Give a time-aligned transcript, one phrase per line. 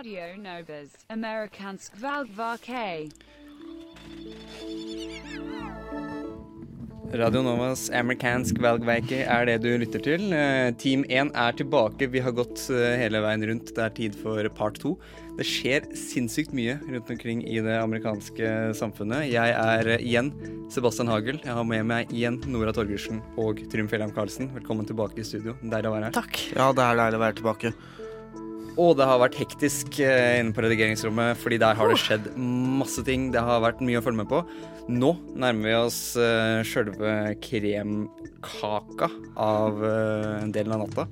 [0.00, 3.10] Radio Novas, amerikansk valgvake.
[7.12, 10.24] Radio Novas amerikansk valgveike er det du lytter til.
[10.32, 12.08] Eh, Team 1 er tilbake.
[12.14, 13.74] Vi har gått eh, hele veien rundt.
[13.76, 14.94] Det er tid for part 2.
[15.36, 19.28] Det skjer sinnssykt mye rundt omkring i det amerikanske samfunnet.
[19.28, 20.32] Jeg er eh, igjen
[20.72, 21.44] Sebastian Hagel.
[21.44, 24.48] Jeg har med meg igjen Nora Torgersen og Trym Fjellheim Karlsen.
[24.56, 25.60] Velkommen tilbake i studio.
[25.60, 26.22] Deilig å være her.
[26.22, 26.46] Takk.
[26.56, 27.78] Ja, det er deilig å være tilbake.
[28.80, 33.02] Og det har vært hektisk eh, inne på redigeringsrommet, fordi der har det skjedd masse
[33.04, 33.28] ting.
[33.34, 34.40] Det har vært mye å følge med på.
[34.90, 41.06] Nå nærmer vi oss uh, sjølve kremkaka av uh, en del av natta.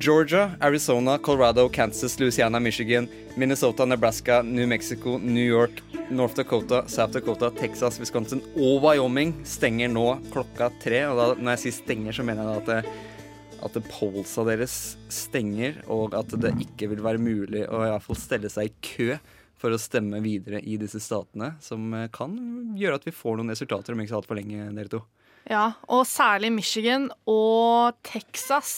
[0.00, 7.12] Georgia, Arizona, Colorado, Kansas, Louisiana, Michigan, Minnesota, Nebraska, New Mexico, New York, North Dakota, South
[7.12, 11.02] Dakota, Texas, Wisconsin og Wyoming stenger nå klokka tre.
[11.10, 13.19] Og da, når jeg sier stenger, så mener jeg da at
[13.64, 14.74] at polsa deres
[15.12, 18.74] stenger, og at det ikke vil være mulig å i hvert fall stelle seg i
[18.84, 19.18] kø
[19.60, 22.36] for å stemme videre i disse statene, som kan
[22.80, 25.02] gjøre at vi får noen resultater om ikke så altfor lenge, dere to.
[25.50, 28.72] Ja, og særlig Michigan og Texas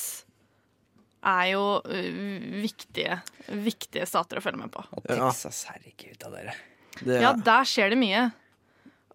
[1.22, 3.20] er jo uh, viktige,
[3.62, 4.82] viktige stater å følge med på.
[4.96, 6.54] Og Texas, herregud av dere.
[6.98, 8.24] Det, ja, der skjer det mye.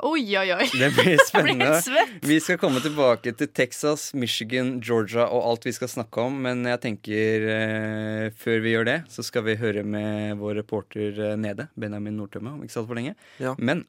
[0.05, 0.65] Oi, oi, oi.
[0.77, 1.79] Det blir spennende.
[2.21, 6.37] vi skal komme tilbake til Texas, Michigan, Georgia og alt vi skal snakke om.
[6.45, 11.17] Men jeg tenker eh, før vi gjør det, så skal vi høre med vår reporter
[11.31, 13.15] eh, nede, Benjamin Nordtømme, om ikke så altfor lenge.
[13.41, 13.55] Ja.
[13.57, 13.87] Men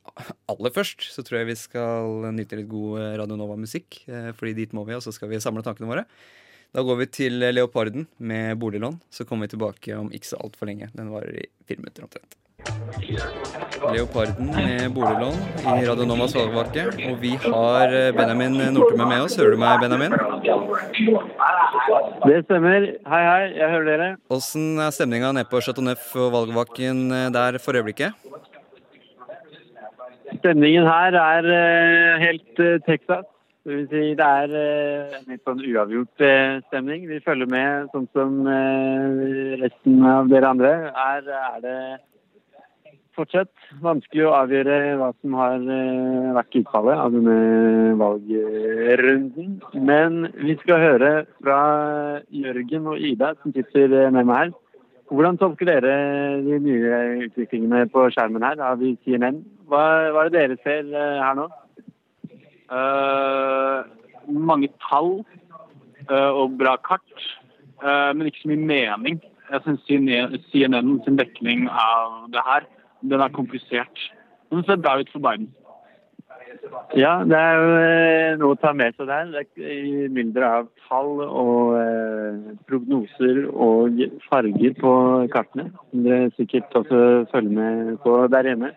[0.48, 4.00] aller først så tror jeg vi skal nyte litt god eh, Radio Nova-musikk.
[4.08, 6.08] Eh, fordi dit må vi, og så skal vi samle tankene våre.
[6.72, 8.96] Da går vi til Leoparden med boliglån.
[9.12, 10.88] Så kommer vi tilbake om ikke så altfor lenge.
[10.96, 12.40] Den varer i fire minutter omtrent.
[13.92, 15.36] Leoparden med boliglån
[15.80, 16.84] i Radio valgvake.
[17.08, 19.36] Og vi har eh, Benjamin Nordtømme med oss.
[19.38, 20.16] Hører du meg, Benjamin?
[22.26, 22.88] Det stemmer.
[23.12, 23.44] Hei, hei.
[23.56, 24.08] Jeg hører dere.
[24.34, 28.12] Åssen er stemninga nede på Chateau Neuf og valgvaken eh, der for øyeblikket?
[30.42, 33.24] Stemningen her er uh, helt Texas.
[33.64, 34.52] Det vil si det er
[35.18, 36.22] en litt sånn uavgjort
[36.68, 37.02] stemning.
[37.08, 38.38] Vi følger med sånn som
[39.60, 40.70] resten av dere andre.
[40.96, 41.80] Her er det
[43.18, 43.50] fortsatt
[43.82, 49.58] vanskelig å avgjøre hva som har eh, vært utfallet av denne valgrunden.
[49.74, 51.58] Men vi skal høre fra
[52.34, 54.52] Jørgen og Ida, som sitter med meg her.
[55.08, 55.94] Hvordan tolker dere
[56.44, 59.40] de nye utviklingene på skjermen her av CNN?
[59.68, 61.48] Hva, hva er det dere ser eh, her nå?
[62.68, 63.80] Uh,
[64.28, 65.22] mange tall
[66.10, 67.22] uh, og bra kart,
[67.80, 69.22] uh, men ikke så mye mening.
[69.48, 69.86] Jeg syns
[70.52, 72.66] CNN sin dekning av det her
[73.02, 74.04] den er komplisert.
[74.50, 75.50] Den ser bra ut for Biden.
[76.96, 79.30] Ja, det er jo eh, noe å ta med seg der.
[79.36, 84.92] Er i mylderet av tall og eh, prognoser og farger på
[85.32, 85.68] kartene.
[85.90, 87.00] Som dere sikkert også
[87.32, 88.72] følger med på der hjemme.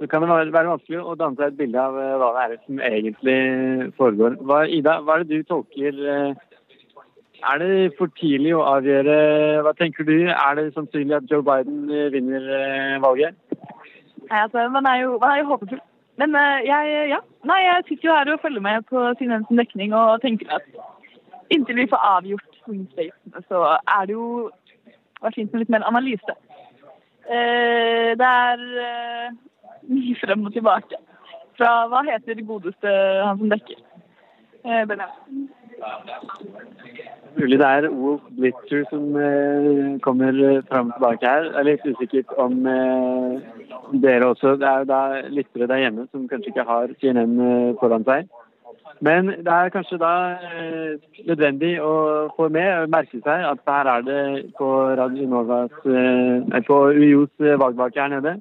[0.00, 2.62] Så kan det være vanskelig å danne seg et bilde av eh, hva det er
[2.64, 3.40] som egentlig
[3.98, 4.38] foregår.
[4.46, 6.46] Hva, Ida, hva er det du tolker eh,
[7.42, 9.16] er det for tidlig å avgjøre
[9.64, 10.16] Hva tenker du?
[10.28, 12.46] Er det sannsynlig at Joe Biden vinner
[13.02, 13.36] valget?
[14.30, 15.82] Nei, altså, man er jo, man er jo håpefull.
[16.20, 17.18] Men uh, jeg, ja.
[17.48, 20.66] Nei, jeg sitter jo her og følger med på Sinens dekning og tenker at
[21.50, 24.50] inntil vi får avgjort swing statene, så er det jo
[25.24, 26.36] vært fint med litt mer analyse.
[27.26, 28.62] Det er
[29.90, 31.00] mye frem og tilbake.
[31.58, 32.92] Fra hva heter det godeste
[33.24, 33.82] han som dekker?
[34.62, 35.48] Benjamin.
[37.38, 40.32] Mulig det er Wolf Blitzer som eh, kommer
[40.68, 41.46] fram og tilbake her.
[41.46, 43.38] Jeg er litt usikker om eh,
[44.02, 44.56] dere også.
[44.60, 45.00] Det er jo da
[45.30, 48.28] lyttere der hjemme som kanskje ikke har CNN eh, foran seg.
[49.00, 50.12] Men det er kanskje da
[50.50, 51.94] eh, nødvendig å
[52.36, 54.22] få med, og merke seg at her er det
[54.58, 54.70] på
[55.00, 58.40] Radio Novas, eh, på UiOs valgbake her nede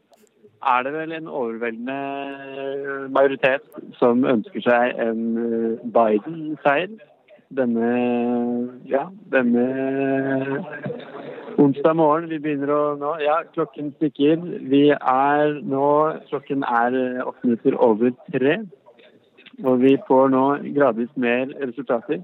[0.59, 3.61] er det vel en overveldende majoritet
[3.95, 5.21] som ønsker seg en
[5.95, 6.89] Biden-seier
[7.57, 9.65] denne ja, denne
[11.57, 12.29] onsdag morgen.
[12.29, 14.41] Vi begynner å nå Ja, klokken stikker.
[14.69, 15.87] Vi er nå
[16.29, 18.59] Klokken er åtte minutter over tre.
[19.65, 22.21] Og vi får nå gradvis mer resultater.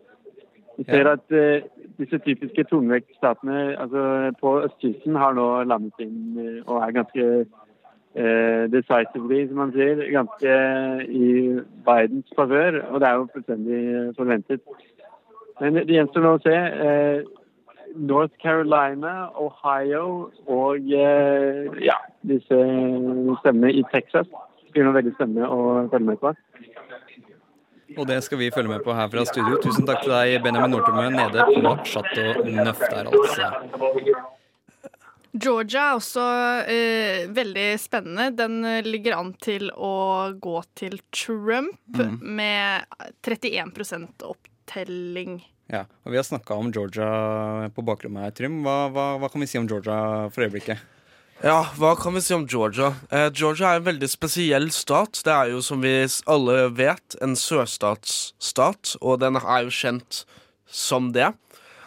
[0.78, 1.64] Vi ser at uh,
[2.00, 8.64] disse typiske tungvektstatene altså på østkysten har nå landet inn uh, og er ganske uh,
[8.72, 10.58] decisively, som man sier, ganske
[11.08, 11.30] i
[11.88, 12.82] Bidens favør.
[12.92, 13.84] Og det er jo fullstendig
[14.20, 14.64] forventet.
[15.62, 16.56] Men det gjenstår nå å se.
[16.56, 17.22] Eh,
[17.96, 21.96] North Carolina, Ohio og eh, ja,
[22.28, 22.58] disse
[23.40, 24.28] stemmene i Texas
[24.76, 26.34] blir nå veldig spennende å følge med på.
[27.96, 29.56] Og det skal vi følge med på her fra studio.
[29.64, 34.26] Tusen takk til deg, Benjamin Nortemø, nede på Chateau Neuf der, altså.
[35.36, 36.26] Georgia er også
[36.72, 38.30] eh, veldig spennende.
[38.36, 39.94] Den eh, ligger an til å
[40.40, 42.18] gå til Trump Mm.
[42.36, 42.84] med
[43.24, 43.72] 31
[44.66, 45.44] opptelling.
[45.70, 48.64] Ja, og Vi har snakka om Georgia på bakrommet her, Trym.
[48.64, 50.78] Hva, hva, hva kan vi si om Georgia for øyeblikket?
[51.44, 52.94] Ja, hva kan vi si om Georgia?
[53.12, 55.22] Eh, Georgia er en veldig spesiell stat.
[55.26, 60.24] Det er jo, som vi alle vet, en sørstatsstat, og den er jo kjent
[60.66, 61.34] som det.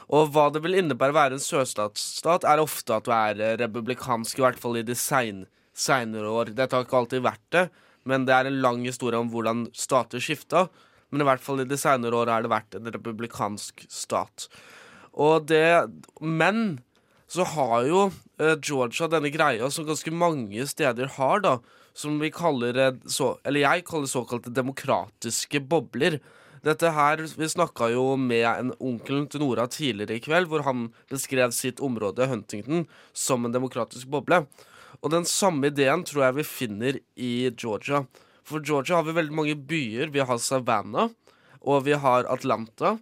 [0.09, 3.57] Og hva det vil innebære å være en sørstatsstat, er ofte at du er eh,
[3.63, 6.53] republikansk, i hvert fall i de sein, seinere år.
[6.53, 7.69] Dette har ikke alltid vært det,
[8.09, 10.67] men det er en lang historie om hvordan stater skifta.
[11.10, 14.49] Men i hvert fall i de seinere åra har det vært en republikansk stat.
[15.19, 15.88] Og det
[16.20, 16.81] Men
[17.28, 18.06] så har jo
[18.40, 21.58] eh, Georgia denne greia som ganske mange steder har, da.
[21.93, 22.76] Som vi kaller
[23.10, 26.20] så, Eller jeg kaller såkalte demokratiske bobler.
[26.62, 30.93] Dette her, Vi snakka jo med en onkelen til Nora tidligere i kveld, hvor han
[31.10, 34.46] beskrev sitt område, Huntington, som en demokratisk boble.
[35.02, 38.06] Og den samme ideen tror jeg vi finner i Georgia.
[38.49, 40.09] For Georgia har vi veldig mange byer.
[40.15, 41.12] Vi har Savannah,
[41.61, 42.97] og vi har Atlanta.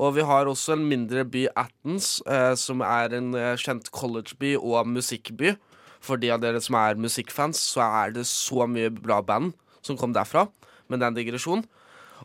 [0.00, 4.54] Og vi har også en mindre by, Athens, eh, som er en eh, kjent collegeby
[4.56, 5.56] og musikkby.
[6.02, 9.52] For de av dere som er musikkfans, så er det så mye bra band
[9.84, 10.46] som kom derfra.
[10.88, 11.64] Men det er en digresjon.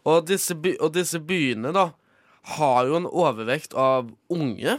[0.06, 1.90] Og disse, by og disse byene, da,
[2.58, 4.78] har jo en overvekt av unge.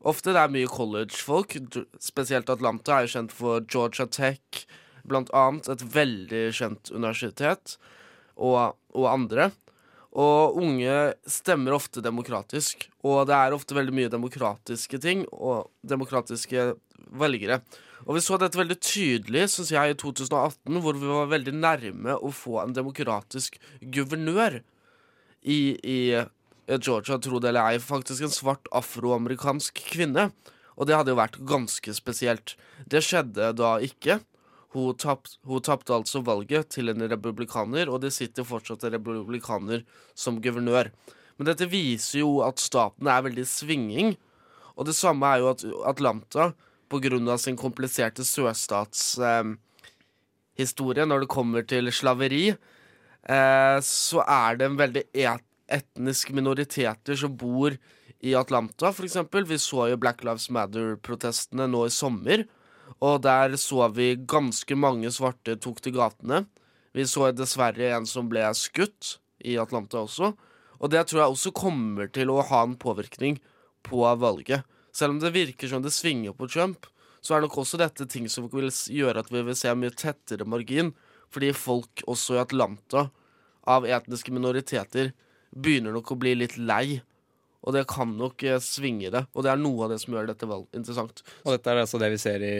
[0.00, 1.56] Ofte det er mye college-folk.
[2.02, 4.64] Spesielt Atlanta er jo kjent for Georgia Tech,
[5.08, 5.68] blant annet.
[5.72, 7.76] Et veldig kjent universitet.
[8.40, 9.50] Og, og andre.
[10.10, 10.96] Og unge
[11.30, 12.88] stemmer ofte demokratisk.
[13.06, 16.72] Og det er ofte veldig mye demokratiske ting og demokratiske
[17.20, 17.60] velgere.
[18.08, 22.16] Og vi så dette veldig tydelig, syns jeg, i 2018, hvor vi var veldig nærme
[22.16, 24.62] å få en demokratisk guvernør
[25.44, 26.00] i, i
[26.78, 30.30] Georgia, tro det eller ei, faktisk en svart afroamerikansk kvinne.
[30.80, 32.54] Og det hadde jo vært ganske spesielt.
[32.88, 34.20] Det skjedde da ikke.
[34.70, 39.82] Hun tapt- tapte altså valget til en republikaner, og det sitter fortsatt en republikaner
[40.14, 40.90] som guvernør.
[41.38, 44.16] Men dette viser jo at staten er veldig svinging.
[44.76, 46.52] Og det samme er jo at Atlanta,
[47.30, 54.78] av sin kompliserte sørstatshistorie eh, når det kommer til slaveri, eh, så er det en
[54.78, 57.76] veldig et etnisk minoriteter som bor
[58.20, 59.46] i Atlanta, eksempel.
[59.46, 62.44] Vi så jo Black Lives Matter-protestene nå i sommer.
[62.98, 66.44] Og der så vi ganske mange svarte tok til gatene.
[66.92, 70.32] Vi så dessverre en som ble skutt i Atlanta også.
[70.80, 73.38] Og det tror jeg også kommer til å ha en påvirkning
[73.86, 74.66] på valget.
[74.92, 76.88] Selv om det virker som det svinger på Trump,
[77.20, 80.48] så er nok også dette ting som vil gjøre at vi vil se mye tettere
[80.48, 80.94] margin.
[81.30, 83.06] Fordi folk også i Atlanta
[83.70, 85.12] av etniske minoriteter
[85.54, 87.00] begynner nok å bli litt lei.
[87.60, 89.24] Og det kan nok eh, svinge det.
[89.34, 91.22] Og det er noe av det som gjør dette valget interessant.
[91.44, 92.54] Og dette er altså det vi ser i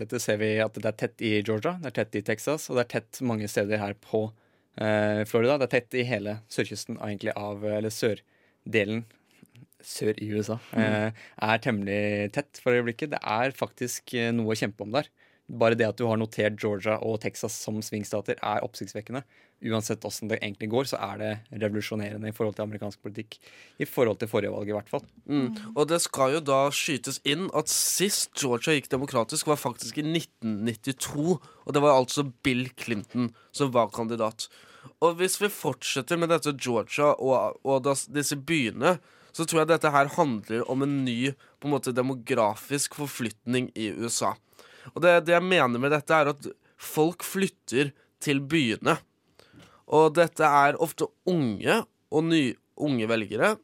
[0.00, 2.78] Dette ser vi at det er tett i Georgia, det er tett i Texas, og
[2.78, 4.26] det er tett mange steder her på
[4.80, 5.60] eh, Florida.
[5.60, 9.06] Det er tett i hele sørkysten egentlig av Eller sørdelen
[9.86, 10.58] sør i USA.
[10.76, 11.10] Eh,
[11.46, 13.14] er temmelig tett for øyeblikket.
[13.14, 15.08] Det er faktisk eh, noe å kjempe om der.
[15.50, 19.24] Bare det at du har notert Georgia og Texas som svingstater, er oppsiktsvekkende.
[19.60, 23.36] Uansett åssen det egentlig går, så er det revolusjonerende i forhold til amerikansk politikk.
[23.76, 25.04] I forhold til forrige valg, i hvert fall.
[25.28, 25.50] Mm.
[25.74, 30.06] Og det skal jo da skytes inn at sist Georgia gikk demokratisk, var faktisk i
[30.06, 31.36] 1992.
[31.36, 34.48] Og det var altså Bill Clinton som var kandidat.
[35.04, 38.96] Og hvis vi fortsetter med dette Georgia og, og das, disse byene,
[39.36, 43.92] så tror jeg dette her handler om en ny på en måte demografisk forflytning i
[44.00, 44.34] USA.
[44.94, 46.48] Og det, det jeg mener med dette, er at
[46.80, 47.92] folk flytter
[48.24, 48.96] til byene.
[49.90, 51.80] Og dette er ofte unge
[52.10, 52.44] og ny,
[52.80, 53.56] unge velgere,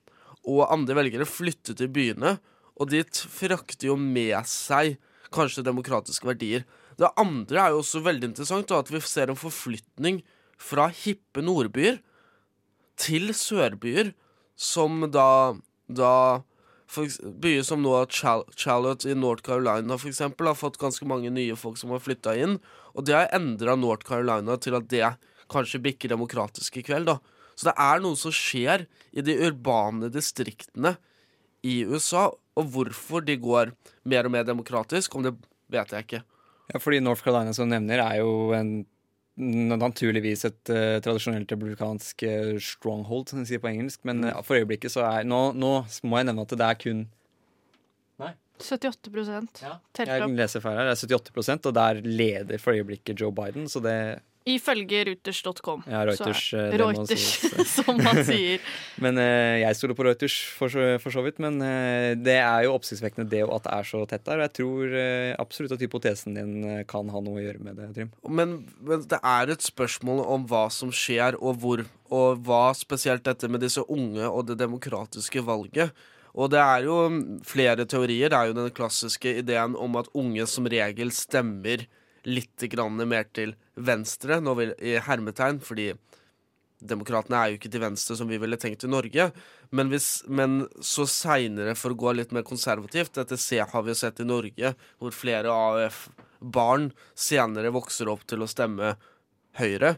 [0.46, 2.36] og andre velgere flytter til byene,
[2.76, 4.98] og de frakter jo med seg
[5.34, 6.66] kanskje demokratiske verdier.
[6.96, 10.20] Det andre er jo også veldig interessant, da, at vi ser en forflytning
[10.60, 11.98] fra hippe nordbyer
[13.00, 14.14] til sørbyer,
[14.56, 15.56] som da,
[15.88, 16.12] da
[16.86, 21.80] Byer som nå Charlotte i North Carolina for eksempel, har fått ganske mange nye folk
[21.80, 22.54] som har flytta inn.
[22.94, 25.02] Og det har endra North Carolina til at det
[25.52, 27.10] kanskje bikker demokratisk i kveld.
[27.10, 27.18] da.
[27.56, 28.84] Så det er noe som skjer
[29.16, 30.96] i de urbane distriktene
[31.64, 32.28] i USA.
[32.56, 33.72] Og hvorfor de går
[34.08, 35.34] mer og mer demokratisk, om det
[35.72, 36.22] vet jeg ikke.
[36.72, 38.70] Ja, fordi North Carolina, som du nevner, er jo en,
[39.36, 44.02] naturligvis et uh, tradisjonelt republikansk uh, stronghold, som de sier på engelsk.
[44.08, 45.74] Men uh, for øyeblikket så er nå, nå
[46.08, 47.06] må jeg nevne at det er kun
[48.16, 48.32] Nei.
[48.56, 49.10] 78
[49.60, 49.74] ja.
[50.00, 50.30] Jeg opp.
[50.32, 53.68] leser feil her, det er 78% og der leder for øyeblikket Joe Biden.
[53.68, 53.96] Så det
[54.46, 55.80] Ifølge Reuters.com.
[55.90, 57.24] Ja, Reuters, så er- eh, det Reuters,
[57.76, 58.60] som man sier.
[59.02, 61.40] Men eh, jeg stoler på Reuters for så, for så vidt.
[61.42, 64.38] Men eh, det er jo oppsiktsvekkende det at det er så tett der.
[64.38, 67.80] Og jeg tror eh, absolutt at hypotesen din eh, kan ha noe å gjøre med
[67.82, 68.12] det, Trym.
[68.30, 68.54] Men,
[68.86, 71.82] men det er et spørsmål om hva som skjer, og hvor,
[72.14, 75.90] og hva spesielt dette med disse unge og det demokratiske valget.
[76.36, 76.96] Og det er jo
[77.48, 78.30] flere teorier.
[78.30, 81.86] Det er jo den klassiske ideen om at unge som regel stemmer
[82.26, 85.92] litt grann mer til venstre, nå vil, i hermetegn, fordi
[86.76, 89.30] Demokratene er jo ikke til venstre som vi ville tenkt i Norge.
[89.72, 93.38] Men, hvis, men så seinere, for å gå litt mer konservativt Dette
[93.72, 98.92] har vi jo sett i Norge, hvor flere AUF-barn senere vokser opp til å stemme
[99.56, 99.96] Høyre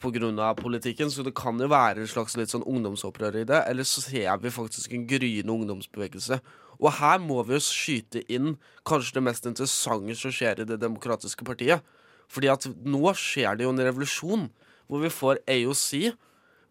[0.00, 0.54] pga.
[0.54, 1.10] politikken.
[1.10, 3.64] Så det kan jo være et slags litt sånn ungdomsopprør i det.
[3.68, 6.40] Eller så ser vi faktisk en gryende ungdomsbevegelse.
[6.78, 8.56] Og her må vi jo skyte inn
[8.86, 11.82] kanskje det mest interessante som skjer i Det demokratiske partiet.
[12.28, 14.48] Fordi at nå skjer det jo en revolusjon
[14.88, 16.12] hvor vi får AOC.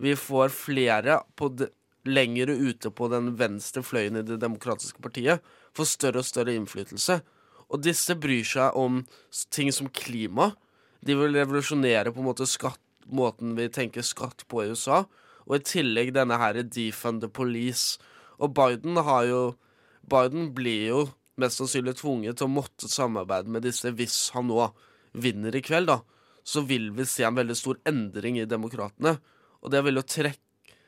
[0.01, 1.69] Vi får flere på de,
[2.07, 5.43] lengre ute på den venstre fløyen i Det demokratiske partiet.
[5.75, 7.19] Får større og større innflytelse.
[7.67, 9.03] Og disse bryr seg om
[9.51, 10.53] ting som klima.
[11.03, 15.03] De vil revolusjonere på en måte skatt, måten vi tenker skatt på i USA.
[15.47, 17.99] Og i tillegg denne her defund the police.
[18.39, 19.41] Og Biden har jo
[20.09, 20.99] Biden blir jo
[21.41, 24.69] mest sannsynlig tvunget til å måtte samarbeide med disse hvis han nå
[25.17, 26.01] vinner i kveld, da.
[26.47, 29.17] Så vil vi se en veldig stor endring i demokratene.
[29.61, 30.43] Og det vil jo trekke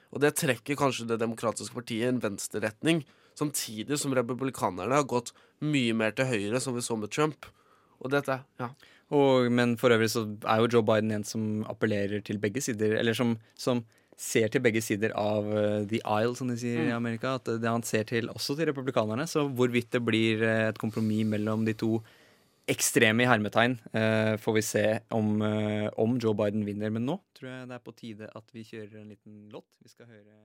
[0.09, 3.03] Og det trekker kanskje Det demokratiske partiet i en venstreretning.
[3.37, 7.45] Samtidig som republikanerne har gått mye mer til høyre, som vi så med Trump.
[8.01, 8.71] Og dette, ja.
[9.13, 12.97] Og, men for øvrig så er jo Joe Biden en som appellerer til begge sider,
[12.97, 13.83] eller som, som
[14.19, 17.37] ser til begge sider av eh, the aisle, som de sier i Amerika.
[17.39, 19.25] At det han ser til også til republikanerne.
[19.29, 21.99] Så hvorvidt det blir eh, et kompromiss mellom de to
[22.69, 24.83] ekstreme i hermetegn, eh, får vi se
[25.15, 25.39] om,
[25.97, 26.91] om Joe Biden vinner.
[26.93, 29.69] Men nå tror jeg det er på tide at vi kjører en liten låt.
[29.81, 30.35] Vi skal høre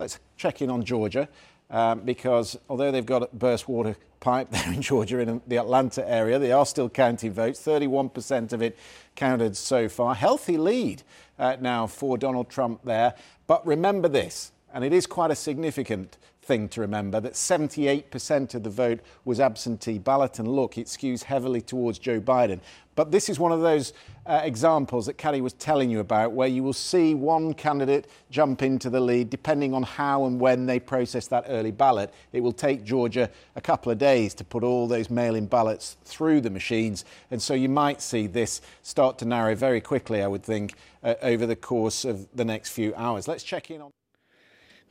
[0.00, 1.28] Let's check in on Georgia
[1.70, 6.08] um, because although they've got a burst water pipe there in Georgia in the Atlanta
[6.08, 7.60] area, they are still counting votes.
[7.60, 8.78] 31% of it
[9.14, 10.14] counted so far.
[10.14, 11.02] Healthy lead
[11.38, 13.14] uh, now for Donald Trump there.
[13.46, 18.62] But remember this, and it is quite a significant thing to remember that 78% of
[18.62, 22.60] the vote was absentee ballot, and look, it skews heavily towards Joe Biden.
[22.96, 23.92] But this is one of those
[24.24, 28.62] uh, examples that Caddy was telling you about where you will see one candidate jump
[28.62, 32.14] into the lead depending on how and when they process that early ballot.
[32.32, 35.96] It will take Georgia a couple of days to put all those mail in ballots
[36.04, 40.28] through the machines, and so you might see this start to narrow very quickly, I
[40.28, 43.26] would think, uh, over the course of the next few hours.
[43.26, 43.90] Let's check in on.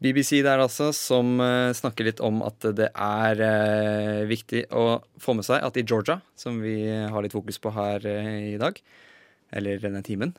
[0.04, 5.36] BBC der altså, som eh, snakker litt om at det er eh, viktig å få
[5.38, 8.82] med seg at i Georgia, som vi har litt fokus på her eh, i dag,
[9.54, 10.32] eller denne timen,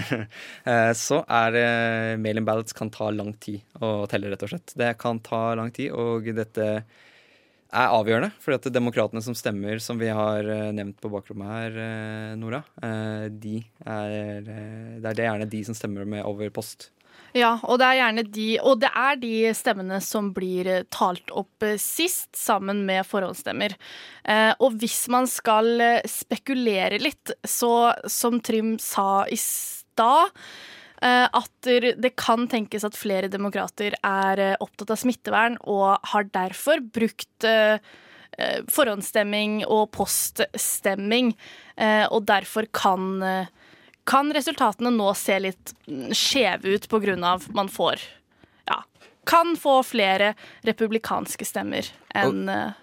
[0.94, 1.56] så er
[2.22, 4.70] mail-in ballots kan ta lang tid å telle, rett og slett.
[4.78, 9.98] Det kan ta lang tid, og dette er avgjørende, for at demokratene som stemmer, som
[9.98, 11.80] vi har nevnt på bakrommet her,
[12.38, 12.62] Nora,
[13.34, 14.14] de er,
[14.46, 16.92] det er det gjerne de som stemmer med over post.
[17.36, 21.30] Ja, og det er gjerne de Og det er de stemmene som blir eh, talt
[21.30, 23.76] opp eh, sist, sammen med forhåndsstemmer.
[24.24, 30.34] Eh, og hvis man skal spekulere litt, så som Trym sa i stad
[31.00, 37.46] at det kan tenkes at flere demokrater er opptatt av smittevern og har derfor brukt
[38.68, 41.32] forhåndsstemming og poststemming,
[42.12, 43.16] og derfor kan
[44.08, 46.88] kan resultatene nå se litt mm, skjeve ut
[47.24, 48.00] av man får
[48.66, 48.82] ja,
[49.26, 52.78] kan få flere republikanske stemmer enn eh,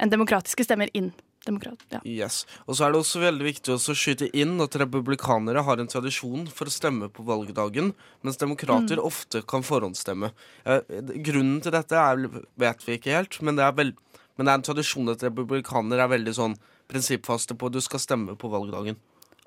[0.00, 1.12] enn demokratiske stemmer inn.
[1.46, 2.00] Demokrat, ja.
[2.04, 2.42] Yes.
[2.68, 5.88] Og så er det også veldig viktig også å skyte inn at republikanere har en
[5.88, 10.32] tradisjon for å stemme på valgdagen, mens demokrater ofte kan forhåndsstemme.
[10.68, 10.92] Eh,
[11.24, 12.26] grunnen til dette er,
[12.60, 13.94] vet vi ikke helt, men det, er vel,
[14.36, 16.58] men det er en tradisjon at republikanere er veldig sånn
[16.92, 19.00] prinsippfaste på at du skal stemme på valgdagen.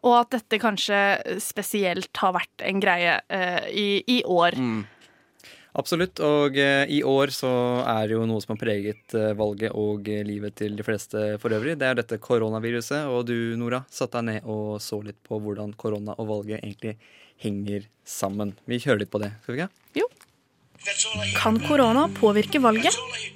[0.04, 0.98] Og at dette kanskje
[1.44, 4.60] spesielt har vært en greie eh, i, i år.
[5.74, 7.50] Absolutt, og eh, i år så
[7.82, 11.24] er det jo noe som har preget eh, valget og eh, livet til de fleste
[11.42, 11.74] for øvrig.
[11.82, 15.74] Det er dette koronaviruset, og du Nora satte deg ned og så litt på hvordan
[15.74, 16.94] korona og valget egentlig
[17.42, 18.54] henger sammen.
[18.70, 19.72] Vi kjører litt på det, skal vi ikke?
[21.40, 22.94] Kan korona påvirke valget?
[22.94, 23.34] COVID,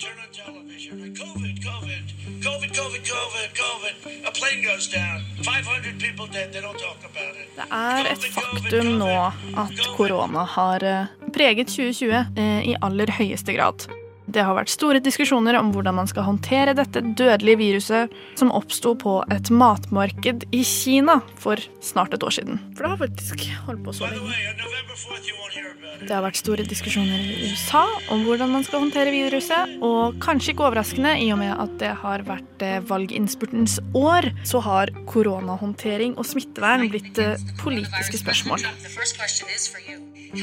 [1.18, 4.44] COVID, COVID, COVID, COVID, COVID.
[4.44, 5.22] A plane goes down.
[5.44, 6.53] 500 people dead.
[6.53, 7.48] They don't talk about it.
[7.56, 13.53] Det er et faktum nå at korona har eh, preget 2020 eh, i aller høyeste
[13.53, 13.88] grad.
[14.28, 18.92] Det har vært store diskusjoner om hvordan man skal håndtere dette dødelige viruset som oppsto
[19.00, 22.60] på et matmarked i Kina for snart et år siden.
[22.76, 24.36] For det har faktisk holdt på så lenge.
[25.98, 30.54] Det har vært store diskusjoner i USA om hvordan man skal håndtere viruset, og kanskje
[30.54, 36.18] ikke overraskende i og med at det har vært eh, valginnspurtens år, så har koronahåndtering
[36.20, 38.62] og smittevern blitt eh, politiske spørsmål.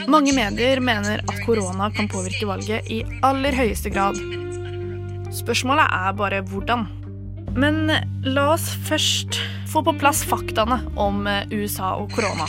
[0.09, 4.19] Mange medier mener at korona kan påvirke valget i aller høyeste grad.
[5.35, 6.87] Spørsmålet er bare hvordan.
[7.55, 7.91] Men
[8.27, 9.39] la oss først
[9.71, 12.49] få på plass faktaene om eh, USA og korona.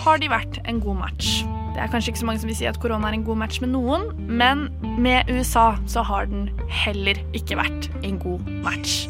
[0.00, 1.42] Har de vært en god match?
[1.74, 3.60] Det er kanskje ikke så mange som vil si at korona er en god match
[3.62, 4.66] med noen, men
[4.98, 6.48] med USA så har den
[6.82, 9.04] heller ikke vært en god match.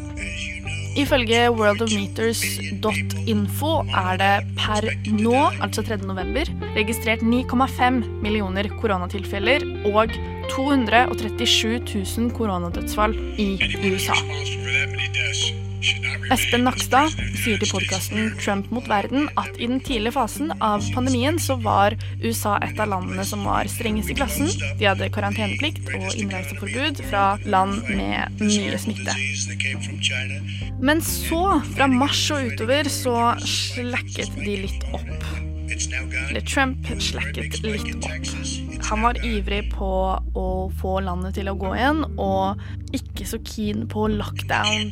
[0.99, 6.03] Ifølge worldofmeters.info er det per nå, altså 3.
[6.03, 6.43] november,
[6.75, 10.11] registrert 9,5 millioner koronatilfeller og
[10.51, 13.55] 237 000 koronadødsfall i
[13.87, 14.19] USA.
[16.31, 17.11] Espen Nakstad
[17.41, 21.97] sier til podkasten Trump mot verden at i den tidlige fasen av pandemien så var
[22.23, 24.47] USA et av landene som var strengest i klassen.
[24.79, 29.17] De hadde karanteneplikt og innreiseforbud fra land med mye smitte.
[30.79, 31.43] Men så,
[31.75, 35.29] fra mars og utover, så slakket de litt opp.
[36.29, 38.60] Eller Trump slakket litt opp.
[38.91, 39.89] Han var ivrig på
[40.35, 40.47] å
[40.81, 42.59] få landet til å gå igjen, og
[42.91, 44.91] ikke så keen på lockdown.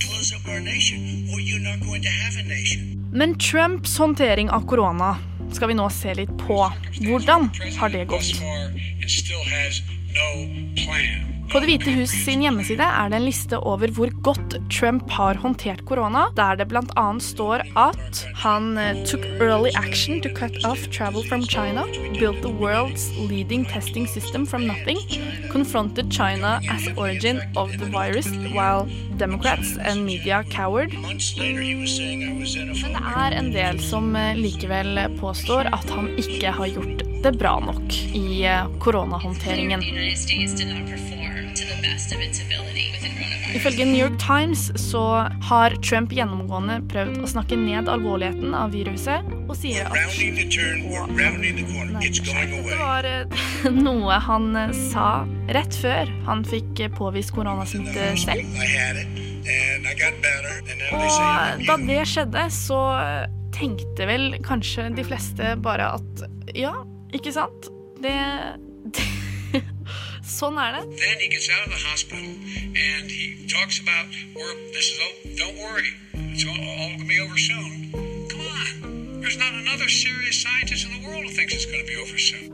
[3.12, 5.18] Men Trumps håndtering av korona
[5.52, 6.62] skal vi nå se litt på.
[7.04, 7.50] Hvordan
[7.82, 8.32] har det gått?
[11.50, 15.40] På Det hvite hus sin hjemmeside er det en liste over hvor godt Trump har
[15.42, 17.06] håndtert korona, der det bl.a.
[17.26, 21.88] står at han eh, took early action to cut off travel from China,
[22.20, 25.02] built the world's leading testing system from nothing,
[25.50, 28.86] confronted China as origin of the virus, while
[29.18, 30.94] Democrats and media cowered.
[30.94, 31.18] Men
[32.94, 37.58] det er en del som eh, likevel påstår at han ikke har gjort det bra
[37.60, 39.82] nok i eh, koronahåndteringen.
[43.56, 45.02] Ifølge New York Times så
[45.50, 49.96] har Trump gjennomgående prøvd å snakke ned alvorligheten av viruset, og sier at
[52.70, 53.26] det var eh,
[53.88, 55.08] noe han eh, sa
[55.58, 58.12] rett før han fikk eh, påvist koronasmitte.
[58.20, 58.46] Selv.
[60.94, 62.82] Og da det skjedde, så
[63.56, 66.76] tenkte vel kanskje de fleste bare at ja,
[67.16, 67.72] ikke sant?
[68.00, 68.16] Det,
[68.96, 69.08] det
[70.30, 70.84] Sånn er det.
[71.02, 71.30] Then he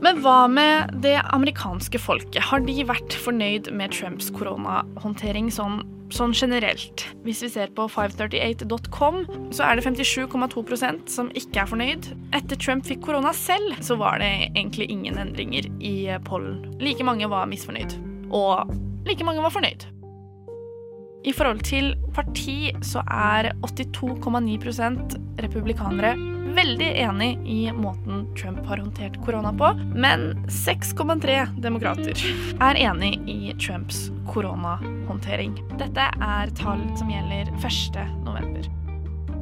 [0.02, 2.40] Men hva med det amerikanske folket?
[2.48, 5.80] Har de vært fornøyd med Trumps koronahåndtering sånn,
[6.14, 7.06] sånn generelt?
[7.26, 9.22] Hvis vi ser på 538.com,
[9.54, 12.10] så er det 57,2% som ikke er fornøyd.
[12.36, 15.96] Etter Trump fikk korona selv, så var det egentlig ingen endringer i
[16.28, 16.62] pollen.
[16.82, 17.98] Like mange var misfornøyd.
[18.34, 18.72] Og
[19.06, 19.86] like mange var fornøyd.
[21.26, 26.14] I forhold til parti så er 82,9% republikanere
[26.56, 32.16] veldig enig i måten Trump har håndtert korona på, men 6,3 demokrater
[32.60, 35.56] er enig i Trumps koronahåndtering.
[35.80, 38.00] Dette er tall som gjelder 1.
[38.24, 38.72] november.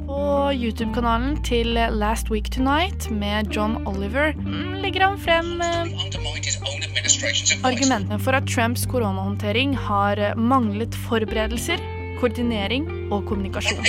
[0.05, 5.81] På YouTube-kanalen til Last Week Tonight med John Oliver mm, legger han frem eh,
[7.65, 11.81] argumentene for at Trumps koronahåndtering har manglet forberedelser,
[12.21, 13.81] koordinering og kommunikasjon.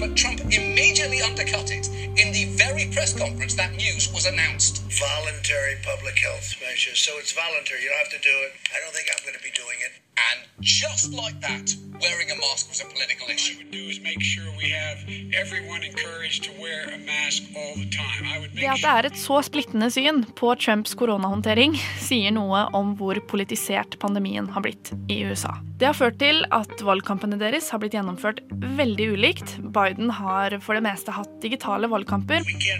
[0.00, 4.82] But Trump immediately undercut it in the very press conference that news was announced.
[4.98, 6.98] Voluntary public health measures.
[6.98, 7.82] So it's voluntary.
[7.82, 8.52] You don't have to do it.
[8.74, 9.99] I don't think I'm going to be doing it.
[10.28, 11.66] And just like that,
[12.04, 13.56] wearing a mask was a political issue.
[13.56, 14.98] What I would do is make sure we have
[15.42, 18.22] everyone encouraged to wear a mask all the time.
[18.34, 21.78] I would Det at det er et så splittende syn på Trumps koronahåndtering,
[22.08, 25.56] sier noe om hvor politisert pandemien har blitt i USA.
[25.80, 29.54] Det har ført til at valgkampene deres har blitt gjennomført veldig ulikt.
[29.72, 32.76] Biden har for det meste hatt digitale valgkamper, like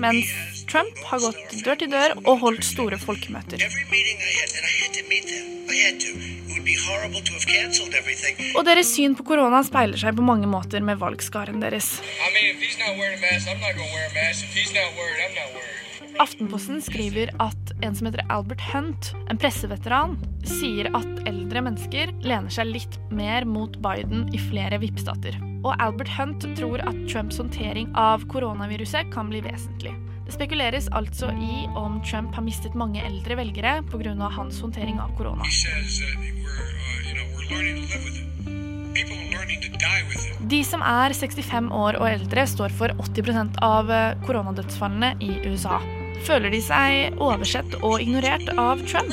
[0.00, 3.41] mens Trump har gått dør til dør og holdt store folkemøter.
[3.50, 5.44] Every meeting I had, and I had to meet them.
[5.66, 6.10] I had to.
[6.14, 8.38] It would be horrible to have canceled everything.
[8.56, 11.98] Og deres syn på korona speiler seg på mange måter med valgskaren deres.
[12.00, 14.44] I mean, if he's not wearing a mask, I'm not going to wear a mask.
[14.46, 15.78] If he's not worried, I'm not worried.
[16.20, 22.52] Aftenposten skriver at en som heter Albert Hunt, en presseveteran, sier at eldre mennesker lener
[22.52, 25.40] seg litt mer mot Biden i flere vippstater.
[25.62, 29.94] og Albert Hunt tror at Trumps håndtering av koronaviruset kan bli vesentlig.
[30.32, 34.28] Det spekuleres altså i om Trump har mistet mange eldre velgere pga.
[34.32, 35.44] hans håndtering av korona.
[35.44, 35.48] Uh,
[39.44, 39.64] it.
[39.68, 40.48] It.
[40.48, 45.82] De som er 65 år og eldre, står for 80% av eh, koronadødsfallene i USA.
[46.24, 49.12] Føler de seg oversett og ignorert av Trump?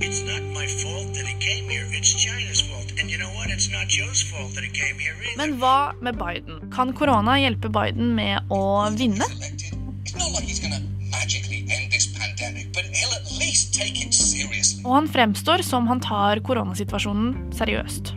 [0.00, 1.84] It's not my fault that he came here.
[1.98, 2.79] It's China's fault.
[5.36, 6.58] Men hva med Biden?
[6.74, 8.60] Kan korona hjelpe Biden med å
[8.92, 9.24] vinne?
[14.84, 18.12] Og han fremstår som han tar koronasituasjonen seriøst.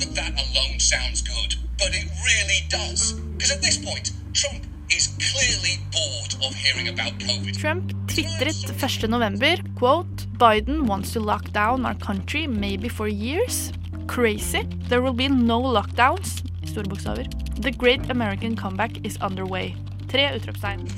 [0.00, 3.12] That that alone sounds good, but it really does.
[3.36, 4.64] Because at this point, Trump
[4.96, 7.54] is clearly bored of hearing about COVID.
[7.58, 9.74] Trump tvitret 1.11.
[9.74, 13.72] quote Biden wants to lock down our country maybe for years.
[14.06, 14.62] Crazy.
[14.88, 16.42] There will be no lockdowns.
[16.64, 17.26] Store bokstaver.
[17.60, 19.76] The great American comeback is underway.
[20.08, 20.88] Tre utropstegn.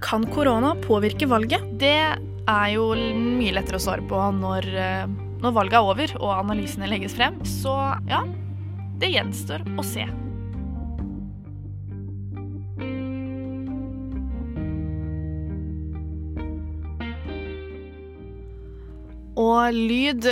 [0.00, 1.62] Kan korona påvirke valget?
[1.78, 1.96] Det
[2.48, 5.06] er jo mye lettere å svare på når, eh,
[5.42, 7.38] når valget er over og analysene legges frem.
[7.46, 7.76] Så
[8.10, 8.24] ja,
[9.02, 10.06] det gjenstår å se.
[19.42, 20.28] Og lyd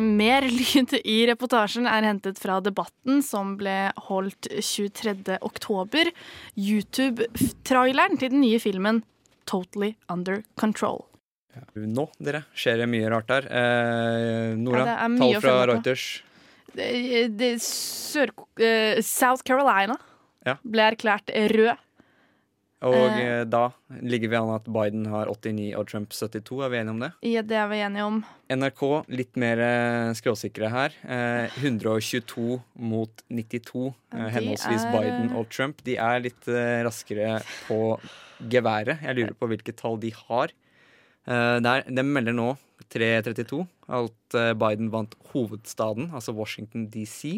[0.00, 5.38] mer lyd i reportasjen er hentet fra debatten som ble holdt 23.
[5.44, 6.12] oktober.
[6.56, 9.02] YouTube-traileren til den nye filmen
[9.50, 11.02] Totally Under Control.
[11.74, 13.46] Nå, dere, skjer det mye rart der.
[13.50, 15.54] Eh, Nora, Ja, tall fra.
[15.72, 16.04] Reuters.
[17.60, 18.30] Sør,
[18.60, 19.96] eh, South Carolina
[20.46, 20.56] Ja.
[20.64, 21.76] ble erklært rød.
[22.82, 23.18] Og Eh.
[23.40, 26.62] eh, da ligger vi an at Biden har 89 og Trump 72.
[26.64, 27.12] Er vi enige om det?
[27.22, 28.24] Ja, det er vi enige om.
[28.48, 30.90] NRK litt mer eh, skråsikre her.
[31.06, 35.82] Eh, 122 mot 92, eh, henholdsvis er, Biden og Trump.
[35.84, 38.00] De er litt raskere på
[38.48, 39.02] geværet.
[39.02, 40.48] Jeg lurer på hvilket tall de har.
[41.28, 42.52] Eh, der, de melder nå
[42.90, 47.36] 3.32 at eh, Biden vant hovedstaden, altså Washington DC.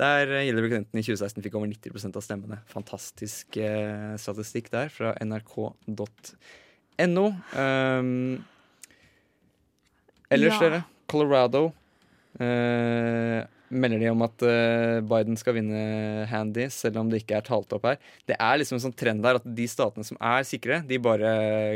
[0.00, 2.60] Der eh, Hillary Clinton i 2016 fikk over 90% av stemmene.
[2.70, 5.74] Fantastisk eh, statistikk der fra nrk.no.
[7.52, 8.38] Um,
[10.32, 10.60] ellers, Ja.
[10.62, 10.80] dere.
[11.12, 11.66] Colorado
[12.40, 15.82] eh, melder de om at eh, Biden skal vinne
[16.30, 17.98] handy, selv om det ikke er talt opp her.
[18.28, 21.32] Det er liksom en sånn trend der at de statene som er sikre, de bare,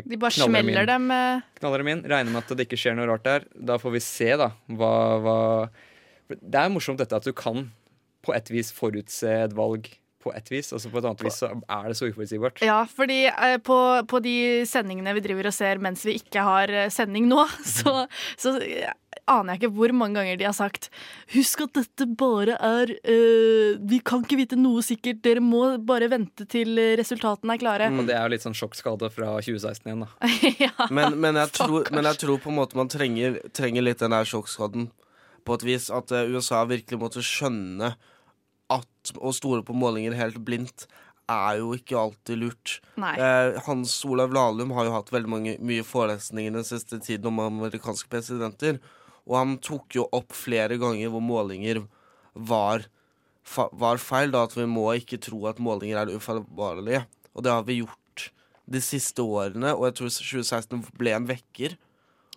[0.06, 0.80] De bare knaller dem inn.
[0.92, 2.04] dem eh, Knaller dem inn.
[2.12, 3.46] Regner med at det ikke skjer noe rart der.
[3.72, 5.36] Da får vi se, da, hva, hva
[6.36, 7.68] Det er morsomt dette at du kan
[8.26, 9.88] på et vis forutse et valg
[10.26, 12.58] på et vis, og så på et annet vis så er det så uforutsigbart.
[12.66, 13.76] Ja, fordi eh, på,
[14.10, 17.44] på de sendingene vi driver og ser mens vi ikke har sending nå,
[17.76, 18.02] så,
[18.34, 18.56] så
[19.30, 20.88] aner jeg ikke hvor mange ganger de har sagt
[21.34, 26.10] Husk at dette bare er eh, Vi kan ikke vite noe sikkert, dere må bare
[26.12, 27.88] vente til resultatene er klare.
[27.90, 30.30] Og det er jo litt sånn sjokkskade fra 2016 igjen, da.
[30.66, 34.02] ja, Men, men, jeg tror, men jeg tror på en måte man trenger, trenger litt
[34.02, 34.90] den der sjokkskaden
[35.46, 35.88] på et vis.
[35.94, 37.94] At eh, USA virkelig måtte skjønne
[38.72, 40.88] at å stole på målinger helt blindt
[41.30, 42.76] er jo ikke alltid lurt.
[42.98, 47.42] Eh, Hans Olav Lahlum har jo hatt veldig mange, mye forelesninger den siste tiden om
[47.42, 48.78] amerikanske presidenter.
[49.26, 51.82] Og han tok jo opp flere ganger hvor målinger
[52.34, 52.84] var,
[53.72, 54.30] var feil.
[54.34, 57.04] Da at vi må ikke tro at målinger er ufeilbarlige.
[57.34, 58.30] Og det har vi gjort
[58.66, 61.76] de siste årene, og jeg tror 2016 ble en vekker.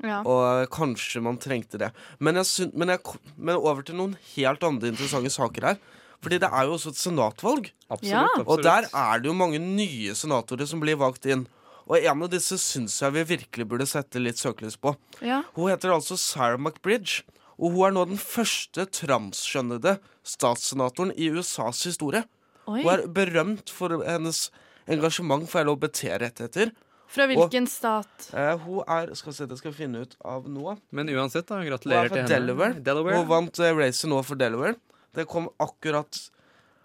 [0.06, 0.22] Ja.
[0.24, 1.90] Og kanskje man trengte det.
[2.24, 3.02] Men, jeg syn- men, jeg,
[3.36, 5.80] men over til noen helt andre interessante saker her.
[6.24, 7.70] Fordi det er jo også et senatvalg.
[7.90, 8.12] Absolutt.
[8.12, 8.26] Ja.
[8.28, 8.50] absolutt.
[8.52, 11.46] Og der er det jo mange nye senatorer som blir valgt inn.
[11.90, 14.94] Og en av disse syns jeg vi virkelig burde sette litt søkelys på.
[15.26, 15.42] Ja.
[15.56, 17.24] Hun heter altså Sarah McBridge.
[17.60, 22.24] Og hun er nå den første transkjønnede statssenatoren i USAs historie.
[22.70, 22.84] Oi.
[22.84, 24.46] Hun er berømt for hennes
[24.90, 26.72] engasjement for LHBT-rettigheter.
[27.10, 28.30] Fra hvilken stat?
[28.38, 30.76] Eh, hun er Skal vi se, det skal jeg finne ut av nå.
[30.94, 31.58] Men uansett, da.
[31.58, 32.30] Er Gratulerer til henne.
[32.30, 32.78] Delaware.
[32.86, 33.18] Delaware.
[33.18, 34.78] Hun vant uh, racet nå for Delaware.
[35.18, 36.22] Det kom akkurat,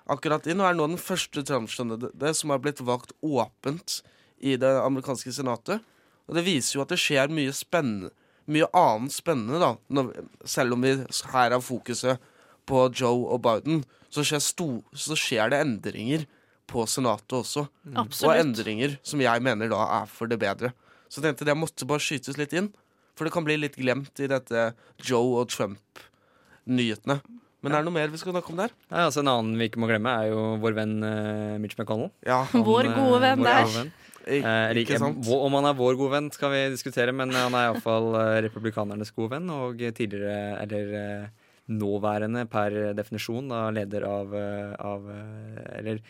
[0.08, 4.00] akkurat inn, og er nå den første transkjønnede som har blitt valgt åpent
[4.44, 5.82] i det amerikanske senatet.
[6.28, 8.12] Og det viser jo at det skjer mye spennende
[8.44, 9.70] Mye annet spennende, da.
[9.96, 10.08] Når,
[10.44, 10.90] selv om vi
[11.32, 12.20] her har fokuset
[12.68, 13.78] på Joe og Biden,
[14.12, 16.26] så skjer, sto, så skjer det endringer
[16.68, 17.64] på senatet også.
[17.96, 20.74] Og endringer som jeg mener da er for det bedre.
[21.08, 22.68] Så jeg tenkte det måtte bare skytes litt inn.
[23.16, 24.66] For det kan bli litt glemt i dette
[25.00, 27.20] Joe og Trump-nyhetene.
[27.64, 28.72] Men er det noe mer vi skal snakke om der?
[28.90, 32.10] Ja, altså En annen vi ikke må glemme, er jo vår venn eh, Mitch McConnell.
[32.28, 33.62] Ja, Vår eh, gode venn vår der.
[33.70, 33.94] gode venn.
[34.26, 35.26] Eh, ikke ikke- sant?
[35.28, 39.12] Om han er vår gode venn, skal vi diskutere, men han er iallfall uh, republikanernes
[39.14, 39.50] gode venn.
[39.50, 41.26] Og tidligere, eller eh,
[41.70, 46.00] nåværende per definisjon, da leder av, eh, av eh, Eller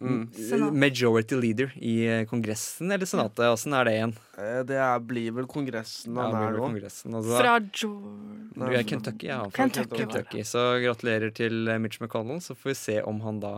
[0.00, 0.30] Mm.
[0.72, 3.44] Majority leader i eh, Kongressen eller Senatet.
[3.52, 4.14] Åssen er det igjen?
[4.40, 6.62] Eh, Det er, blir vel Kongressen han ja, er nå.
[6.64, 7.12] Kongressen.
[7.14, 9.42] Altså, Fra George Du er Kentucky, ja.
[9.52, 10.42] Kentucky, Kentucky.
[10.48, 12.40] Så gratulerer til eh, Mitch McConnell.
[12.40, 13.52] Så får vi se om han da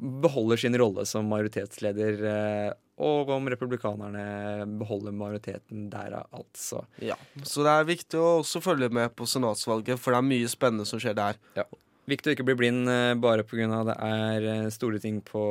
[0.00, 6.84] beholder sin rolle som majoritetsleder, eh, og om republikanerne beholder majoriteten der, altså.
[7.04, 7.16] Ja.
[7.44, 10.88] Så det er viktig å også følge med på senatsvalget, for det er mye spennende
[10.88, 11.40] som skjer der.
[12.06, 13.82] Viktig å ikke bli blind eh, bare pga.
[13.88, 15.42] det er eh, store ting på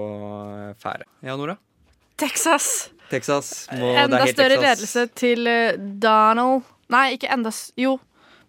[0.81, 1.05] ferde.
[1.25, 1.57] Ja, Nora?
[2.17, 2.89] Texas.
[3.09, 3.67] Texas.
[3.75, 4.65] Må, det er Enda større Texas.
[4.65, 5.49] ledelse til
[5.99, 7.49] Donald Nei, ikke enda
[7.81, 7.97] Jo.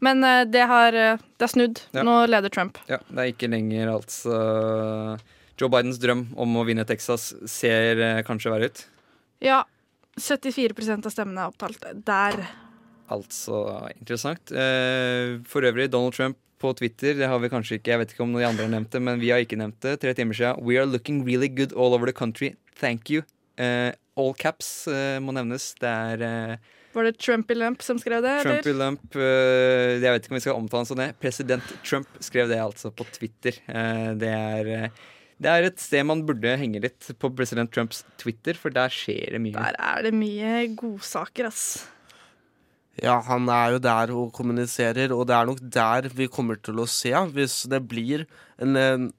[0.05, 0.21] Men
[0.53, 1.81] det har Det er snudd.
[1.97, 2.05] Ja.
[2.05, 2.79] Nå leder Trump.
[2.87, 4.37] Ja, det er ikke lenger altså
[5.57, 8.83] Joe Bidens drøm om å vinne Texas ser eh, kanskje verre ut.
[9.45, 9.63] Ja.
[10.17, 12.39] 74% av stemmene er opptalt der.
[13.13, 13.63] Altså
[13.97, 14.53] interessant.
[14.53, 18.25] Eh, for øvrig, Donald Trump på Twitter, det har vi kanskje ikke, jeg vet ikke
[18.25, 19.99] om de andre har nevnt det, men vi har ikke nevnt det.
[20.01, 20.63] Tre timer siden.
[20.65, 22.55] We are looking really good all over the country.
[22.81, 23.25] Thank you.
[23.61, 24.89] Eh, all caps
[25.21, 25.75] må nevnes.
[25.81, 26.57] Det er
[26.97, 28.39] Var det Trumpy Lump som skrev det?
[28.45, 28.81] Trumpy eller?
[28.87, 29.19] lump.
[29.21, 31.11] jeg vet ikke om vi skal omtale ham som det.
[31.21, 33.61] President Trump skrev det altså på Twitter.
[34.17, 34.89] Det er
[35.43, 39.37] det er et sted man burde henge litt på president Trumps Twitter, for der skjer
[39.37, 39.57] det mye.
[39.59, 41.67] Der er det mye godsaker, ass.
[43.03, 46.81] Ja, han er jo der og kommuniserer, og det er nok der vi kommer til
[46.81, 47.13] å se.
[47.37, 48.25] Hvis det blir
[48.57, 49.11] en, en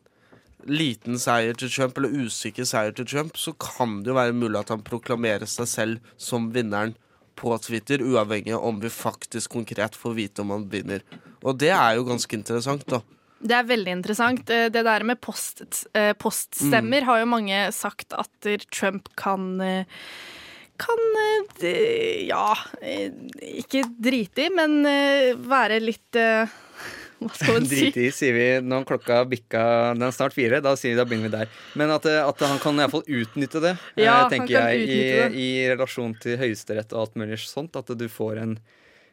[0.65, 4.57] liten seier til Trump, eller usikker seier til Trump, så kan det jo være mulig
[4.63, 6.95] at han proklamerer seg selv som vinneren
[7.37, 11.05] på Twitter, uavhengig av om vi faktisk konkret får vite om han vinner.
[11.45, 13.03] Og det er jo ganske interessant, da.
[13.39, 14.49] Det er veldig interessant.
[14.49, 19.59] Eh, Det der med post, poststemmer poststemmer har jo mange sagt at eh, Trump kan
[19.61, 19.85] eh,
[20.77, 20.99] kan
[21.65, 23.09] eh, ja eh,
[23.63, 26.45] ikke drite i, men eh, være litt eh,
[27.21, 27.79] Hva skal man si?
[27.87, 29.61] Drite i, sier vi når klokka bikka
[29.97, 30.59] Den er snart fire.
[30.61, 31.55] Da sier vi, da begynner vi der.
[31.81, 34.99] Men at, eh, at han kan iallfall utnytte det, eh, Ja, tenker jeg, i,
[35.33, 37.73] i relasjon til Høyesterett og alt mulig sånt.
[37.79, 38.53] At du får en,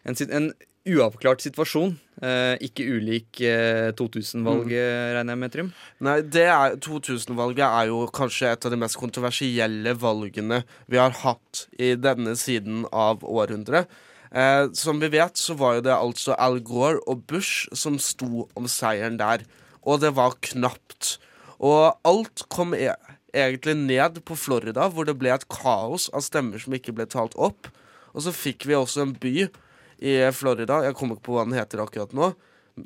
[0.05, 0.51] en, en
[0.85, 1.95] uavklart situasjon.
[2.25, 5.71] Eh, ikke ulik eh, 2000-valget, regner jeg med, Trym.
[6.05, 11.65] Nei, er 2000-valget er jo kanskje et av de mest kontroversielle valgene vi har hatt
[11.81, 13.91] i denne siden av århundret.
[14.35, 18.49] Eh, som vi vet, så var jo det altså Al Gore og Bush som sto
[18.55, 19.47] om seieren der.
[19.85, 21.17] Og det var knapt.
[21.65, 22.93] Og alt kom e
[23.35, 27.35] egentlig ned på Florida, hvor det ble et kaos av stemmer som ikke ble talt
[27.35, 27.67] opp.
[28.15, 29.49] Og så fikk vi også en by
[29.99, 32.27] i Florida, jeg kommer ikke på hva den heter akkurat nå,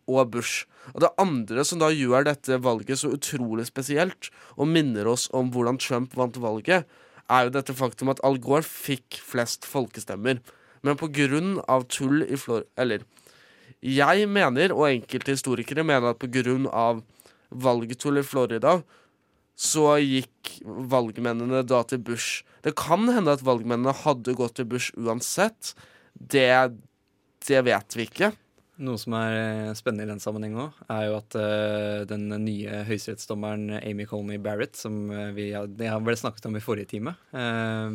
[0.10, 0.66] og Bush.
[0.92, 5.54] Og det andre som da gjør dette valget så utrolig spesielt, og minner oss om
[5.54, 6.88] hvordan Trump vant valget,
[7.32, 10.42] er jo dette faktum at Al Gore fikk flest folkestemmer.
[10.84, 13.06] Men på grunn av tull i Florida Eller
[13.84, 17.02] jeg mener, og enkelte historikere mener, at på grunn av
[17.52, 18.78] valgtull i Florida,
[19.56, 22.44] så gikk valgmennene da til Bush.
[22.66, 25.74] Det kan hende at valgmennene hadde gått til Bush uansett.
[26.14, 26.74] Det,
[27.48, 28.34] det vet vi ikke.
[28.82, 32.80] Noe som er eh, spennende i den sammenheng òg, er jo at uh, den nye
[32.88, 37.94] høyesterettsdommeren Amy Colney Barrett, som eh, vi har vel snakket om i forrige time, eh,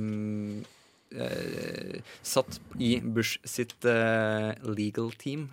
[1.19, 5.49] uh, satt i Bush sitt uh, legal team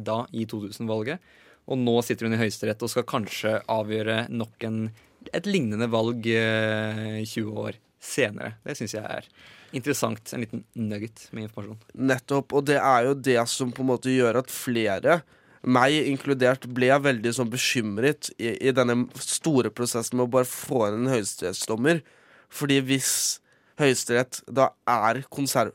[0.00, 1.20] da i 2000-valget.
[1.68, 4.86] Og nå sitter hun i Høyesterett og skal kanskje avgjøre nok en,
[5.32, 8.56] et lignende valg eh, 20 år senere.
[8.66, 9.28] Det syns jeg er
[9.76, 10.32] interessant.
[10.34, 11.78] En liten nugget med informasjon.
[12.10, 15.20] Nettopp, og det er jo det som på en måte gjør at flere,
[15.62, 20.88] meg inkludert, ble veldig sånn bekymret i, i denne store prosessen med å bare få
[20.88, 22.02] inn en høyesterettsdommer.
[22.52, 23.14] Fordi hvis
[23.80, 25.72] Høyesterett da er konserv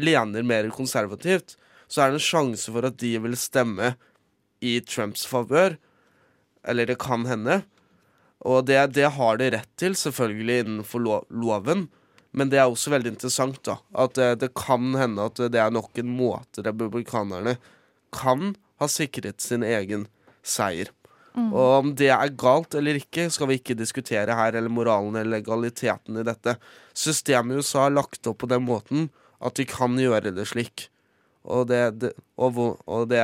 [0.00, 1.56] lener mer konservativt,
[1.90, 3.94] så er det en sjanse for at de vil stemme
[4.64, 5.76] i Trumps favør.
[6.68, 7.62] Eller det kan hende.
[8.48, 11.88] Og det, det har de rett til, selvfølgelig innenfor lo loven.
[12.36, 15.72] Men det er også veldig interessant da, at eh, det kan hende at det er
[15.74, 17.56] nok en måte republikanerne
[18.14, 20.06] kan ha sikret sin egen
[20.46, 20.92] seier.
[21.34, 21.50] Mm.
[21.50, 25.38] Og om det er galt eller ikke, skal vi ikke diskutere her, eller moralen eller
[25.38, 26.56] legaliteten i dette.
[26.96, 30.88] Systemet i USA har lagt opp på den måten at de kan gjøre det slik.
[31.46, 33.22] Og det, det, og, og det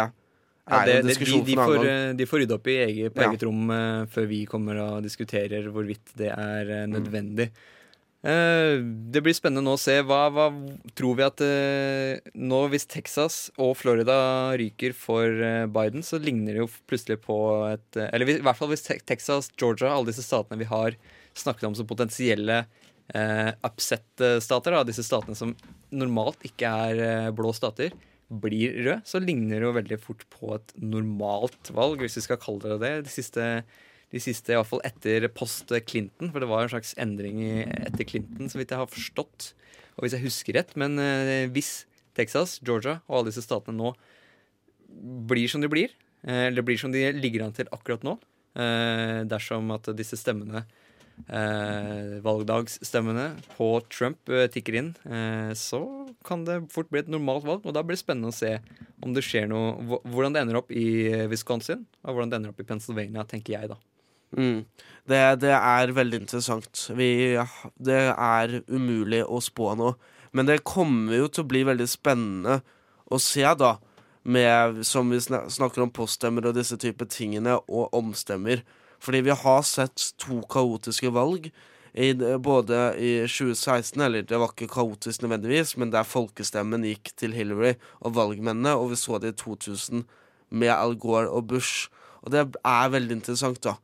[0.66, 3.30] Ja, det, det, de, de, får, eh, de får rydde opp i eget, på Ja.
[3.30, 7.52] eget rom uh, før vi kommer og diskuterer hvorvidt det er uh, eh, nødvendig.
[8.26, 8.82] Uh,
[9.14, 9.94] det blir spennende nå å se.
[10.02, 10.48] Hva, hva
[10.98, 14.16] tror vi at eh, nå hvis Texas og Florida
[14.58, 17.36] ryker for eh, Biden, så ligner det jo plutselig på
[17.68, 20.98] et eh, Eller i hvert fall hvis Te- Texas, Georgia, alle disse statene vi har
[21.38, 22.64] snakket om som potensielle
[23.14, 25.54] eh, upset-stater, disse statene som
[25.94, 27.94] normalt ikke er eh, blå stater,
[28.26, 32.40] blir rød, så ligner det jo veldig fort på et normalt valg, hvis vi skal
[32.42, 32.92] kalle det det.
[33.06, 33.44] De siste,
[34.14, 38.58] de siste fall etter post Clinton, for det var en slags endring etter Clinton, så
[38.58, 39.52] vidt jeg har forstått,
[39.96, 40.74] og hvis jeg husker rett.
[40.80, 41.84] Men eh, hvis
[42.16, 43.92] Texas, Georgia og alle disse statene nå
[45.28, 45.94] blir som de blir,
[46.26, 48.16] eh, eller blir som de ligger an til akkurat nå,
[48.58, 50.64] eh, dersom at disse stemmene
[51.28, 53.26] eh, valgdagsstemmene
[53.56, 55.80] på Trump eh, tikker inn, eh, så
[56.26, 57.66] kan det fort bli et normalt valg.
[57.66, 58.56] Og da blir det spennende å se
[59.04, 62.54] om det skjer noe Hvordan det ender opp i eh, Wisconsin, og hvordan det ender
[62.54, 63.80] opp i Pennsylvania, tenker jeg, da.
[64.36, 64.64] Mm.
[65.06, 66.86] Det, det er veldig interessant.
[66.98, 67.10] Vi,
[67.78, 69.94] det er umulig å spå nå.
[70.36, 72.60] Men det kommer jo til å bli veldig spennende
[73.06, 73.76] å se, da.
[74.26, 78.64] Med, som vi snakker om poststemmer og disse typer tingene, og omstemmer.
[79.06, 81.50] Fordi vi har sett to kaotiske valg.
[81.96, 87.32] I, både i 2016, eller det var ikke kaotisk nødvendigvis, men der folkestemmen gikk til
[87.32, 90.02] Hillary og valgmennene, og vi så det i 2000
[90.50, 91.86] med Al Gore og Bush.
[92.20, 93.78] Og det er veldig interessant, da.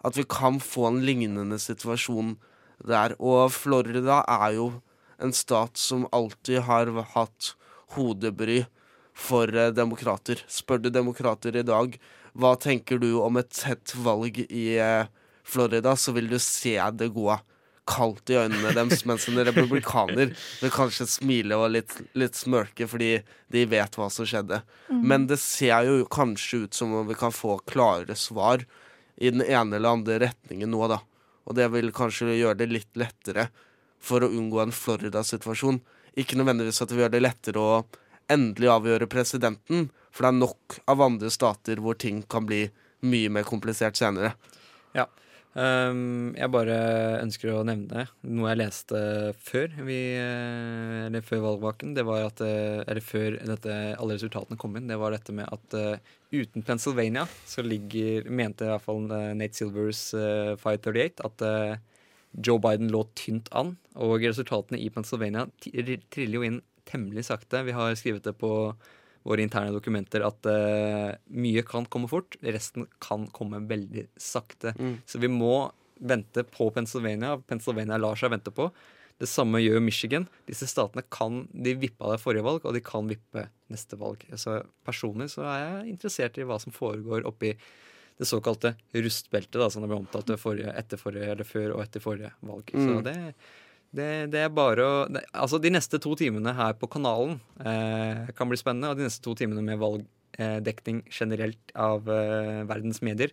[0.00, 2.36] At vi kan få en lignende situasjon
[2.88, 3.18] der.
[3.18, 4.70] Og Florida er jo
[5.20, 7.52] en stat som alltid har hatt
[7.96, 8.62] hodebry
[9.18, 10.40] for eh, demokrater.
[10.46, 11.98] Spør du demokrater i dag
[12.38, 15.10] hva tenker du om et tett valg i eh,
[15.48, 17.32] Florida, så vil du se det gå
[17.88, 23.14] kaldt i øynene deres, mens en republikaner vil kanskje smile og litt, litt smørke fordi
[23.52, 24.60] de vet hva som skjedde.
[24.90, 25.04] Mm.
[25.08, 28.66] Men det ser jo kanskje ut som om vi kan få klarere svar
[29.16, 31.00] i den ene eller andre retningen nå, da.
[31.48, 33.48] Og det vil kanskje gjøre det litt lettere
[34.04, 35.80] for å unngå en Florida-situasjon.
[36.20, 37.80] Ikke nødvendigvis at det vil gjøre det lettere å
[38.28, 42.66] endelig avgjøre presidenten, for det er nok av andre stater hvor ting kan bli
[43.06, 44.34] mye mer komplisert senere.
[44.96, 45.06] Ja.
[45.58, 46.74] Um, jeg bare
[47.22, 48.98] ønsker å nevne noe jeg leste
[49.42, 51.94] før vi eh, Eller før valgvaken.
[51.96, 54.90] Det var at eh, Eller før dette, alle resultatene kom inn.
[54.90, 59.56] Det var dette med at uh, uten Pennsylvania så ligger Mente i hvert fall Nate
[59.56, 61.98] Silvers uh, 538 at uh,
[62.36, 63.74] Joe Biden lå tynt an.
[63.98, 67.64] Og resultatene i Pennsylvania triller jo inn temmelig sakte.
[67.66, 68.52] Vi har skrevet det på
[69.28, 74.72] våre interne dokumenter at uh, mye kan komme fort, resten kan komme veldig sakte.
[74.78, 74.94] Mm.
[75.06, 77.36] Så vi må vente på Pennsylvania.
[77.50, 78.70] Pennsylvania lar seg vente på.
[79.18, 80.28] Det samme gjør Michigan.
[80.46, 84.22] Disse statene kan De vippa det forrige valg, og de kan vippe neste valg.
[84.38, 87.56] Så personlig så er jeg interessert i hva som foregår oppi
[88.18, 92.32] det såkalte rustbeltet, da, som det ble omtalt etter forrige, eller før og etter forrige
[92.46, 92.70] valg.
[92.74, 93.04] Så Mm.
[93.06, 93.34] det,
[93.96, 98.28] det, det er bare å det, Altså, de neste to timene her på kanalen eh,
[98.36, 103.32] kan bli spennende, og de neste to timene med valgdekning generelt av eh, verdens medier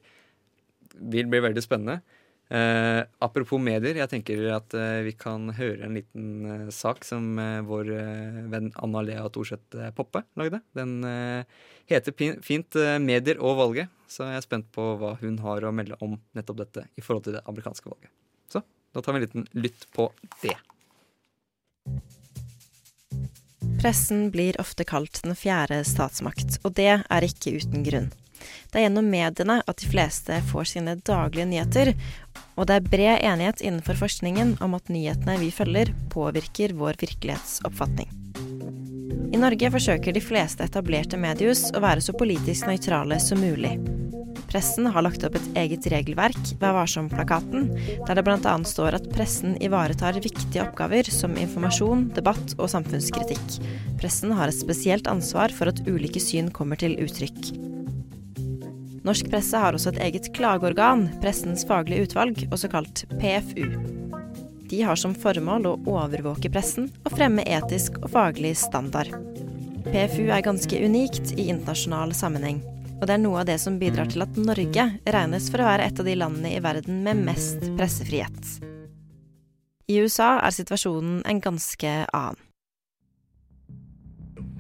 [0.96, 2.00] vil bli veldig spennende.
[2.46, 7.40] Eh, apropos medier, jeg tenker at eh, vi kan høre en liten eh, sak som
[7.42, 10.62] eh, vår eh, venn Anna Lea Thorseth eh, Poppe lagde.
[10.78, 12.14] Den eh, heter
[12.46, 15.98] fint eh, 'Medier og valget', så jeg er spent på hva hun har å melde
[16.06, 18.14] om nettopp dette i forhold til det amerikanske valget.
[18.54, 18.62] Så
[18.96, 20.08] da tar vi en liten lytt på
[20.42, 20.56] det.
[23.82, 28.08] Pressen blir ofte kalt den fjerde statsmakt, og det er ikke uten grunn.
[28.72, 31.92] Det er gjennom mediene at de fleste får sine daglige nyheter,
[32.56, 38.10] og det er bred enighet innenfor forskningen om at nyhetene vi følger, påvirker vår virkelighetsoppfatning.
[39.36, 43.76] I Norge forsøker de fleste etablerte mediehus å være så politisk nøytrale som mulig.
[44.56, 47.66] Pressen har lagt opp et eget regelverk, Vær varsom-plakaten,
[48.08, 48.54] der det bl.a.
[48.64, 53.58] står at pressen ivaretar viktige oppgaver som informasjon, debatt og samfunnskritikk.
[54.00, 57.50] Pressen har et spesielt ansvar for at ulike syn kommer til uttrykk.
[59.04, 63.66] Norsk presse har også et eget klageorgan, Pressens faglige utvalg, også kalt PFU.
[64.72, 69.12] De har som formål å overvåke pressen og fremme etisk og faglig standard.
[69.90, 72.64] PFU er ganske unikt i internasjonal sammenheng,
[72.96, 74.86] og det er noe av det som bidrar til at Norge
[75.16, 78.56] regnes for å være et av de landene i verden med mest pressefrihet.
[79.92, 82.40] I USA er situasjonen en ganske annen.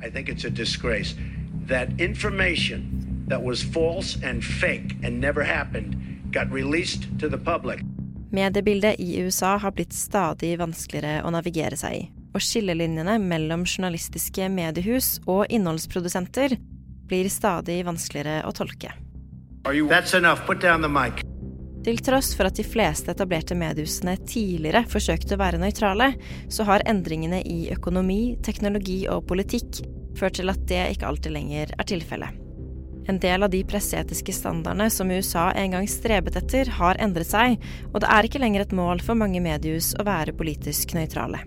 [0.03, 1.15] I think it's a disgrace
[1.67, 5.95] that information that was false and fake and never happened
[6.31, 7.81] got released to the public.
[8.31, 12.05] Mediebildet i USA har blitt stadig vanskeligere å navigere seg i,
[12.35, 16.57] og skillelinjene mellom journalistiske mediehus og innholdsprodusenter
[17.09, 18.93] blir stadig vanskeligere å tolke.
[21.85, 26.13] Til tross for at de fleste etablerte mediehusene tidligere forsøkte å være nøytrale,
[26.49, 29.83] så har endringene i økonomi, teknologi og politikk
[30.17, 32.41] ført til at det ikke alltid lenger er tilfellet.
[33.05, 37.59] En del av de presseetiske standardene som USA en gang strebet etter, har endret seg,
[37.91, 41.43] og det er ikke lenger et mål for mange mediehus å være politisk nøytrale.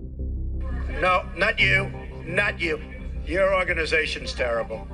[1.03, 1.91] No, not you.
[2.23, 2.79] Not you.
[3.27, 4.87] Your organization's terrible.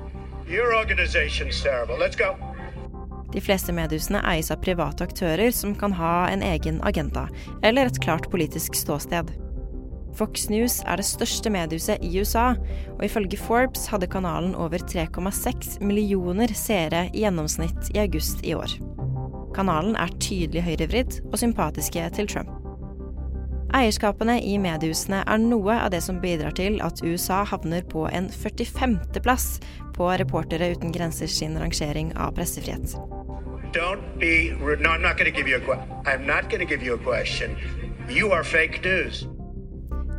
[3.34, 7.26] De fleste mediehusene eies av private aktører som kan ha en egen agenda,
[7.66, 9.32] eller et klart politisk ståsted.
[10.16, 12.54] Fox News er det største mediehuset i USA,
[12.94, 18.78] og ifølge Forbes hadde kanalen over 3,6 millioner seere i gjennomsnitt i august i år.
[19.56, 22.55] Kanalen er tydelig høyrevridd og sympatiske til Trump.
[23.74, 28.28] Eierskapene i mediehusene er noe av det som bidrar til at USA havner på en
[28.30, 29.46] 45.-plass
[29.96, 32.94] på Reportere uten grenser sin rangering av pressefrihet.
[34.20, 34.34] Be.
[34.80, 34.94] No.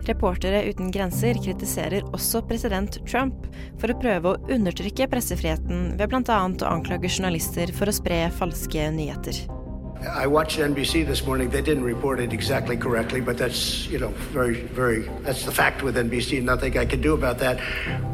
[0.07, 3.47] Reportere uten grenser kritiserer også president Trump
[3.79, 6.39] for å prøve å undertrykke pressefriheten ved bl.a.
[6.45, 9.56] å anklage journalister for å spre falske nyheter.
[10.05, 11.49] I watched NBC this morning.
[11.49, 15.81] They didn't report it exactly correctly, but that's, you know, very, very, that's the fact
[15.81, 16.41] with NBC.
[16.43, 17.59] Nothing I can do about that.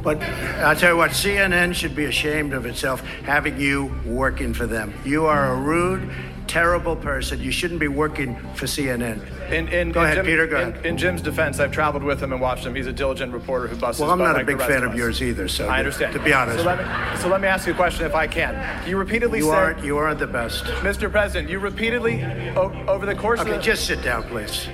[0.02, 4.66] But I'll tell you what, CNN should be ashamed of itself having you working for
[4.66, 4.94] them.
[5.04, 6.10] You are a rude,
[6.48, 7.40] terrible person.
[7.40, 9.18] You shouldn't be working for CNN.
[9.52, 10.86] In, in, Go in ahead, Jim- Peter, go in- ahead.
[10.86, 12.76] In Jim's defense, I've traveled with him and watched him.
[12.76, 14.92] He's a diligent reporter who busts Well, I'm not a like the big fan of
[14.92, 16.14] of yours either, so I understand.
[16.14, 16.60] to be honest.
[16.60, 16.86] So let, me,
[17.22, 18.54] so let me ask you a question if I can.
[18.88, 19.54] You repeatedly You said...
[19.56, 20.66] aren't, you aren't the best.
[20.82, 21.10] Mr.
[21.12, 22.24] President, you repeatedly,
[22.56, 23.62] o- over the course Okay, of the...
[23.64, 24.70] just sit down, please.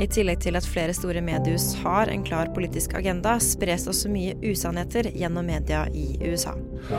[0.00, 4.32] I tillegg til at flere store mediehus har en klar politisk agenda, spres også mye
[4.50, 6.50] usannheter gjennom media i USA.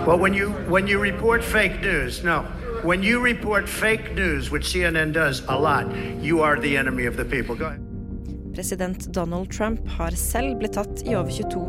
[0.07, 2.43] Well, when you when you report fake news, no.
[2.83, 5.85] When you report fake news, which CNN does a lot,
[6.21, 7.55] you are the enemy of the people.
[7.55, 7.79] Go ahead.
[8.53, 11.59] President Donald Trump har selv blitt tatt i over 22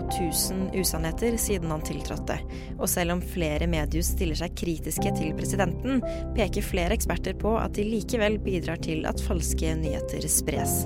[0.71, 2.41] 000 usannheter siden han tiltrådte.
[2.79, 6.03] Og selv om flere medier stiller seg kritiske til presidenten,
[6.35, 10.81] peker flere eksperter på at de likevel bidrar til at falske nyheter spres.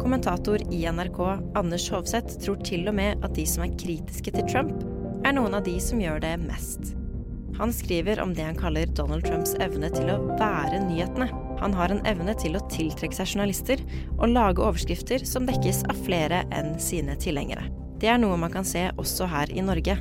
[0.00, 1.24] Kommentator i NRK
[1.60, 4.80] Anders Hovseth tror til og med at de som er kritiske til Trump,
[5.28, 6.96] er noen av de som gjør det mest.
[7.58, 11.28] Han skriver om det han kaller Donald Trumps evne til å være nyhetene.
[11.60, 13.80] Han har en evne til å tiltrekke seg journalister
[14.18, 17.70] og lage overskrifter som dekkes av flere enn sine tilhengere.
[17.96, 19.96] Det er noe man kan se også her i Norge.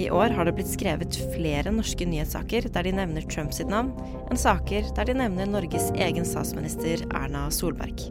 [0.00, 3.90] I år har det blitt skrevet flere norske nyhetssaker der de nevner Trumps sitt navn,
[4.30, 8.06] enn saker der de nevner Norges egen statsminister Erna Solberg.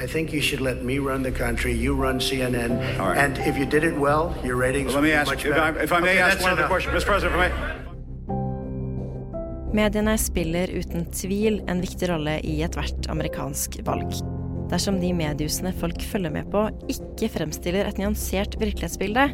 [0.00, 1.72] I think you should let me run the country.
[1.72, 2.78] You run CNN,
[3.16, 5.52] and if you did it well, your ratings Let would me ask, if.
[5.52, 6.60] I, if I may Okay, ask one enough.
[6.60, 7.06] other question, Mr.
[7.06, 7.89] President, if I may.
[9.70, 14.16] Mediene spiller uten tvil en viktig rolle i ethvert amerikansk valg.
[14.70, 19.28] Dersom de mediehusene folk følger med på, ikke fremstiller et nyansert virkelighetsbilde,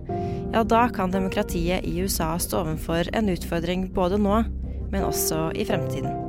[0.53, 4.45] ja, da kan demokratiet i USA stå overfor en utfordring både nå,
[4.93, 6.26] men også i fremtiden.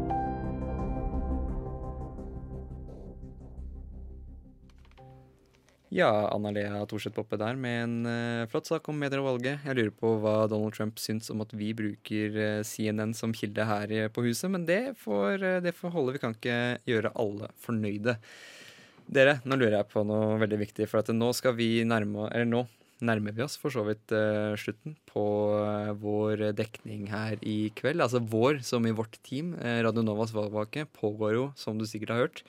[5.94, 9.62] Ja, Anna Lea Thorseth Poppe der med en uh, flott sak om medier og valget.
[9.64, 13.64] Jeg lurer på hva Donald Trump syns om at vi bruker uh, CNN som kilde
[13.70, 16.18] her eh, på huset, men det får, uh, det får holde.
[16.18, 16.58] Vi kan ikke
[16.92, 18.18] gjøre alle fornøyde.
[19.08, 22.66] Dere, nå lurer jeg på noe veldig viktig, for nå skal vi nærme Eller nå
[23.04, 25.24] nærmer vi oss for så vidt eh, slutten på
[25.60, 28.02] eh, vår dekning her i kveld.
[28.04, 29.54] Altså vår, som i vårt team.
[29.62, 32.44] Eh, Radio Novas valgvake pågår jo, som du sikkert har hørt.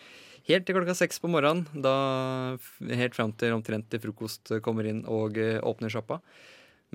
[0.48, 2.56] Helt til klokka seks på morgenen, da
[2.96, 6.22] helt fram til omtrent til frokost kommer inn og eh, åpner sjappa.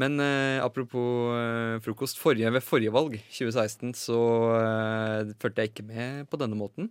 [0.02, 2.18] Men eh, apropos eh, frokost.
[2.18, 4.20] Forrige, ved forrige valg, 2016, så
[4.58, 6.90] eh, fulgte jeg ikke med på denne måten.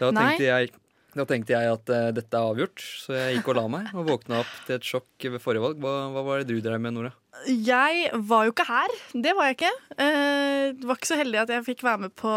[0.00, 0.72] Da tenkte jeg,
[1.16, 3.92] da tenkte jeg at eh, dette er avgjort, så jeg gikk og la meg.
[3.92, 5.84] Og våkna opp til et sjokk ved forrige valg.
[5.84, 7.12] Hva, hva var det du drev med, Nora?
[7.46, 8.92] Jeg var jo ikke her.
[9.22, 9.72] Det var jeg ikke.
[10.02, 12.32] Eh, Det var ikke så heldig at jeg fikk være med på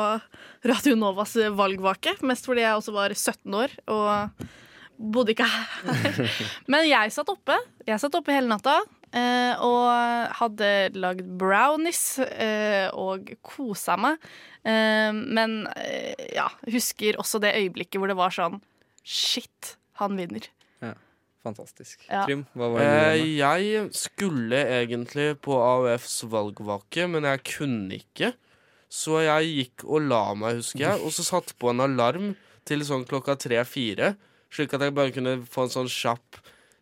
[0.69, 2.17] Radio Novas valgvake.
[2.27, 4.45] Mest fordi jeg også var 17 år og
[4.99, 6.21] bodde ikke her.
[6.71, 7.55] Men jeg satt oppe.
[7.87, 8.75] Jeg satt oppe hele natta.
[9.15, 14.19] eh, Og hadde lagd brownies eh, og kosa meg.
[14.69, 15.63] Men
[16.35, 18.57] ja, husker også det øyeblikket hvor det var sånn
[19.07, 20.43] shit, han vinner.
[21.49, 22.05] Fantastisk.
[22.07, 22.23] Ja.
[22.27, 28.33] Trym, hva var det Eh, jeg skulle egentlig på AUFs valgvake, men jeg kunne ikke.
[28.89, 32.31] Så jeg gikk og la meg, husker jeg, og så satte på en alarm
[32.65, 34.15] til sånn klokka tre-fire.
[34.53, 36.39] Slik at jeg bare kunne få en sånn kjapp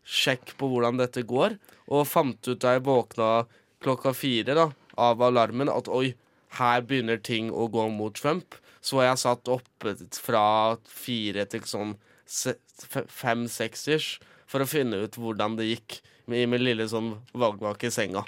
[0.07, 1.57] sjekk på hvordan dette går.
[1.91, 3.31] Og fant ut da jeg våkna
[3.83, 6.15] klokka fire da, av alarmen, at oi,
[6.57, 8.55] her begynner ting å gå mot Trump.
[8.81, 11.97] Så jeg satt oppe fra fire til sånn
[12.27, 14.17] fem-seks-ish
[14.47, 15.99] for å finne ut hvordan det gikk
[16.31, 18.23] i min lille sånn valgvake i senga.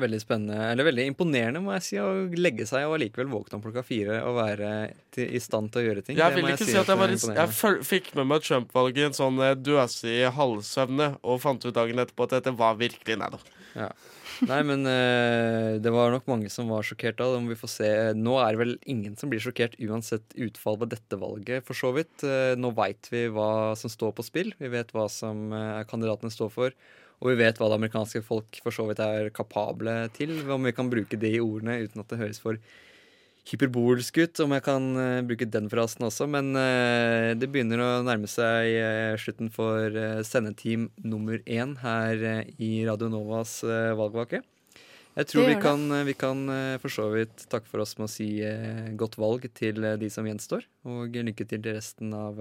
[0.00, 2.06] Veldig spennende, eller veldig imponerende, må jeg si, å
[2.40, 4.70] legge seg og allikevel våkne om klokka fire og være
[5.12, 6.16] til, i stand til å gjøre ting.
[6.16, 9.18] Jeg vil ikke jeg si at jeg, i- jeg fikk med meg Trump-valget i en
[9.18, 13.28] sånn eh, døse i halvsøvne, og fant ut dagen etterpå at dette var virkelig nei
[13.34, 13.38] da.
[13.76, 13.90] Ja.
[14.48, 17.28] Nei, men uh, det var nok mange som var sjokkert da.
[17.36, 17.90] Må vi få se.
[18.16, 21.92] Nå er det vel ingen som blir sjokkert uansett utfall ved dette valget, for så
[21.96, 22.24] vidt.
[22.24, 24.54] Uh, nå veit vi hva som står på spill.
[24.60, 26.76] Vi vet hva som uh, kandidatene står for.
[27.20, 30.38] Og vi vet hva det amerikanske folk for så vidt er kapable til.
[30.48, 32.56] Om vi kan bruke de ordene uten at det høres for
[33.48, 36.28] hyperbolsk ut, om jeg kan uh, bruke den frasen også.
[36.30, 42.24] Men uh, det begynner å nærme seg uh, slutten for sendeteam nummer én her
[42.60, 44.42] i Radio Novas valgvake.
[45.16, 46.44] Jeg tror vi kan, vi kan
[46.80, 48.28] for så vidt takke for oss med å si
[48.96, 50.62] godt valg til de som gjenstår.
[50.86, 52.38] Og lykke til til resten av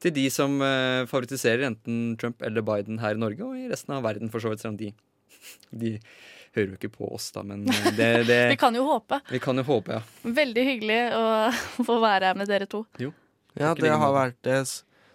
[0.00, 4.06] Til de som favoritiserer enten Trump eller Biden her i Norge, og i resten av
[4.06, 4.62] verden, for så vidt.
[4.62, 4.92] Selv om de,
[5.82, 5.92] de
[6.56, 9.20] hører jo ikke på oss, da, men eh, det, det Vi kan jo håpe.
[9.30, 10.30] Vi kan jo håpe, ja.
[10.40, 11.26] Veldig hyggelig å
[11.88, 12.84] få være her med dere to.
[13.00, 13.12] Jo.
[13.58, 14.64] Ja, det har vært eh,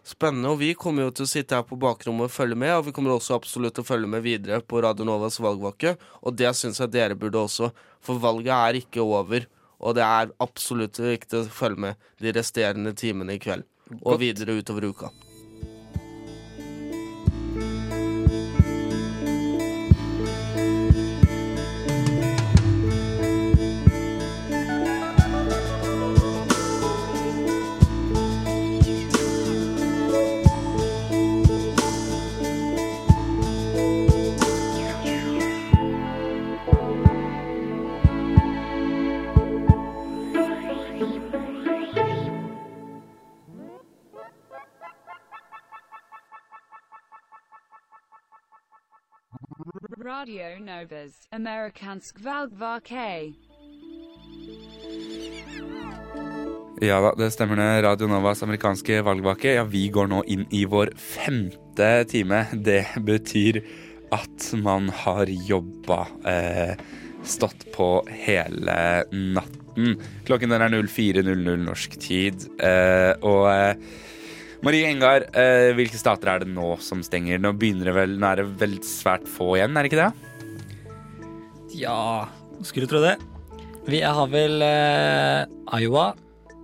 [0.07, 2.85] spennende, og vi kommer jo til å sitte her på bakrommet og følge med, og
[2.87, 6.53] vi kommer også absolutt til å følge med videre på Radio Novas valgvake, og det
[6.55, 7.71] syns jeg dere burde også,
[8.05, 12.93] for valget er ikke over, og det er absolutt viktig å følge med de resterende
[12.97, 13.65] timene i kveld,
[13.99, 14.21] og Godt.
[14.23, 15.11] videre utover uka.
[50.07, 53.33] Radio Novas Amerikansk valgvake.
[56.81, 57.81] Ja da, det stemmer det.
[57.83, 59.57] Radio Novas amerikanske valgvake.
[59.57, 62.45] Ja, vi går nå inn i vår femte time.
[62.53, 63.59] Det betyr
[64.15, 66.79] at man har jobba eh,
[67.27, 68.79] stått på hele
[69.11, 69.97] natten.
[70.29, 72.47] Klokken den er 04.00 norsk tid.
[72.63, 74.05] Eh, og eh,
[74.65, 77.37] Marie Engar, eh, hvilke stater er det nå som stenger?
[77.41, 80.11] Nå begynner det vel, nå er det vel svært få igjen, er det ikke det?
[81.77, 82.25] Ja,
[82.65, 83.17] skulle tro det.
[83.87, 85.45] Vi har vel eh,
[85.77, 86.09] Iowa,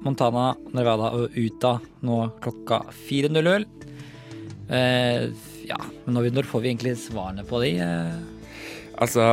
[0.04, 3.68] Montana, Nevada og Utah nå klokka 4.00.
[4.74, 5.30] Eh,
[5.70, 7.76] ja, men når, når får vi egentlig svarene på de?
[7.86, 8.18] Eh?
[9.04, 9.24] Altså,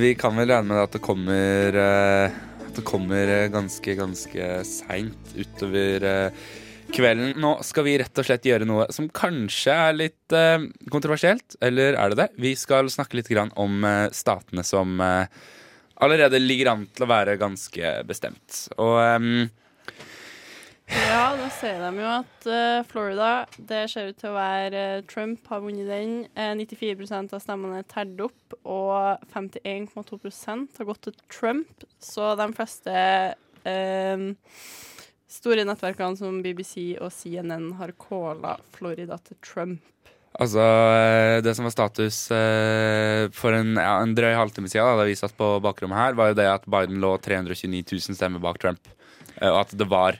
[0.00, 4.48] vi kan vel regne med at det kommer eh, At det kommer eh, ganske, ganske
[4.66, 6.42] seint utover eh,
[6.92, 7.32] kvelden.
[7.40, 11.56] Nå skal vi rett og slett gjøre noe som kanskje er litt eh, kontroversielt.
[11.64, 12.28] Eller er det det?
[12.42, 15.26] Vi skal snakke litt grann om eh, statene som eh,
[16.02, 18.64] allerede ligger an til å være ganske bestemt.
[18.82, 19.50] Og ehm,
[20.92, 25.04] Ja, da ser de jo at uh, Florida Det ser ut til å være uh,
[25.08, 26.16] Trump har vunnet den.
[26.34, 31.86] Eh, 94 av stemmene er tært opp, og 51,2% har gått til Trump.
[32.02, 32.96] Så de fleste
[33.64, 34.26] eh,
[35.32, 39.80] store nettverkene som BBC og CNN har calla Florida til Trump.
[40.40, 45.04] Altså, eh, det som var status eh, for en, ja, en drøy halvtime siden, da
[45.04, 48.60] vi satt på bakrommet her, var jo det at Biden lå 329 000 stemmer bak
[48.62, 48.80] Trump.
[49.36, 50.16] Eh, Og at det var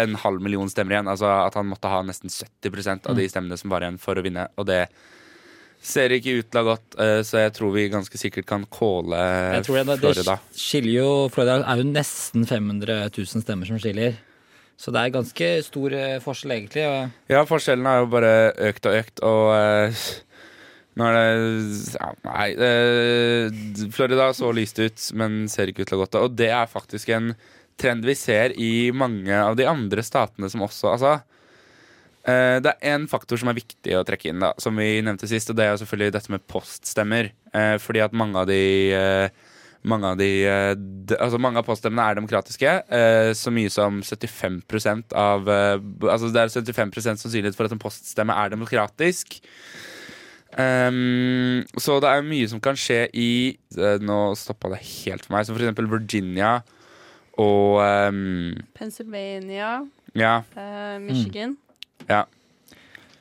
[0.00, 1.10] en halv million stemmer igjen.
[1.12, 4.24] Altså at han måtte ha nesten 70% av de stemmene som var igjen for å
[4.24, 4.48] vinne.
[4.60, 4.86] Og det
[5.84, 8.64] ser ikke ut til å ha gått, eh, så jeg tror vi ganske sikkert kan
[8.72, 9.20] calle
[9.66, 9.96] Florida.
[10.00, 10.14] det
[10.56, 14.16] skiller jo Florida er jo nesten 500 000 stemmer som skiller.
[14.80, 16.84] Så det er ganske stor eh, forskjell, egentlig.
[17.30, 18.32] Ja, forskjellen har jo bare
[18.70, 20.00] økt og økt, og eh,
[20.98, 21.28] nå er det
[21.94, 22.48] ja, Nei.
[22.68, 23.60] eh,
[23.94, 26.18] Florida så lyst ut, men ser ikke ut til å ha gått.
[26.20, 27.32] Og det er faktisk en
[27.80, 31.14] trend vi ser i mange av de andre statene som også Altså,
[32.24, 35.50] det er en faktor som er viktig å trekke inn, da, som vi nevnte sist,
[35.52, 37.26] og det er jo selvfølgelig dette med poststemmer.
[37.84, 38.60] Fordi at mange av de
[39.84, 40.74] mange av de eh,
[41.20, 42.70] Altså mange av poststemmene er demokratiske.
[42.88, 45.76] eh, Så mye som 75% av eh,
[46.08, 49.40] Altså det er 75% sannsynlighet for at en poststemme er demokratisk.
[50.54, 53.28] Um, så det er mye som kan skje i
[53.74, 55.48] eh, Nå stoppa det helt for meg.
[55.48, 56.60] Som eksempel Virginia
[57.42, 59.80] og um, Pennsylvania,
[60.14, 60.36] Ja.
[61.02, 61.56] Michigan.
[62.06, 62.20] ja.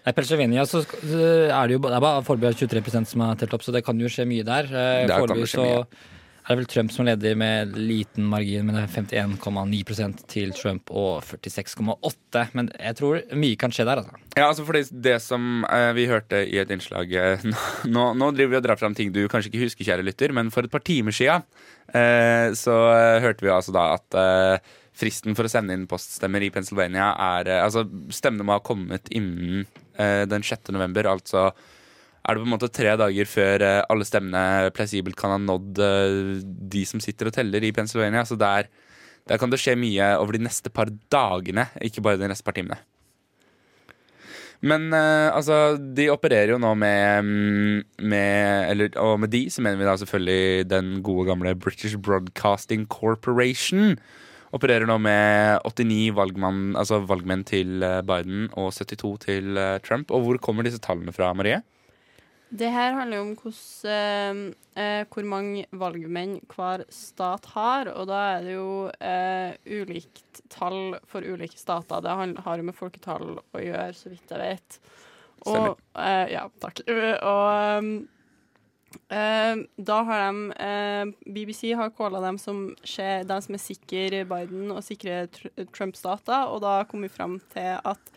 [0.05, 3.63] I Pennsylvania så er det jo det er bare foreløpig 23% som er telt opp,
[3.63, 4.67] så det kan jo skje mye der.
[4.69, 6.11] det Foreløpig skje så mye.
[6.43, 10.91] Er det vel Trump som leder med liten margin, men det er 51,9% til Trump
[10.91, 14.19] og 46,8 Men jeg tror mye kan skje der, altså.
[14.35, 17.45] Ja, altså fordi det som eh, vi hørte i et innslag eh,
[17.95, 20.51] nå, nå driver vi og drar fram ting du kanskje ikke husker, kjære lytter, men
[20.51, 21.45] for et par timer siden
[21.95, 22.75] eh, så
[23.23, 24.19] hørte vi altså da at
[24.93, 29.63] fristen for å sende inn poststemmer i Pennsylvania er Altså, stemmene må ha kommet innen
[29.95, 30.73] den 6.
[30.73, 31.51] november, altså
[32.23, 35.81] er det på en måte tre dager før eh, alle stemmene plausibelt kan ha nådd
[35.83, 36.39] eh,
[36.71, 38.23] de som sitter og teller i Pennsylvania.
[38.27, 38.69] Så der,
[39.27, 42.55] der kan det skje mye over de neste par dagene, ikke bare de neste par
[42.55, 42.79] timene.
[44.63, 49.59] Men uh, altså, de opererer jo nå med, mm, med eller, Og med de så
[49.59, 53.97] mener vi da selvfølgelig den gode gamle British Broadcasting Corporation.
[54.55, 60.15] Opererer nå med 89 valgmann, altså valgmenn til Biden og 72 til Trump.
[60.15, 61.59] Og hvor kommer disse tallene fra, Marie?
[62.53, 64.41] Det her handler jo om hvordan,
[64.77, 70.43] eh, eh, hvor mange valgmenn hver stat har, og da er det jo eh, ulikt
[70.53, 72.03] tall for ulike stater.
[72.05, 72.13] Det
[72.45, 74.77] har jo med folketall å gjøre, så vidt jeg vet.
[75.49, 76.83] Og, eh, ja, takk.
[77.33, 77.89] Og um,
[79.09, 84.21] eh, da har de eh, BBC har kåla dem som, skjer, dem som er sikre
[84.29, 88.13] Biden og sikre tr Trump-stater, og da kom vi fram til at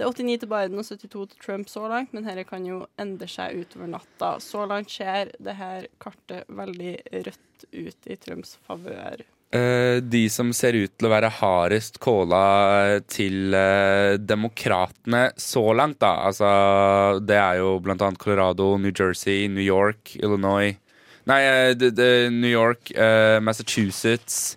[0.00, 2.86] det er 89 til Biden og 72 til Trump så langt, men dette kan jo
[3.00, 4.30] endre seg utover natta.
[4.40, 6.94] Så langt ser det her kartet veldig
[7.26, 9.20] rødt ut i Trumps favør.
[9.52, 15.98] Uh, de som ser ut til å være hardest kåla til uh, demokratene så langt,
[16.00, 16.14] da.
[16.30, 16.48] Altså,
[17.20, 20.78] det er jo blant annet Colorado, New Jersey, New York, Illinois
[21.28, 22.88] Nei, uh, New York,
[23.44, 24.56] Massachusetts,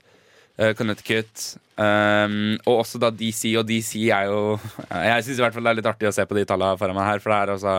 [0.80, 1.58] Connecticut.
[1.74, 4.60] Um, og også da DC, og DC er jo
[5.10, 7.00] Jeg syns i hvert fall det er litt artig å se på de tallene foran
[7.00, 7.78] meg her, for det er altså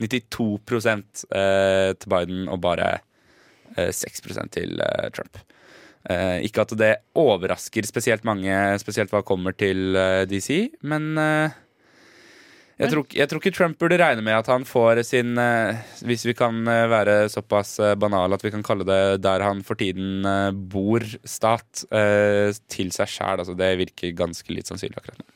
[0.00, 0.86] 92
[1.28, 2.94] uh, til Biden og bare
[3.76, 4.24] uh, 6
[4.54, 5.42] til uh, Trump.
[6.04, 11.54] Eh, ikke at det overrasker spesielt mange, spesielt hva kommer til eh, DC, men eh,
[12.78, 16.24] jeg, tror, jeg tror ikke Trump burde regne med at han får sin eh, Hvis
[16.26, 19.78] vi kan eh, være såpass eh, banale at vi kan kalle det der han for
[19.78, 23.44] tiden eh, bor, stat, eh, til seg sjæl.
[23.44, 25.28] Altså, det virker ganske litt sannsynlig akkurat nå.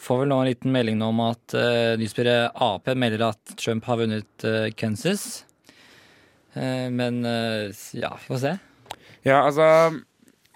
[0.00, 3.84] Får vel nå en liten melding nå om at uh, nyhetsbyrået Ap melder at Trump
[3.84, 5.44] har vunnet uh, Kansas.
[6.54, 8.54] Eh, men eh, ja, vi får se.
[9.22, 9.66] Ja, altså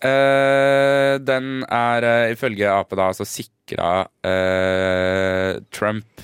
[0.03, 6.21] eh, Den er eh, ifølge Ap da altså sikra eh, Trump.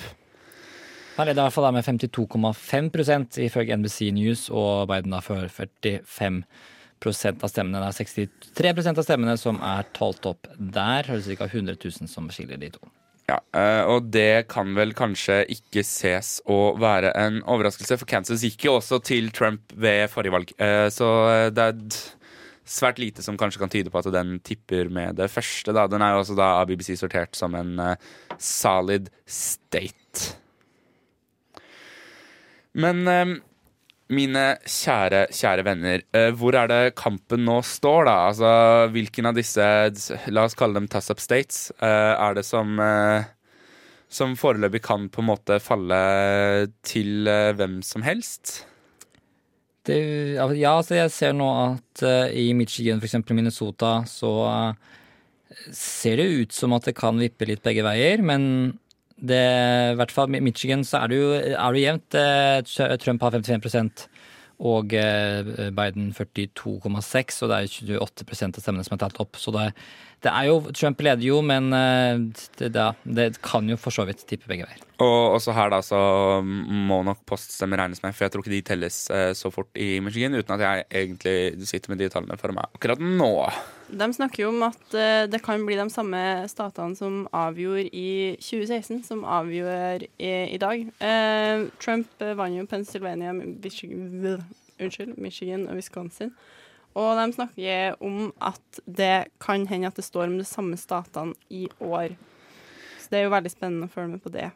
[1.17, 7.43] Han leder i hvert fall med 52,5% ifølge NBC News, og Biden har for 45%
[7.43, 7.81] av stemmene.
[7.81, 11.05] Det er 63% av stemmene som er talt opp der.
[11.11, 11.45] Er ca.
[11.51, 12.81] 100 000 som skiller de to.
[13.29, 18.43] Ja, eh, og det kan vel kanskje ikke ses å være en overraskelse, for Kansas
[18.43, 20.51] gikk jo også til Trump ved forrige valg.
[20.57, 21.73] Eh, Så eh, det er
[22.67, 25.73] svært lite som kanskje kan tyde på at den tipper med det første.
[25.75, 25.87] Da.
[25.89, 27.95] Den er jo også da av BBC sortert som en uh,
[28.37, 30.37] solid state.
[32.71, 33.33] Men eh,
[34.15, 38.15] mine kjære, kjære venner, uh, hvor er det kampen nå står, da?
[38.29, 38.53] Altså,
[38.93, 39.67] hvilken av disse,
[40.31, 42.79] la oss kalle dem toss-up states, uh, er det som
[44.11, 45.97] som foreløpig kan på en måte falle
[46.83, 48.65] til hvem som helst?
[49.87, 49.97] Det,
[50.37, 54.91] ja, altså jeg ser nå at eh, i Michigan, eksempel Minnesota, så eh,
[55.73, 58.43] ser det ut som at det kan vippe litt begge veier, men
[59.17, 59.41] det,
[59.93, 62.17] i hvert fall i Michigan så er det jo, er det jevnt.
[62.17, 64.05] Eh, Trump har 55
[64.61, 69.39] og eh, Biden 42,6, og det er 28% av stemmene som er talt opp.
[69.41, 69.71] Så det,
[70.21, 72.21] det er jo, Trump leder jo, men eh,
[72.61, 74.85] det, det, kan jo for så vidt tippe begge veier.
[75.01, 75.99] Og også her da så
[76.45, 79.95] må nok poststemmer regnes med, for jeg tror ikke de telles eh, så fort i
[80.03, 83.33] Michigan, uten at jeg egentlig sitter med de tallene for meg akkurat nå.
[83.91, 88.37] De snakker jo om at eh, det kan bli de samme statene som avgjorde i
[88.39, 90.85] 2016, som avgjør i, i dag.
[91.03, 94.43] Eh, Trump eh, vant jo Pennsylvania, Michigan,
[94.79, 96.31] unnskyld, Michigan og Wisconsin.
[96.95, 101.35] Og de snakker om at det kan hende at det står om de samme statene
[101.49, 102.15] i år.
[102.99, 104.49] Så det er jo veldig spennende å følge med på det.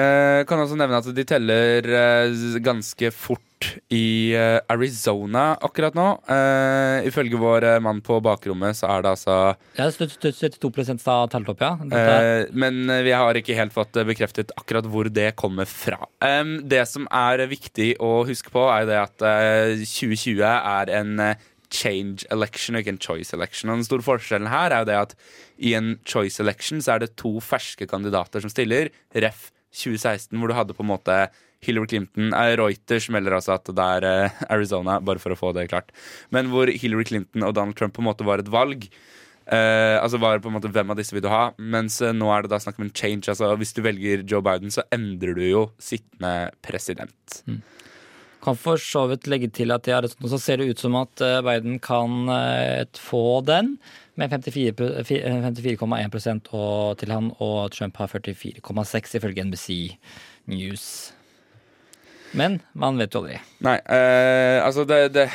[0.00, 3.51] Eh, kan også nevne at de teller eh, ganske fort
[3.92, 6.06] i eh, Arizona akkurat nå.
[6.28, 9.36] Uh, ifølge vår eh, mann på bakrommet så er det altså
[9.78, 11.74] Ja, 72 sa talt opp, ja.
[11.80, 16.00] Uh, men vi har ikke helt fått bekreftet akkurat hvor det kommer fra.
[16.24, 21.24] Um, det som er viktig å huske på, er det at uh, 2020 er en
[21.72, 23.70] change election og ikke en choice election.
[23.72, 25.16] Og den store forskjellen her er jo det at
[25.62, 28.92] i en choice election så er det to ferske kandidater som stiller.
[29.14, 31.16] Ref 2016, hvor du hadde på en måte
[31.62, 35.68] Hillary Clinton Reuters melder altså at det er eh, Arizona, bare for å få det
[35.70, 35.92] klart.
[36.34, 38.88] Men hvor Hillary Clinton og Donald Trump på en måte var et valg.
[39.46, 41.48] Eh, altså var på en måte Hvem av disse vil du ha?
[41.58, 43.28] Mens eh, nå er det da snakk om en change.
[43.30, 47.40] Altså Hvis du velger Joe Biden, så endrer du jo sittende president.
[48.42, 51.40] Kan for så vidt legge til at det- så ser det ut som at eh,
[51.46, 52.26] Biden kan
[52.98, 53.76] få den,
[54.18, 59.96] med 54 pro- fi- eh, 54,1 og- til han, og Trump har 44,6 ifølge NBC
[60.50, 61.12] News.
[62.38, 63.38] Men man vet jo aldri.
[63.64, 65.26] Nei, eh, altså det, det,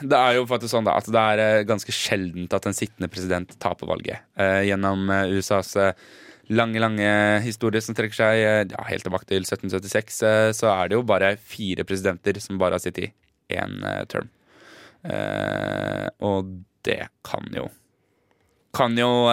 [0.00, 3.10] det er jo faktisk sånn da at det er eh, ganske sjeldent at en sittende
[3.12, 4.24] president taper valget.
[4.40, 6.06] Eh, gjennom eh, USAs eh,
[6.56, 7.10] lange, lange
[7.44, 8.40] historie som trekker seg
[8.72, 12.78] ja, helt tilbake til 1776, eh, så er det jo bare fire presidenter som bare
[12.78, 14.32] har sittet i én eh, term.
[16.26, 16.48] Og
[16.82, 17.68] det kan jo
[18.74, 19.28] Kan jo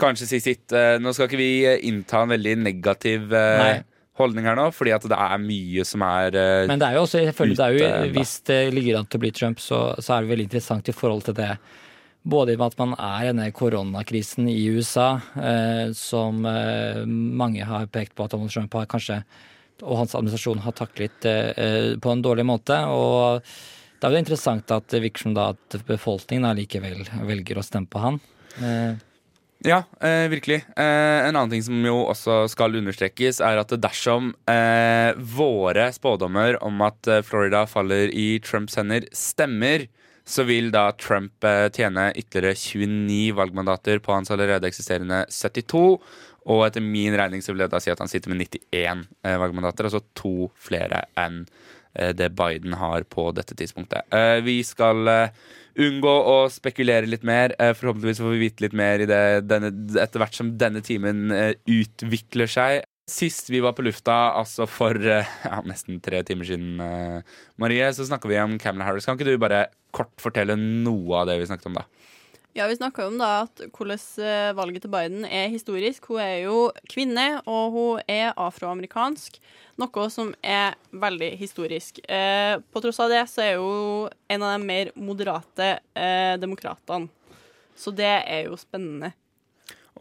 [0.00, 0.74] kanskje si sitt.
[0.98, 1.52] Nå skal ikke vi
[1.86, 3.76] innta en veldig negativ Nei.
[4.18, 7.04] Holdning her nå, fordi at det er mye som er uh, Men det er jo
[7.06, 8.14] også, jeg føler det er jo, enda.
[8.16, 10.96] hvis det ligger an til å bli Trump, så, så er det veldig interessant i
[10.96, 11.52] forhold til det.
[12.28, 15.08] Både med at man er i denne koronakrisen i USA,
[15.38, 19.22] eh, som eh, mange har pekt på at Donald Trump har kanskje,
[19.80, 22.76] og hans administrasjon har taklet eh, på en dårlig måte.
[22.90, 23.44] Og
[23.98, 27.90] det er jo interessant at det virker som da at befolkningen allikevel velger å stemme
[27.90, 28.20] på han.
[28.58, 28.98] Eh,
[29.66, 30.64] Ja, eh, virkelig.
[30.76, 36.60] Eh, en annen ting som jo også skal understrekes, er at dersom eh, våre spådommer
[36.62, 39.88] om at eh, Florida faller i Trumps hender, stemmer,
[40.28, 45.98] så vil da Trump eh, tjene ytterligere 29 valgmandater på hans allerede eksisterende 72.
[46.48, 49.40] Og etter min regning så vil det da si at han sitter med 91 eh,
[49.42, 54.06] valgmandater, altså to flere enn eh, det Biden har på dette tidspunktet.
[54.14, 55.40] Eh, vi skal eh,
[55.78, 57.54] unngå å spekulere litt mer.
[57.58, 61.32] Eh, forhåpentligvis får vi vite litt mer i det, denne, etter hvert som denne timen
[61.34, 62.82] eh, utvikler seg.
[63.08, 67.88] Sist vi var på lufta, altså for eh, ja, nesten tre timer siden, eh, Marie,
[67.96, 69.08] så snakka vi om Camelot Harris.
[69.08, 71.86] Kan ikke du bare kort fortelle noe av det vi snakket om da?
[72.58, 76.08] Ja, Vi snakka om da at hvordan eh, valget til Biden er historisk.
[76.10, 79.38] Hun er jo kvinne, og hun er afroamerikansk.
[79.78, 82.00] Noe som er veldig historisk.
[82.10, 87.06] Eh, på tross av det så er hun en av de mer moderate eh, demokratene.
[87.78, 89.12] Så det er jo spennende.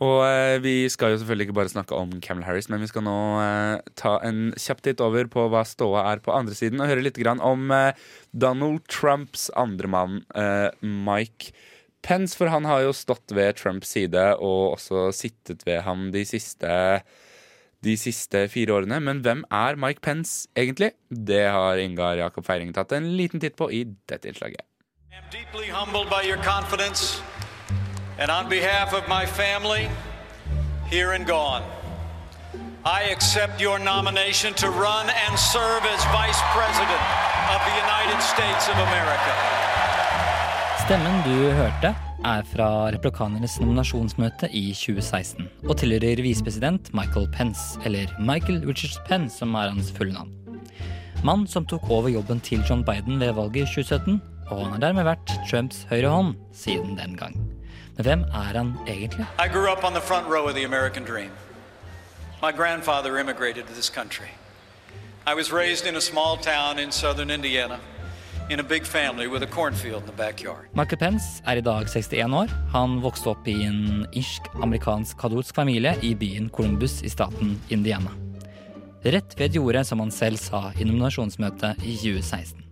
[0.01, 3.05] Og eh, vi skal jo selvfølgelig ikke bare snakke om Camel Harris, men vi skal
[3.05, 6.89] nå eh, ta en kjapp titt over på hva ståa er på andre siden, og
[6.89, 11.53] høre litt om eh, Donald Trumps andre mann, eh, Mike
[12.07, 12.37] Pence.
[12.39, 16.71] For han har jo stått ved Trumps side og også sittet ved ham de siste,
[17.83, 19.01] de siste fire årene.
[19.03, 20.93] Men hvem er Mike Pence egentlig?
[21.11, 24.63] Det har Ingar Jakob Feiring tatt en liten titt på i dette innslaget.
[28.19, 29.87] and on behalf of my family,
[30.89, 31.63] here and gone,
[32.83, 37.03] I accept your nomination to run and serve as Vice President
[37.53, 39.66] of the United States of America.
[40.87, 41.89] Stemmen du hørte,
[42.23, 42.65] er fra
[42.95, 49.73] replikanernes nominasjonsmøte i 2016 og tilhører visepresident Michael Pence, eller Michael Richards Pence, som er
[49.73, 50.31] hans fulle navn.
[51.27, 54.85] Mann som tok over jobben til John Biden ved valget i 2017, og han har
[54.85, 57.35] dermed vært Trumps høyre hånd siden den gang.
[57.97, 59.27] Men hvem er han egentlig?
[59.43, 61.35] I grew up on the front row of the American dream.
[62.41, 64.31] My grandfather immigrated to this country.
[65.27, 67.75] I was raised in a small town in southern Indiana
[70.71, 72.53] Michael Pence er i dag 61 år.
[72.71, 78.13] Han vokste opp i en irsk-amerikansk katolsk familie i byen Columbus i staten Indiana.
[79.03, 82.63] Rett ved jordet, som han selv sa i nominasjonsmøtet i 2016.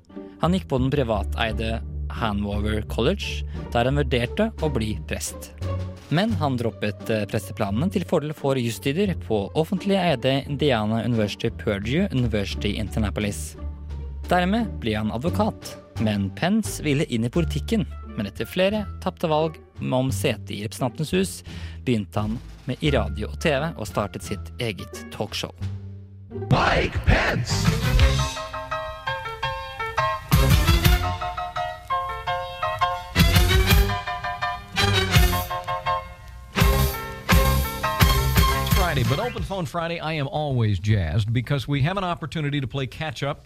[0.45, 1.81] Han gikk på den privateide
[2.21, 3.43] Hanover College,
[3.75, 5.51] der han vurderte å bli prest.
[6.15, 12.07] Men han droppet eh, presteplanene til fordel for jusstudier på offentlig eide Indiana University Purdue
[12.15, 13.57] University Internapolis.
[14.25, 17.83] Dermed ble han advokat, men Pence ville inn i politikken.
[18.17, 19.59] Men etter flere tapte valg
[19.93, 21.33] om sete i Representantenes hus,
[21.85, 25.53] begynte han med i radio og TV og startet sitt eget talkshow.
[26.49, 27.53] Mike Pence.
[38.73, 42.65] Friday, but Open Phone Friday, I am always jazzed because we have an opportunity to
[42.65, 43.45] play catch up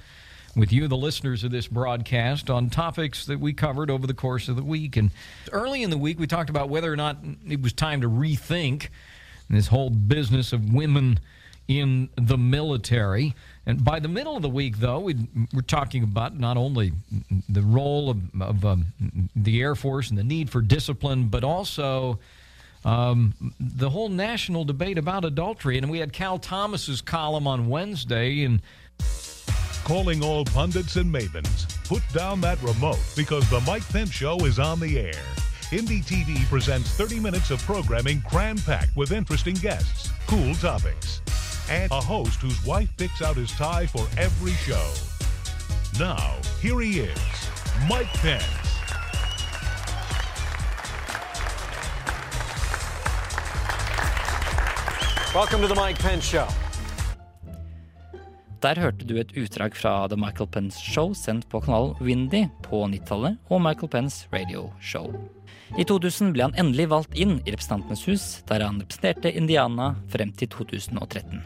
[0.55, 4.47] with you, the listeners of this broadcast, on topics that we covered over the course
[4.47, 4.97] of the week.
[4.97, 5.11] And
[5.51, 8.89] early in the week, we talked about whether or not it was time to rethink
[9.49, 11.19] this whole business of women
[11.67, 13.35] in the military.
[13.65, 15.15] And by the middle of the week, though, we
[15.53, 16.93] we're talking about not only
[17.47, 18.85] the role of, of um,
[19.35, 22.19] the Air Force and the need for discipline, but also
[22.83, 25.77] um, the whole national debate about adultery.
[25.77, 28.61] And we had Cal Thomas's column on Wednesday, and
[29.83, 31.67] Calling all pundits and mavens.
[31.87, 35.23] Put down that remote because the Mike Pence Show is on the air.
[35.71, 41.21] Indie TV presents 30 minutes of programming cram packed with interesting guests, cool topics,
[41.69, 44.91] and a host whose wife picks out his tie for every show.
[45.99, 47.19] Now, here he is,
[47.87, 48.43] Mike Pence.
[55.35, 56.47] Welcome to the Mike Pence Show.
[58.59, 62.81] Der hørte du et utdrag fra The Michael Pence Show sendt på kanalen Windy på
[62.91, 65.13] 90-tallet og Michael Pence Radio Show.
[65.79, 70.33] I 2000 ble han endelig valgt inn i Representantenes hus, der han representerte Indiana frem
[70.35, 71.39] til 2013.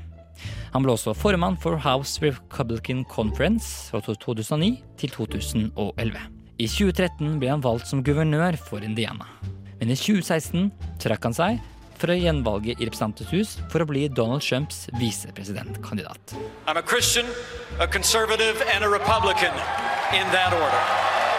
[0.74, 6.18] Han ble også formann for House Republican Conference fra 2009 til 2011.
[6.58, 9.30] I 2013 ble han valgt som guvernør for Indiana.
[9.78, 10.72] Men i 2016
[11.04, 11.62] trakk han seg
[12.04, 16.36] fra gjenvalge i Representantenes hus for å bli Donald Trumps visepresidentkandidat.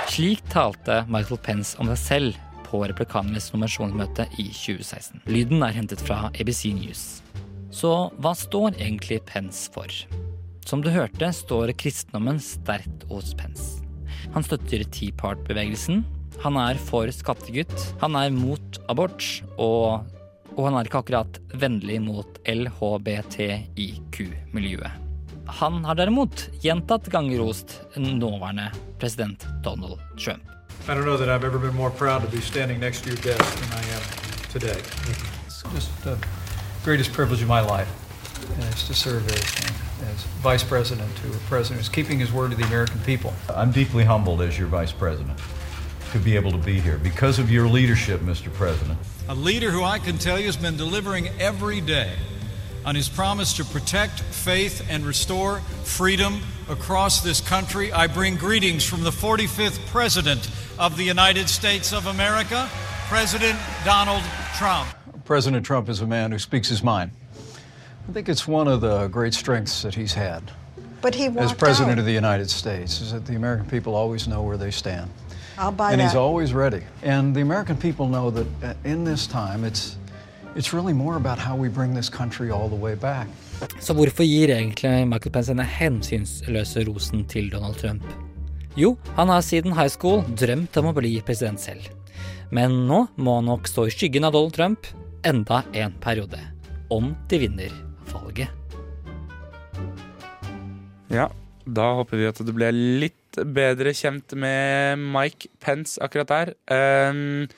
[0.09, 5.23] Slik talte Michael Pence om seg selv på replikanernes nominasjonsmøte i 2016.
[5.31, 7.05] Lyden er hentet fra ABC News.
[7.75, 7.93] Så
[8.23, 9.91] hva står egentlig Pence for?
[10.65, 13.83] Som du hørte, står kristendommen sterkt hos Pence.
[14.35, 16.05] Han støtter Tea Part-bevegelsen.
[16.43, 17.75] Han er for skattegutt.
[18.01, 19.27] Han er mot abort.
[19.59, 20.07] Og,
[20.57, 24.91] og han er ikke akkurat vennlig mot LHBTIQ-miljøet.
[25.61, 30.43] Han har derimot gjentatt ganger rost nåværende president Donald Trump.
[30.89, 33.19] I don't know that I've ever been more proud to be standing next to your
[33.19, 34.03] desk than I am
[34.53, 34.81] today.
[35.47, 36.17] It's just the
[36.85, 37.89] greatest privilege of my life
[38.75, 39.41] is to serve as,
[40.11, 43.33] as vice president to a president who's keeping his word to the American people.
[43.55, 45.39] I'm deeply humbled as your vice president
[46.13, 48.53] to be able to be here because of your leadership, Mr.
[48.53, 48.99] President.
[49.27, 52.13] A leader who I can tell you has been delivering every day
[52.85, 57.91] on his promise to protect faith and restore freedom across this country.
[57.91, 62.69] I bring greetings from the 45th President of the United States of America,
[63.09, 64.23] President Donald
[64.59, 64.91] Trump.
[65.25, 67.11] President Trump is a man who speaks his mind.
[68.07, 70.43] I think it's one of the great strengths that he's had
[71.01, 72.01] But he as President out.
[72.01, 75.11] of the United States is that the American people always know where they stand.
[75.59, 76.11] I'll buy and that.
[76.11, 76.83] he's always ready.
[77.03, 79.97] And the American people know that uh, in this time, it's,
[80.57, 83.27] it's really more about how we bring this country all the way back.
[83.81, 88.03] Så hvorfor gir egentlig Michael Pence denne hensynsløse rosen til Donald Trump?
[88.77, 91.87] Jo, han har siden high school drømt om å bli president selv.
[92.51, 94.91] Men nå må han nok stå i skyggen av Donald Trump
[95.25, 96.41] enda en periode.
[96.91, 97.73] Om de vinner
[98.11, 98.51] valget.
[101.15, 101.29] Ja,
[101.65, 106.53] da håper vi at det ble litt bedre kjent med Mike Pence akkurat der.
[106.71, 107.49] Um,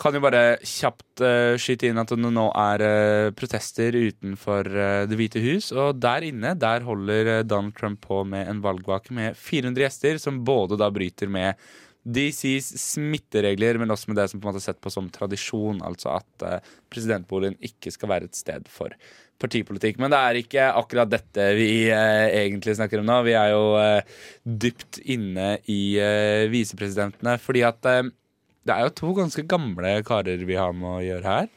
[0.00, 5.02] kan jo bare kjapt uh, skyte inn at det nå er uh, protester utenfor uh,
[5.10, 5.70] Det hvite hus.
[5.76, 10.42] Og der inne der holder Donald Trump på med en valgvake med 400 gjester, som
[10.46, 11.60] både da bryter med
[12.00, 15.82] DCs smitteregler, men også med det som på en måte er sett på som tradisjon,
[15.84, 18.94] altså at presidentboligen ikke skal være et sted for
[19.40, 19.98] partipolitikk.
[20.00, 23.20] Men det er ikke akkurat dette vi eh, egentlig snakker om nå.
[23.26, 28.02] Vi er jo eh, dypt inne i eh, visepresidentene, fordi at uh,
[28.68, 31.50] det er jo to ganske gamle karer vi har med å gjøre her.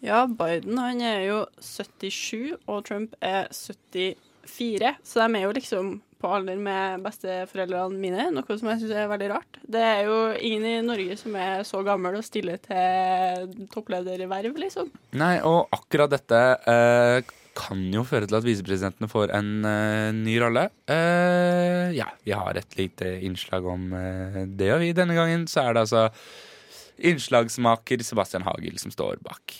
[0.00, 4.94] Ja, Biden han er jo 77, og Trump er 74.
[5.04, 9.10] Så de er jo liksom på alder med besteforeldrene mine, noe som jeg syns er
[9.10, 9.60] veldig rart.
[9.64, 14.90] Det er jo ingen i Norge som er så gammel og stiller til topplederverv, liksom.
[15.20, 20.36] Nei, og akkurat dette eh, kan jo føre til at visepresidentene får en eh, ny
[20.42, 20.68] rolle.
[20.90, 25.66] Eh, ja, vi har et lite innslag om eh, det, og vi denne gangen så
[25.66, 26.06] er det altså
[27.10, 29.56] innslagsmaker Sebastian Hagel som står bak.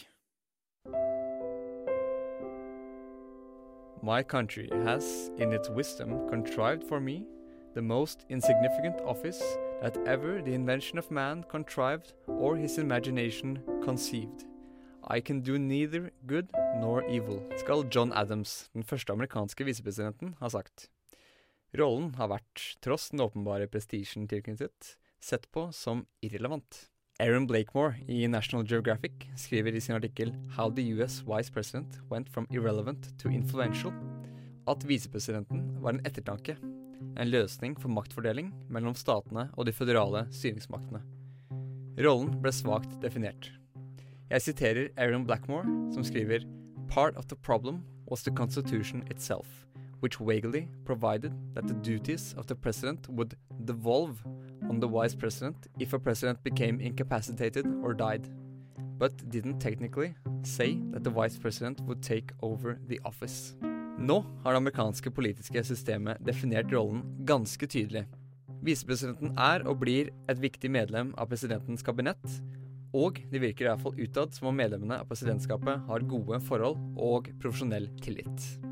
[4.03, 7.27] My country has, in its wisdom, contrived for me
[7.75, 9.43] the most insignificant office
[9.83, 14.47] that ever the invention of man contrived or his imagination conceived.
[15.07, 16.49] I can do neither good
[16.81, 20.89] nor evil, skal John Adams, den første amerikanske visepresidenten, ha sagt.
[21.77, 26.87] Rollen har vært, tross den åpenbare prestisjen tilknyttet, sett på som irrelevant.
[27.21, 32.31] Aaron Blakemore i National Geographic skriver i sin artikkel How the US Vice President Went
[32.33, 33.93] from Irrelevant to Influential
[34.69, 36.57] at visepresidenten var en ettertanke.
[37.19, 41.03] en løsning for maktfordeling mellom statene og de føderale styringsmaktene.
[42.01, 43.51] Rollen ble svakt definert.
[44.31, 46.47] Jeg siterer Aaron Blackmore, som skriver
[46.89, 49.67] Part of the problem was the constitution itself,
[50.01, 53.35] which vaguely provided that the duties of the president would
[53.65, 54.23] devolve
[54.69, 58.29] on the vice president if a president became incapacitated or died,
[58.99, 63.55] but didn't technically say that the vice president would take over the office.
[63.99, 68.07] Nå har det amerikanske politiske systemet definert rollen ganske tydelig.
[68.65, 72.41] Visepresidenten er og blir et viktig medlem av presidentens kabinett,
[72.97, 76.81] og det virker i hvert fall utad som om medlemmene av presidentskapet har gode forhold
[76.97, 78.70] og profesjonell tillit.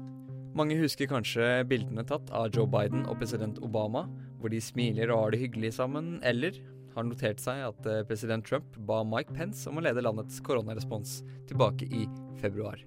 [0.59, 4.09] Mange husker kanskje bildene tatt av Joe Biden og president Obama,
[4.41, 6.57] hvor de smiler og har det hyggelig sammen, eller
[6.97, 11.21] har notert seg at eh, president Trump ba Mike Pence om å lede landets koronarespons
[11.47, 12.09] tilbake i
[12.43, 12.83] februar.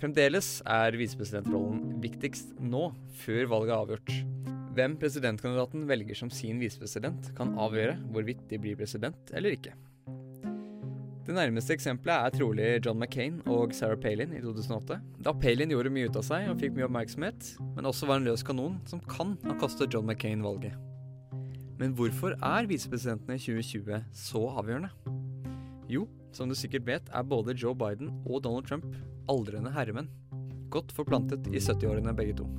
[0.00, 2.88] Fremdeles er visepresidentrollen viktigst nå,
[3.20, 4.16] før valget er avgjort.
[4.72, 9.76] Hvem presidentkandidaten velger som sin visepresident, kan avgjøre hvorvidt de blir president eller ikke.
[11.22, 14.96] Det nærmeste eksempelet er trolig John McCain og Sarah Palin i 2008.
[15.22, 18.26] Da Palin gjorde mye ut av seg og fikk mye oppmerksomhet, men også var en
[18.26, 20.74] løs kanon som kan ha kastet John McCain valget.
[21.78, 24.90] Men hvorfor er visepresidentene i 2020 så avgjørende?
[25.92, 28.90] Jo, som du sikkert vet, er både Joe Biden og Donald Trump
[29.30, 30.10] aldrende herremenn.
[30.74, 32.50] Godt forplantet i 70-årene begge to.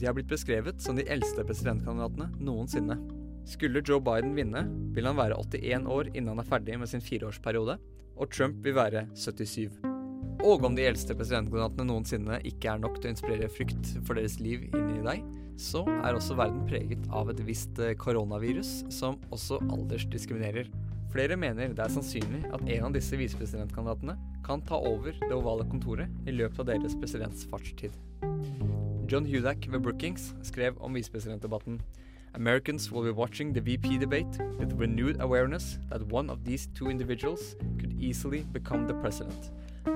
[0.00, 2.96] De har blitt beskrevet som de eldste presidentkandidatene noensinne.
[3.50, 4.62] Skulle Joe Biden vinne,
[4.94, 7.74] vil han være 81 år innen han er ferdig med sin fireårsperiode,
[8.20, 9.80] og Trump vil være 77.
[10.46, 14.38] Og om de eldste presidentkandidatene noensinne ikke er nok til å inspirere frykt for deres
[14.40, 15.24] liv inni deg,
[15.60, 20.70] så er også verden preget av et visst eh, koronavirus som også aldersdiskriminerer.
[21.10, 24.14] Flere mener det er sannsynlig at en av disse visepresidentkandidatene
[24.46, 27.98] kan ta over det ovale kontoret i løpet av deres presidents fartstid.
[29.10, 31.80] John Hudak ved Brookings skrev om visepresidentdebatten
[32.34, 36.88] Americans will be watching the VP debate with renewed awareness that one of these two
[36.88, 39.50] individuals could easily become the president.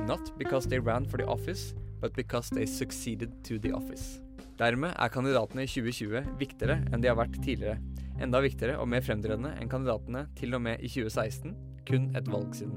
[0.07, 4.21] Not because they ran for the office, but because they succeeded to the office.
[4.59, 7.79] Dermed er kandidatene i 2020 viktigere enn de har vært tidligere.
[8.23, 11.57] Enda viktigere og mer fremtredende enn kandidatene til og med i 2016,
[11.89, 12.77] kun et valg siden.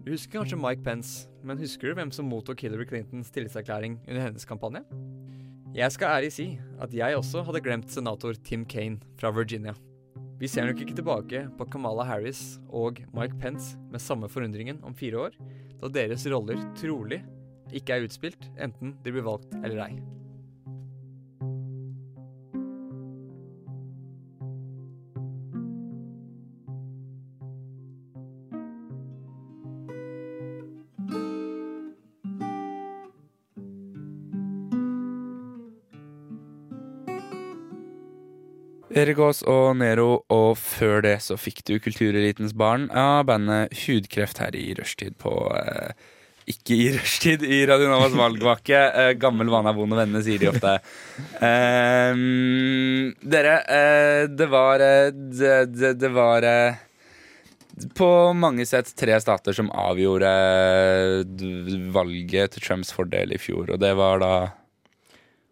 [0.00, 4.22] Du husker kanskje Mike Pence, men husker du hvem som mottok Hillary Clintons tillitserklæring under
[4.24, 4.80] hennes kampanje?
[5.70, 6.44] Jeg skal ærlig si
[6.82, 9.70] at jeg også hadde glemt senator Tim Kaine fra Virginia.
[10.40, 14.96] Vi ser nok ikke tilbake på Kamala Harris og Mike Pence med samme forundringen om
[14.98, 15.36] fire år,
[15.78, 17.20] da deres roller trolig
[17.70, 20.00] ikke er utspilt, enten de blir valgt eller ei.
[38.90, 44.40] Erik Aas og Nero, og før det så fikk du Kulturelitens barn av bandet Hudkreft
[44.42, 45.92] her i rushtid på eh,
[46.50, 48.80] Ikke i rushtid, i Radio Novas valgvake.
[49.00, 50.74] Eh, gammel vane er vond å vende, sier de ofte.
[51.38, 52.18] Eh,
[53.36, 56.80] dere, eh, det var eh, Det, det, det var eh,
[57.96, 60.30] på mange sett tre stater som avgjorde
[61.94, 64.34] valget til Trumps fordel i fjor, og det var da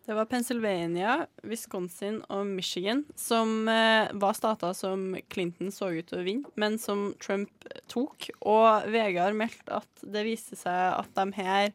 [0.08, 6.22] Det var Pennsylvania, Wisconsin og Michigan som eh, var stater som Clinton så ut til
[6.22, 8.30] å vinne, men som Trump tok.
[8.40, 11.68] Og Vegard meldte at det viste seg at de her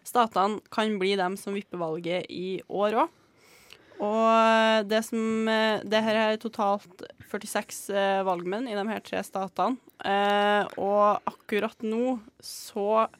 [0.00, 3.20] statene kan bli dem som vipper valget i år òg.
[4.00, 9.20] Og det som eh, Det her er totalt 46 eh, valgmenn i de her tre
[9.28, 9.76] statene.
[10.00, 13.10] Eh, og akkurat nå så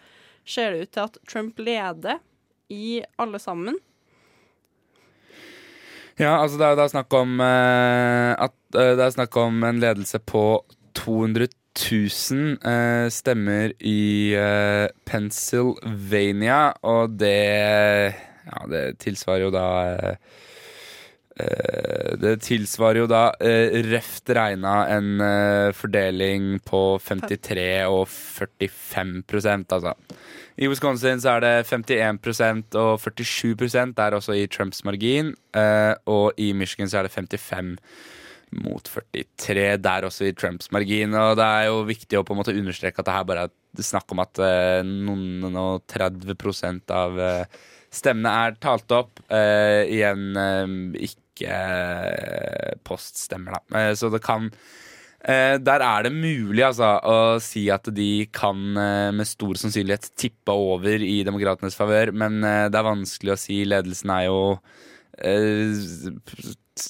[0.40, 2.24] ser det ut til at Trump leder
[2.72, 3.76] i alle sammen.
[6.18, 9.64] Ja, altså det er jo da snakk om eh, at eh, det er snakk om
[9.66, 10.62] en ledelse på
[10.94, 20.16] 200 000 eh, stemmer i eh, Pennsylvania, og det Ja, det tilsvarer jo da eh,
[21.34, 29.96] Det tilsvarer jo da eh, røft regna en eh, fordeling på 53 og 45% altså.
[30.54, 35.34] I Wisconsin så er det 51% og 47 Det er også i Trumps margin.
[35.56, 37.76] eh, og i Michigan så er det 55
[38.62, 41.14] mot 43 der også i Trumps margin.
[41.14, 43.82] Og det er jo viktig å på en måte understreke at det her bare er
[43.82, 47.58] snakk om at eh, noen og 30% av eh,
[47.94, 49.18] stemmene er talt opp.
[49.28, 50.78] eh, igjen eh,
[51.08, 53.80] ikke eh, poststemmer, da.
[53.80, 54.50] Eh, så det kan
[55.24, 60.10] Eh, der er det mulig altså, å si at de kan eh, med stor sannsynlighet
[60.20, 63.62] tippe over i demokratenes favør, men det er vanskelig å si.
[63.64, 64.58] Ledelsen er jo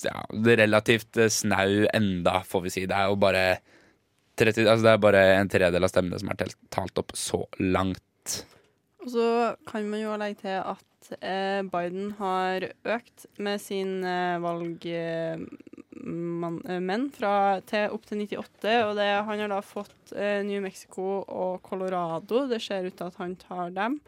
[0.02, 0.16] ja,
[0.58, 2.82] relativt snau enda, får vi si.
[2.90, 3.44] Det er jo bare
[4.34, 8.40] 30, altså det er bare en tredjedel av stemmene som er talt opp så langt.
[9.04, 14.40] Og så kan man jo legge til at eh, Biden har økt med sin eh,
[14.40, 15.44] valgmenn
[16.64, 21.20] eh, fra til opp til 98, og det, han har da fått eh, New Mexico
[21.28, 22.46] og Colorado.
[22.48, 24.00] Det ser ut til at han tar dem.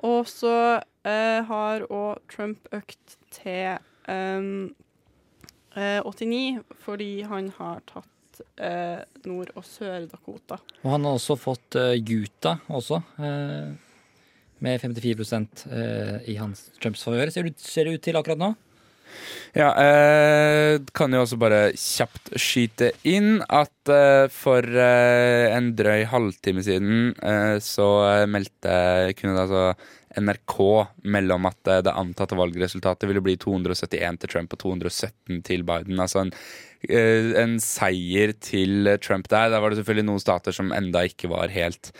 [0.00, 3.76] Og så eh, har òg Trump økt til
[4.08, 4.72] ehm,
[5.76, 10.56] eh, 89, fordi han har tatt eh, Nord- og Sør-Dakota.
[10.80, 13.91] Og han har også fått Utah også, eh,
[14.62, 15.40] med 54
[15.70, 18.52] eh, i hans Trumps favør, ser, det ut- til akkurat nå.
[19.52, 26.06] Ja, eh, kan jo også bare kjapt skyte inn at eh, for eh, en drøy
[26.08, 29.66] halvtime siden eh, så eh, meldte kunne det altså
[30.22, 30.56] NRK
[31.08, 36.00] mellom at det antatte valgresultatet ville bli 271 til Trump og 217 til Biden.
[36.04, 36.32] Altså en,
[37.40, 39.48] en seier til Trump der.
[39.52, 41.94] Der var det selvfølgelig noen stater som enda ikke var helt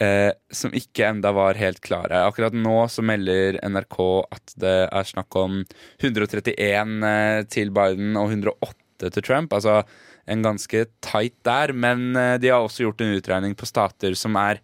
[0.00, 2.24] eh, som ikke enda var helt klare.
[2.26, 3.98] Akkurat nå så melder NRK
[4.34, 5.62] at det er snakk om
[6.00, 9.54] 131 eh, til Biden og 108 til Trump.
[9.54, 9.82] Altså
[10.28, 14.36] en ganske tight der, men eh, de har også gjort en utregning på stater som
[14.40, 14.60] er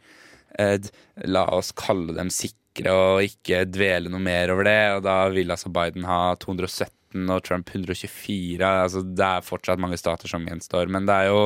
[0.58, 0.90] eh,
[1.30, 4.82] La oss kalle dem sikre og ikke dvele noe mer over det.
[4.98, 8.60] Og da vil altså Biden ha 217 og Trump 124.
[8.60, 11.44] Altså det er fortsatt mange stater som gjenstår, men det er jo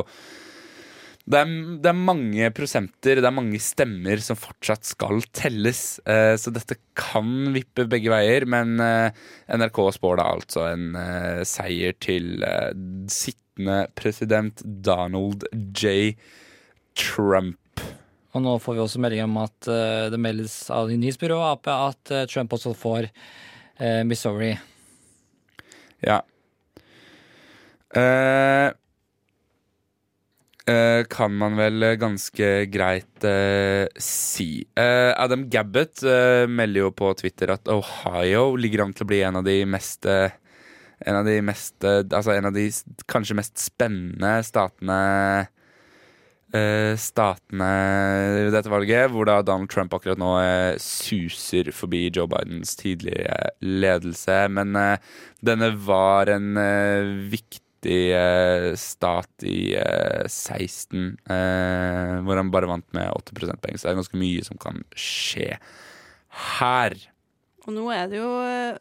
[1.28, 1.50] det er,
[1.82, 5.98] det er mange prosenter, det er mange stemmer som fortsatt skal telles.
[6.08, 9.12] Eh, så dette kan vippe begge veier, men eh,
[9.52, 12.72] NRK spår da altså en eh, seier til eh,
[13.12, 16.16] sittende president Donald J.
[16.96, 17.84] Trump.
[18.32, 22.14] Og nå får vi også melding om at eh, det meldes av nyhetsbyrået Ap at
[22.14, 23.12] eh, Trump også får
[23.78, 24.56] Missouri.
[26.02, 26.16] Ja.
[27.94, 28.72] Eh,
[31.08, 34.66] kan man vel ganske greit uh, si.
[34.76, 39.22] Uh, Adam Gabbett uh, melder jo på Twitter at Ohio ligger an til å bli
[39.24, 40.34] en av de mest eh,
[41.06, 42.66] en av de mest eh, Altså en av de
[43.10, 44.98] kanskje mest spennende statene
[46.54, 47.70] eh, Statene
[48.48, 53.52] i dette valget, hvor da Donald Trump akkurat nå eh, suser forbi Joe Bidens tidligere
[53.60, 54.40] ledelse.
[54.54, 55.10] Men eh,
[55.44, 57.12] denne var en eh,
[57.88, 63.78] viktig eh, stat i eh, 16, eh, hvor han bare vant med 8 prosentpoeng.
[63.78, 65.56] Så det er ganske mye som kan skje
[66.54, 66.96] her.
[67.66, 68.76] Og nå er det jo eh,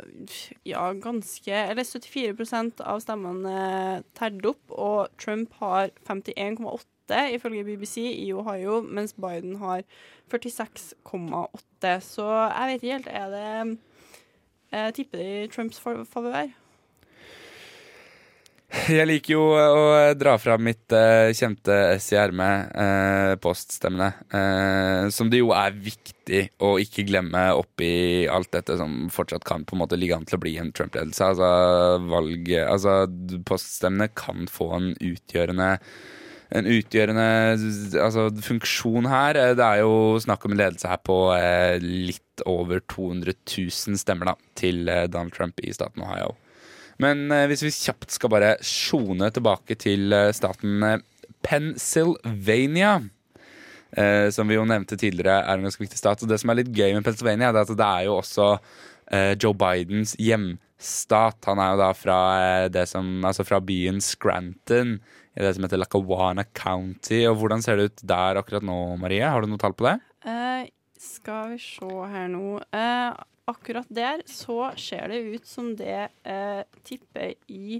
[0.70, 7.98] ja, ganske Eller 74% av stemmene eh, tært opp, og Trump har 51,8 ifølge BBC
[8.12, 9.84] i Ohio, mens Biden har
[10.32, 11.98] 46,8.
[12.04, 13.08] Så jeg vet ikke helt.
[13.08, 13.78] Er det
[14.76, 16.50] Jeg tipper det i Trumps fa- favør.
[18.68, 19.84] Jeg liker jo å
[20.20, 24.10] dra fram mitt uh, kjente S i ermet, uh, poststemmene.
[24.28, 29.64] Uh, som det jo er viktig å ikke glemme oppi alt dette som fortsatt kan
[29.64, 31.32] på en måte ligge an til å bli en Trump-ledelse.
[31.32, 31.50] Altså
[32.12, 33.00] valg Altså
[33.48, 35.78] poststemmene kan få en utgjørende
[36.56, 37.28] en utgjørende
[38.00, 39.40] altså, funksjon her.
[39.40, 44.00] Eh, Det er jo snakk om en ledelse her på eh, litt over 200 000
[44.00, 46.36] stemmer da, til eh, Donald Trump i staten Ohio.
[47.04, 51.00] Men eh, hvis vi kjapt skal bare sjone tilbake til eh, staten eh,
[51.46, 52.98] Pennsylvania,
[54.36, 56.20] som vi jo nevnte tidligere er en ganske viktig stat.
[56.20, 58.48] Og det som er litt gøy med Pennsylvania, er at det er jo også
[59.40, 61.38] Joe Bidens hjemstat.
[61.48, 62.18] Han er jo da fra,
[62.92, 64.98] som, altså fra byen Scranton
[65.38, 67.22] i det som heter Lackawanna County.
[67.30, 69.24] Og hvordan ser det ut der akkurat nå, Marie?
[69.24, 69.96] Har du noe tall på det?
[70.28, 70.68] Uh,
[71.00, 72.58] skal vi se her nå.
[72.74, 73.12] Eh,
[73.48, 77.80] akkurat der så ser det ut som det eh, tipper i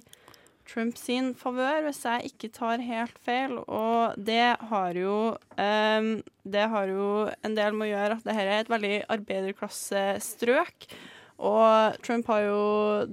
[0.68, 3.56] Trump sin favør, hvis jeg ikke tar helt feil.
[3.68, 6.10] Og det har jo um,
[6.44, 10.90] Det har jo en del med å gjøre at dette er et veldig arbeiderklassestrøk.
[11.38, 12.62] Og Trump har jo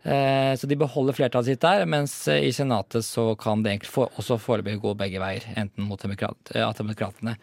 [0.00, 4.78] Så de beholder flertallet sitt der, mens i Senatet så kan det egentlig også foreløpig
[4.80, 5.44] gå begge veier.
[5.52, 7.36] Enten mot demokrat, at demokratene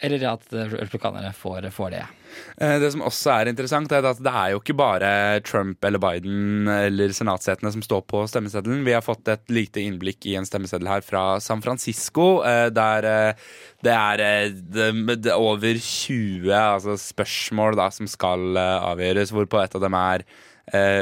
[0.00, 2.04] eller at republikanerne får, får det.
[2.58, 5.10] Eh, Det som også er interessant, er at det er jo ikke bare
[5.46, 8.84] Trump eller Biden eller senatsetene som står på stemmeseddelen.
[8.86, 13.08] Vi har fått et lite innblikk i en stemmeseddel her fra San Francisco, eh, der
[13.12, 13.46] eh,
[13.86, 20.26] det er over 20 altså spørsmål da, som skal avgjøres, hvorpå et av dem er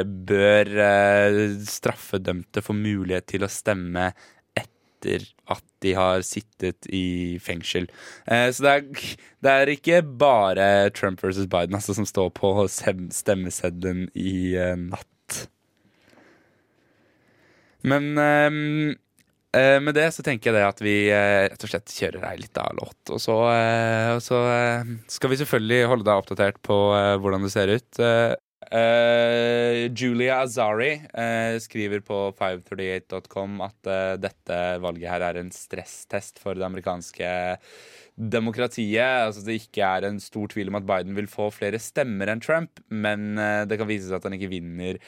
[0.04, 0.68] Bør
[1.64, 4.10] straffedømte få mulighet til å stemme
[5.04, 7.88] etter at de har sittet i fengsel.
[8.26, 9.06] Eh, så det er,
[9.44, 15.40] det er ikke bare Trump versus Biden altså, som står på stemmeseddelen i eh, natt.
[17.84, 18.94] Men ehm,
[19.52, 22.64] eh, med det så tenker jeg det at vi rett og slett kjører ei lita
[22.78, 23.12] låt.
[23.12, 23.36] Og så,
[24.14, 24.40] og så
[25.12, 26.78] skal vi selvfølgelig holde deg oppdatert på
[27.20, 28.00] hvordan det ser ut.
[28.72, 36.40] Eh, Julia Azari uh, skriver på 538.com at uh, dette valget her er en stresstest
[36.42, 37.28] for det amerikanske
[38.14, 39.26] demokratiet.
[39.26, 42.42] Altså det ikke er en stor tvil om at Biden vil få flere stemmer enn
[42.44, 43.34] Trump, men
[43.66, 45.00] det kan vise seg at han ikke vinner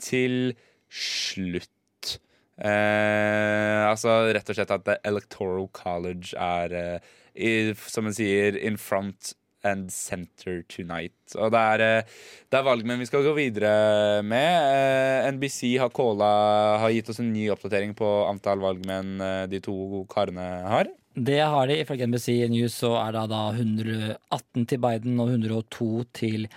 [0.00, 0.54] til
[0.88, 2.14] slutt.
[2.64, 7.02] Altså rett og slett at The Electoral College er,
[7.36, 9.34] i, som hun sier, in front
[9.64, 11.14] and center tonight.
[11.36, 12.16] Og det er, eh,
[12.50, 14.50] det er valgmenn vi skal gå videre med.
[14.74, 19.60] Eh, NBC har, calla, har gitt oss en ny oppdatering på antall valgmenn eh, de
[19.64, 20.92] to karene har.
[21.14, 21.80] Det har de.
[21.82, 26.48] Ifølge NBC News så er det da 118 til Biden og 102 til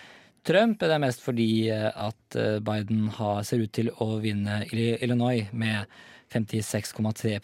[0.47, 0.79] Trump.
[0.79, 5.49] Det er mest fordi eh, at eh, Biden har, ser ut til å vinne Illinois
[5.51, 5.97] med
[6.33, 7.37] 56,3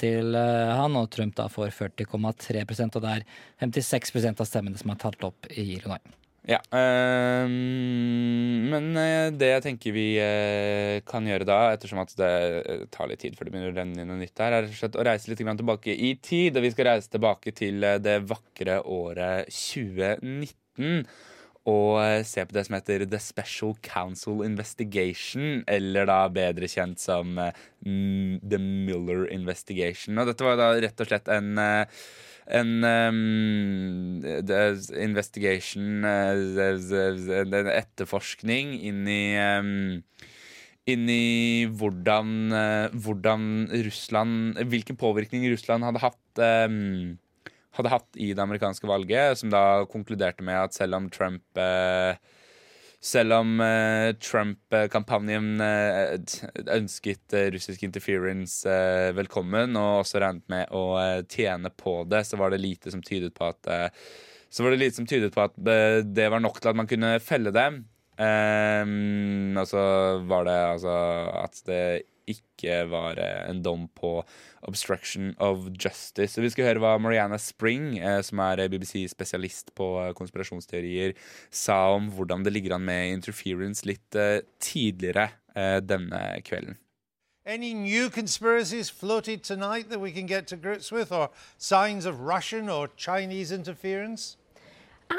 [0.00, 3.28] til eh, han, og Trump da får 40,3 og det er
[3.64, 6.18] 56% av stemmene som er tatt opp i Illinois.
[6.42, 7.46] Ja, Øh,
[8.72, 8.86] men
[9.38, 10.06] det jeg tenker vi
[11.06, 12.30] kan gjøre da, ettersom at det
[12.94, 15.30] tar litt tid før det begynner å renne inn noe nytt her, er å reise
[15.30, 16.56] litt tilbake i tid.
[16.56, 21.04] Og vi skal reise tilbake til det vakre året 2019.
[21.70, 26.98] Og eh, se på det som heter The Special Council Investigation, eller da bedre kjent
[27.02, 27.54] som eh,
[27.86, 30.18] The Miller Investigation.
[30.18, 32.02] Og dette var da rett og slett en eh,
[32.52, 34.18] en um,
[34.98, 40.02] investigation En etterforskning inn i um,
[40.90, 42.50] inn i hvordan,
[42.98, 43.46] hvordan
[43.86, 47.14] Russland Hvilken påvirkning Russland hadde hatt um,
[47.76, 52.16] hadde hatt i det amerikanske valget, som da konkluderte med at selv om Trump eh,
[53.02, 56.12] selv om eh, Trump-kampanjen eh,
[56.76, 58.76] ønsket russisk interference
[59.16, 60.84] velkommen, og også regnet med å
[61.26, 63.72] tjene på det, så var det lite som tydet på at
[64.52, 65.54] så var det lite som tydet på at
[66.04, 67.86] det var nok til at man kunne felle dem.
[68.20, 69.82] Um, og så
[70.28, 70.96] var det altså
[71.40, 71.84] at det
[72.30, 74.20] ikke var eh, en dom på
[74.68, 76.34] obstruction of justice.
[76.34, 81.16] Så vi skal høre hva Mariana Spring, eh, som er BBC-spesialist på eh, konspirasjonsteorier,
[81.50, 86.78] sa om hvordan det ligger an med interference litt eh, tidligere eh, denne kvelden.
[87.44, 92.20] Any new conspiracies floated tonight that we can get to grips with, or signs of
[92.20, 94.36] Russian or Chinese interference?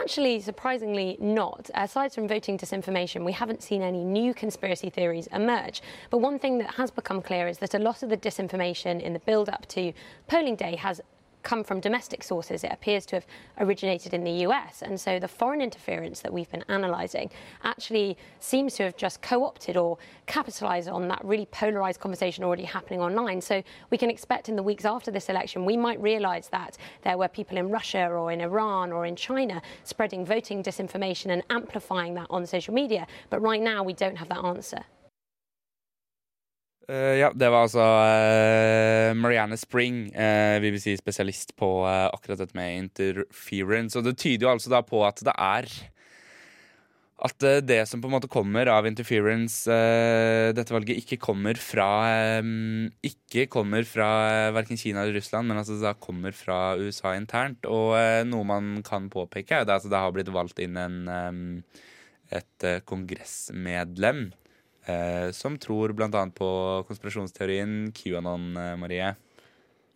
[0.01, 1.69] Actually, surprisingly not.
[1.75, 5.83] Aside from voting disinformation, we haven't seen any new conspiracy theories emerge.
[6.09, 9.13] But one thing that has become clear is that a lot of the disinformation in
[9.13, 9.93] the build up to
[10.27, 10.99] polling day has
[11.43, 12.63] come from domestic sources.
[12.63, 13.25] It appears to have
[13.59, 14.81] originated in the US.
[14.81, 17.29] And so the foreign interference that we've been analysing
[17.63, 22.63] actually seems to have just co opted or capitalised on that really polarised conversation already
[22.63, 23.41] happening online.
[23.41, 27.17] So we can expect in the weeks after this election, we might realise that there
[27.17, 32.13] were people in Russia or in Iran or in China spreading voting disinformation and amplifying
[32.15, 33.05] that on social media.
[33.29, 34.83] But right now, we don't have that answer.
[36.91, 42.75] Eh, ja, det var altså uh, Marianne Spring, eh, BBC-spesialist på eh, akkurat dette med
[42.81, 43.95] interference.
[43.95, 45.71] Og det tyder jo altså da på at det er
[47.23, 49.71] at det som på en måte kommer av interference
[50.57, 51.85] dette valget, ikke kommer fra
[52.43, 54.09] um, Ikke kommer fra
[54.51, 57.63] verken Kina eller Russland, men altså det kommer fra USA internt.
[57.63, 57.95] Og
[58.27, 61.63] noe man kan påpeke, er at det har blitt valgt inn en, um,
[62.33, 64.25] et kongressmedlem
[64.85, 66.23] eh, som tror bl.a.
[66.35, 66.49] på
[66.87, 69.13] konspirasjonsteorien QAnon, eh, Marie.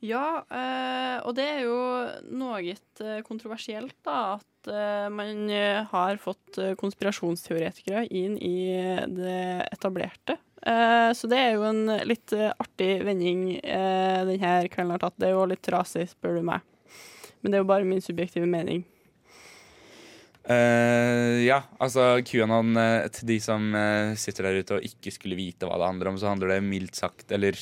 [0.05, 1.77] Ja, eh, og det er jo
[2.37, 8.59] noe eh, kontroversielt, da, at eh, man eh, har fått konspirasjonsteoretikere inn i
[9.09, 9.39] det
[9.71, 10.37] etablerte.
[10.61, 15.17] Eh, så det er jo en litt artig vending denne kvelden har tatt.
[15.17, 16.61] Det er jo litt trasig, spør du meg.
[17.41, 18.85] Men det er jo bare min subjektive mening.
[20.47, 25.35] Eh, ja, altså QAnon uh, Til de som uh, sitter der ute og ikke skulle
[25.35, 27.57] vite hva det handler om, så handler det mildt sagt, eller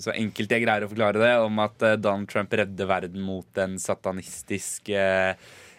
[0.00, 3.76] så enkelt jeg greier å forklare det, om at Donald Trump redder verden mot en
[3.80, 4.88] satanistisk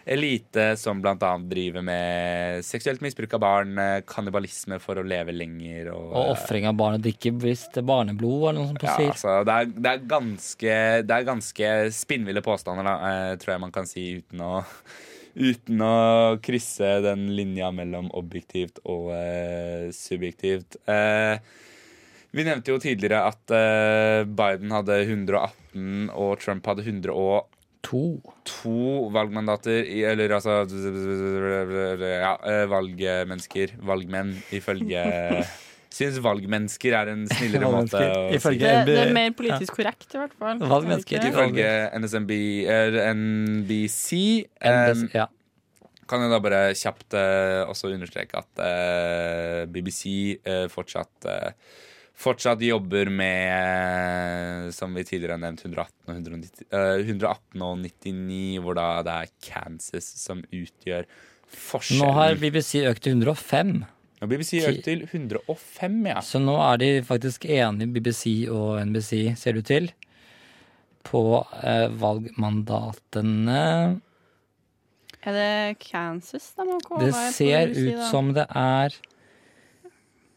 [0.06, 1.32] elite som bl.a.
[1.50, 6.76] driver med seksuelt misbruk av barn, kannibalisme for å leve lenger og, Og ofring av
[6.78, 10.06] barn og drikke er barneblod, eller noe sånt på ja, altså, det, er, det, er
[10.14, 10.78] ganske,
[11.08, 14.54] det er ganske spinnville påstander, da, tror jeg man kan si, uten å,
[15.36, 15.96] uten å
[16.44, 20.78] krysse den linja mellom objektivt og eh, subjektivt.
[20.88, 21.36] Eh,
[22.36, 27.20] vi nevnte jo tidligere at eh, Biden hadde 118 og Trump hadde 102
[27.86, 28.78] to
[29.14, 35.04] valgmandater, i, eller altså ja, eh, valgmennesker, valgmenn, ifølge
[35.96, 40.20] Syns valgmennesker er en snillere måte å si Det, det er mer politisk korrekt, i
[40.20, 40.60] hvert fall.
[40.60, 41.22] Valgmennesker.
[41.22, 41.32] Er?
[41.32, 41.70] Ifølge
[42.02, 42.36] NSMB,
[42.68, 44.20] er NBC
[44.60, 45.26] NBC, ja.
[46.10, 50.06] kan jeg da bare kjapt eh, også understreke at eh, BBC
[50.44, 51.50] eh, fortsatt eh,
[52.16, 57.74] Fortsatt jobber med, eh, som vi tidligere har nevnt, 118 og, 190, eh, 118 og
[57.82, 61.04] 99, hvor da det er Kansas som utgjør
[61.52, 62.00] forskjellen.
[62.00, 63.84] Nå har BBC økt til 105.
[64.26, 66.18] Og BBC økt til 105, ja.
[66.24, 69.86] Så nå er de faktisk enige, BBC og NBC, ser det ut til,
[71.06, 71.22] på
[71.62, 73.60] eh, valgmandatene.
[75.26, 78.08] Er det Kansas da må komme Det ser BBC, ut da?
[78.10, 78.94] som det er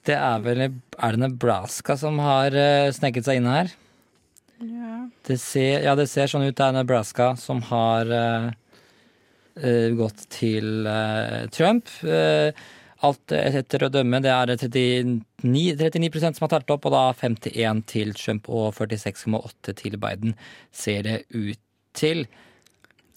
[0.07, 3.69] Det er vel Er det Nebraska som har eh, sneket seg inn her?
[4.59, 4.95] Ja.
[5.25, 6.55] Det ser, ja, det ser sånn ut.
[6.57, 8.49] Det er Nebraska som har eh,
[9.61, 11.87] eh, gått til eh, Trump.
[12.03, 12.49] Eh,
[13.07, 17.85] alt etter å dømme, det er 39, 39 som har talt opp, og da 51
[17.87, 20.35] til Trump og 46,8 til Biden,
[20.75, 21.61] ser det ut
[21.95, 22.25] til.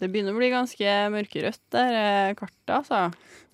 [0.02, 3.04] Det begynner å bli ganske mørkerødt, der eh, kartet, altså.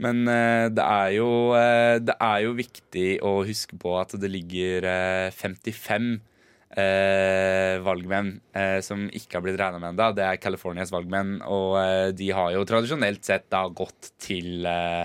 [0.01, 1.29] Men eh, det, er jo,
[1.59, 6.09] eh, det er jo viktig å huske på at det ligger eh, 55
[6.73, 10.11] eh, valgmenn eh, som ikke har blitt regna med ennå.
[10.17, 15.05] Det er Californias valgmenn, og eh, de har jo tradisjonelt sett da gått til eh,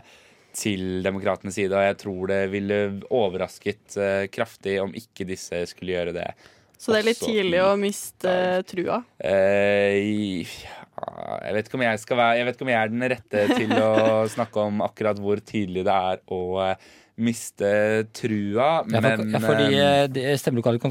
[0.54, 5.96] til demokratenes side, og jeg tror det ville overrasket uh, kraftig om ikke disse skulle
[5.96, 6.30] gjøre det.
[6.78, 8.32] Så det er litt tidlig å miste
[8.68, 9.00] trua.
[9.24, 13.06] Uh, jeg vet ikke om jeg skal være Jeg vet ikke om jeg er den
[13.12, 13.94] rette til å
[14.36, 19.78] snakke om akkurat hvor tidlig det er å uh, miste trua, Ja, for, ja, fordi
[19.78, 20.82] eh, eh, stemmelokalet,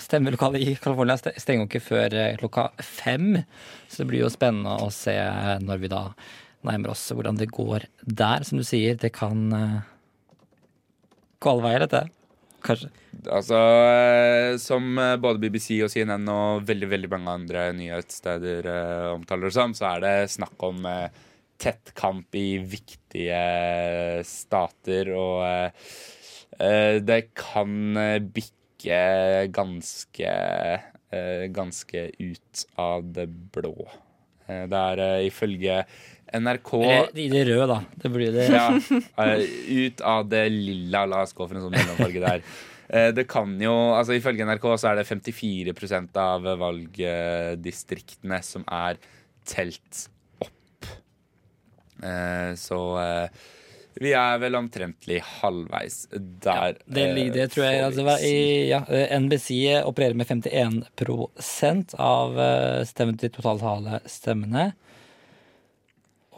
[0.00, 3.38] stemmelokalet i California stenger ikke før eh, klokka fem.
[3.88, 5.16] Så det blir jo spennende å se
[5.64, 6.02] når vi da
[6.66, 8.44] nærmer oss hvordan det går der.
[8.46, 9.80] Som du sier, det kan eh,
[11.38, 12.04] gå alle veier, dette.
[12.66, 12.90] Kanskje.
[13.30, 18.70] Altså, eh, som eh, både BBC og CNN og veldig veldig mange andre nyhetssteder
[19.14, 20.84] omtaler det som, så er det snakk om
[21.58, 23.38] tett kamp i viktige
[24.26, 25.74] stater, og
[26.58, 27.98] det kan
[28.34, 29.00] bikke
[29.54, 30.34] ganske
[31.56, 33.74] ganske ut av det blå.
[34.46, 35.80] Det er ifølge
[36.34, 37.78] NRK Eller i det røde, da.
[38.02, 38.48] Det blir det.
[38.52, 38.66] ja,
[39.24, 39.44] eh,
[39.88, 41.06] ut av det lilla.
[41.08, 42.42] La oss gå for en sånn mellomfarge der.
[42.88, 48.96] Eh, Det kan jo, altså Ifølge NRK så er det 54% av valgdistriktene som er
[49.48, 50.08] telt
[50.44, 50.88] opp.
[52.02, 52.80] Eh, Så
[53.98, 56.76] vi er vel omtrentlig halvveis der.
[56.86, 58.84] Det, ligger- det tror jeg altså, i, ja,
[59.18, 62.36] NBC opererer med 51% av
[62.86, 64.68] stemmen til totaltale stemmene.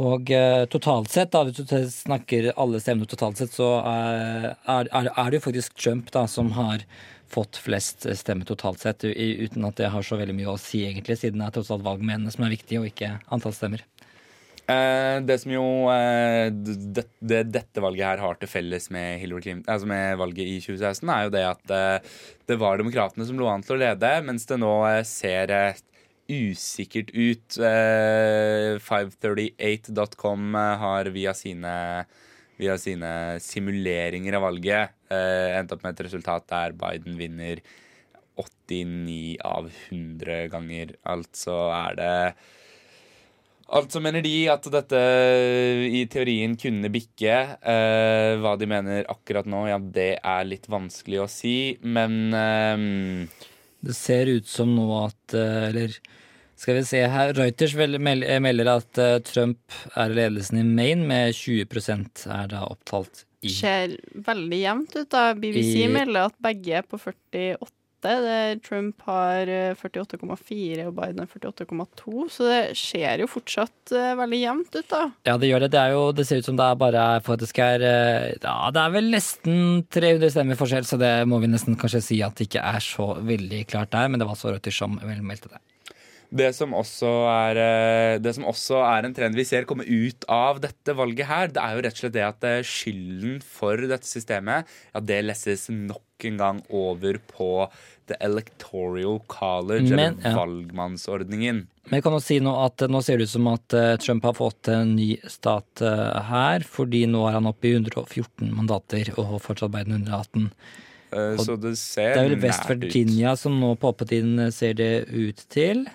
[0.00, 5.10] Og eh, totalt sett, da, du snakker alle stemmene totalt sett, så eh, er, er,
[5.12, 6.86] er det jo faktisk Trump da, som har
[7.30, 11.20] fått flest stemmer totalt sett, uten at det har så veldig mye å si, egentlig,
[11.20, 13.84] siden det er tross alt valgmennene som er viktige, og ikke antall stemmer.
[14.70, 19.64] Eh, det som jo eh, det, det, dette valget her har til felles med Clinton,
[19.66, 22.10] altså med valget i 2016, er jo det at eh,
[22.50, 25.80] det var demokratene som lå an til å lede, mens det nå eh, ser eh,
[26.30, 27.58] usikkert ut.
[27.58, 30.54] Eh, 538.com
[30.84, 31.74] har via sine
[32.60, 37.62] via sine simuleringer av valget endt endte opp med et resultat der Biden vinner
[38.36, 40.92] 89 av 100 ganger.
[41.08, 42.16] Altså er det
[43.70, 45.00] Altså mener de at dette
[45.94, 47.34] i teorien kunne bikke.
[47.62, 51.54] Eh, hva de mener akkurat nå, ja, det er litt vanskelig å si,
[51.86, 53.46] men eh,
[53.80, 55.94] Det ser ut som nå at eh, Eller
[56.60, 61.32] skal vi se her Reuters eh, melder at eh, Trump er ledelsen i Maine med
[61.38, 63.94] 20% er da opptalt i Ser
[64.26, 65.30] veldig jevnt ut, da.
[65.32, 67.72] BBC I- melder at begge er på 48.
[68.64, 72.26] Trump har eh, 48,4 og Biden har 48,2.
[72.32, 75.02] Så det ser jo fortsatt eh, veldig jevnt ut, da.
[75.28, 75.72] Ja, det gjør det.
[75.74, 78.94] Det, jo, det ser ut som det er bare faktisk er eh, Ja, det er
[78.96, 82.64] vel nesten 300 stemmer forskjell, så det må vi nesten kanskje si at det ikke
[82.64, 84.08] er så veldig klart der.
[84.08, 85.60] Men det var så Rødt som vel meldte det.
[86.30, 90.26] Det som, også er, eh, det som også er en trend vi ser komme ut
[90.30, 93.82] av dette valget her, det er jo rett og slett det at eh, skylden for
[93.90, 97.50] dette systemet, ja, det lesses nok en gang over på
[98.10, 100.36] The Electoral College, Men, eller ja.
[100.36, 101.64] valgmannsordningen.
[101.90, 104.26] Men jeg kan jo si nå at nå ser det ut som at eh, Trump
[104.28, 109.10] har fått en ny stat eh, her, fordi nå er han oppe i 114 mandater
[109.16, 110.50] og fortsatt Biden 118.
[111.10, 112.84] Eh, Og Så det ser Det er vel West nært.
[112.86, 115.86] Virginia som nå på inn, ser det ut til.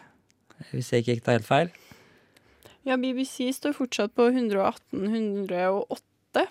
[0.72, 1.70] Hvis jeg ikke tar helt feil.
[2.86, 6.44] Ja, BBC står fortsatt på 118-108.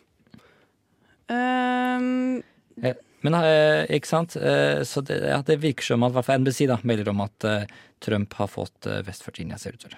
[1.31, 2.43] Um,
[2.83, 2.93] ja,
[3.25, 4.35] Men eh, ikke sant?
[4.37, 7.21] Eh, Så det, ja, det virker som at i hvert fall NBC da, melder om
[7.25, 7.65] at eh,
[8.05, 9.97] Trump har fått West Virginia, ser det ut til.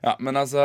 [0.00, 0.62] Ja, men altså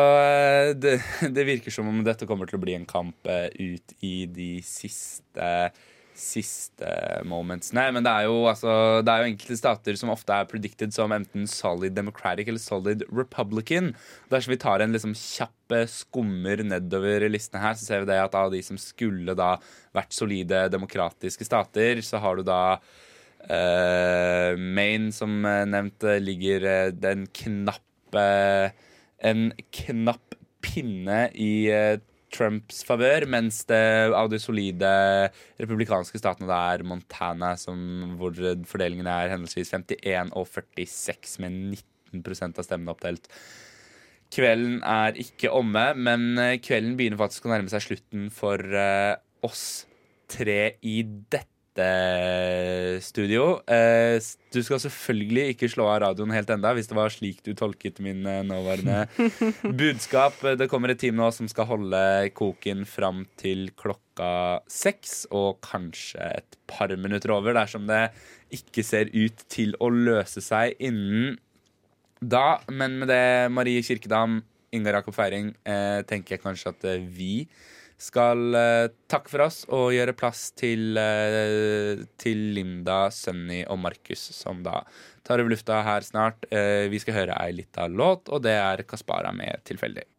[0.77, 1.01] det,
[1.35, 5.71] det virker som om dette kommer til å bli en kamp ut i de siste
[6.15, 6.87] Siste
[7.27, 7.73] moments.
[7.75, 8.71] Nei, men det er, jo, altså,
[9.03, 13.03] det er jo enkelte stater som ofte er predicted som enten solid democratic eller solid
[13.11, 13.91] republican.
[14.31, 18.21] Dersom vi tar en liksom kjapp eh, skummer nedover listene her, så ser vi det
[18.23, 19.57] at av de som skulle da
[19.95, 27.27] vært solide demokratiske stater, så har du da uh, Maine, som eh, nevnt, ligger den
[27.35, 28.25] knappe
[29.25, 30.35] En knapp
[30.65, 31.97] pinne i eh,
[32.35, 33.81] Trumps favør, mens det
[34.15, 34.91] av de solide
[35.61, 37.79] republikanske statene det er Montana, som,
[38.19, 38.35] hvor
[38.69, 41.79] fordelingen er henholdsvis 51 og 46, med
[42.19, 43.31] 19% av stemmene oppdelt.
[44.35, 49.13] Kvelden er ikke omme, men eh, kvelden begynner faktisk å nærme seg slutten for eh,
[49.45, 49.85] oss
[50.31, 51.54] tre i dette
[53.03, 53.59] studio.
[53.67, 54.17] Eh,
[54.53, 57.99] du skal selvfølgelig ikke slå av radioen helt enda, hvis det var slik du tolket
[58.03, 59.05] min eh, nåværende
[59.81, 60.39] budskap.
[60.59, 62.01] Det kommer et team nå som skal holde
[62.37, 68.07] koken fram til klokka seks, og kanskje et par minutter over, dersom det
[68.55, 71.35] ikke ser ut til å løse seg innen
[72.21, 72.61] da.
[72.71, 74.39] Men med det, Marie Kirkedam,
[74.75, 77.47] Ingar Jakob Feiring, eh, tenker jeg kanskje at vi
[78.01, 84.23] skal uh, takke for oss og gjøre plass til, uh, til Linda, Sunny og Markus,
[84.35, 84.81] som da
[85.25, 86.47] tar over lufta her snart.
[86.51, 90.14] Uh, vi skal høre ei lita låt, og det er Kaspara med 'Tilfeldig'.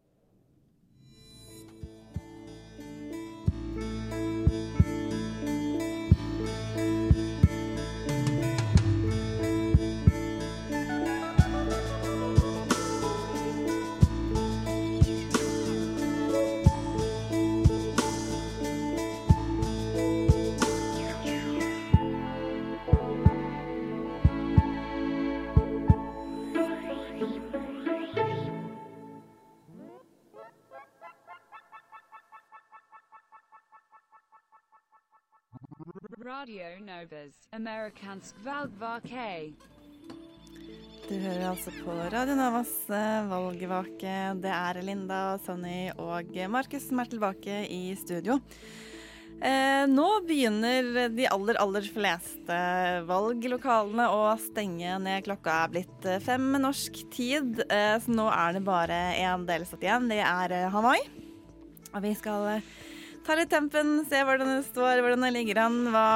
[36.27, 39.53] Radio Novas amerikansk valgvake.
[41.07, 44.15] Du hører altså på Radio Novas eh, valgvake.
[44.43, 48.35] Det er Linda, Sonny og Markus som er tilbake i studio.
[49.39, 52.59] Eh, nå begynner de aller, aller fleste
[53.07, 55.23] valglokalene å stenge ned.
[55.29, 59.87] Klokka er blitt eh, fem norsk tid, eh, så nå er det bare én delstat
[59.87, 60.11] igjen.
[60.11, 61.25] Det er Hawaii, Hanoi.
[61.93, 62.71] Og vi skal eh,
[63.27, 65.77] ta litt tempen, se hvordan det står, hvordan det ligger an.
[65.91, 66.07] Hva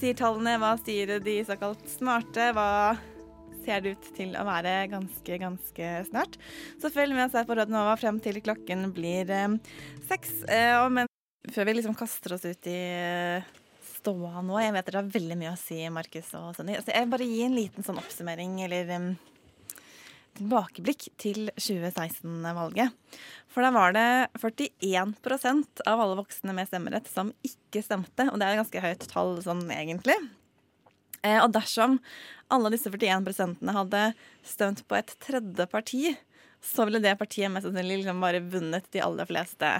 [0.00, 2.50] sier tallene, hva sier de såkalt smarte?
[2.56, 2.70] Hva
[3.60, 6.38] ser det ut til å være ganske, ganske snart.
[6.80, 9.56] Så følg med oss her på Radio Nova frem til klokken blir eh,
[10.08, 10.42] seks.
[10.48, 11.10] Eh, men
[11.52, 13.50] før vi liksom kaster oss ut i eh,
[13.98, 16.78] ståa nå Jeg vet dere har veldig mye å si, Markus og Sonny.
[16.78, 19.10] Altså, jeg vil bare gi en liten sånn oppsummering eller em,
[20.38, 22.94] tilbakeblikk til 2016-valget.
[23.50, 24.06] For da var det
[24.38, 28.28] 41% av alle voksne med stemmerett som ikke stemte.
[28.30, 30.16] Og det er et ganske høyt tall sånn egentlig.
[31.22, 31.98] Eh, og dersom
[32.50, 34.04] alle disse 41% hadde
[34.46, 36.14] stemt på et tredje parti,
[36.60, 39.74] så ville det partiet mest sannsynlig liksom bare vunnet de aller fleste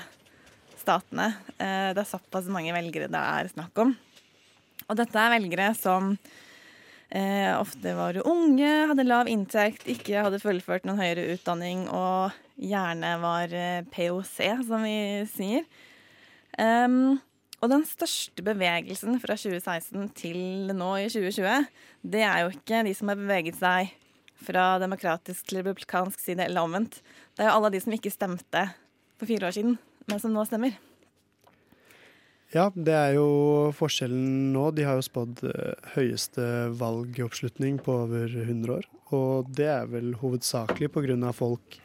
[0.80, 1.32] statene.
[1.58, 3.96] Eh, det er såpass mange velgere det er snakk om.
[4.88, 6.14] Og dette er velgere som
[7.10, 13.14] eh, ofte var unge, hadde lav inntekt, ikke hadde fullført noen høyere utdanning og gjerne
[13.22, 14.36] var eh, POC,
[14.68, 14.96] som vi
[15.30, 15.66] sier.
[16.58, 17.20] Um,
[17.60, 21.66] og den største bevegelsen fra 2016 til nå i 2020,
[22.14, 23.92] det er jo ikke de som har beveget seg
[24.40, 27.02] fra demokratisk til republikansk side eller omvendt.
[27.36, 28.64] Det er jo alle de som ikke stemte
[29.20, 29.76] for fire år siden,
[30.08, 30.78] men som nå stemmer.
[32.50, 33.26] Ja, det er jo
[33.78, 34.64] forskjellen nå.
[34.74, 36.44] De har jo spådd eh, høyeste
[36.80, 38.88] valgoppslutning på over 100 år.
[39.14, 41.30] Og det er vel hovedsakelig pga.
[41.32, 41.78] folk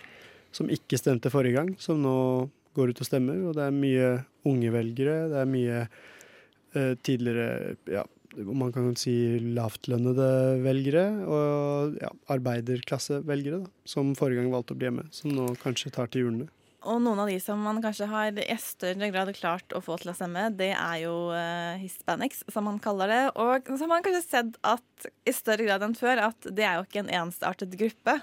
[0.56, 3.46] som ikke stemte forrige gang, som nå går ut og stemmer.
[3.46, 4.10] Og det er mye
[4.50, 5.30] unge velgere.
[5.30, 8.06] Det er mye eh, tidligere ja,
[8.42, 11.06] man kan si lavtlønnede velgere.
[11.30, 15.10] Og ja, arbeiderklassevelgere, da, som forrige gang valgte å bli hjemme.
[15.14, 16.50] Som nå kanskje tar til hjulene.
[16.86, 20.12] Og noen av de som man kanskje har i større grad klart å få til
[20.12, 23.22] å stemme, det er jo uh, hispanics, som man kaller det.
[23.42, 26.78] Og så har man kanskje sett at i større grad enn før at det er
[26.78, 28.20] jo ikke en ensartet gruppe.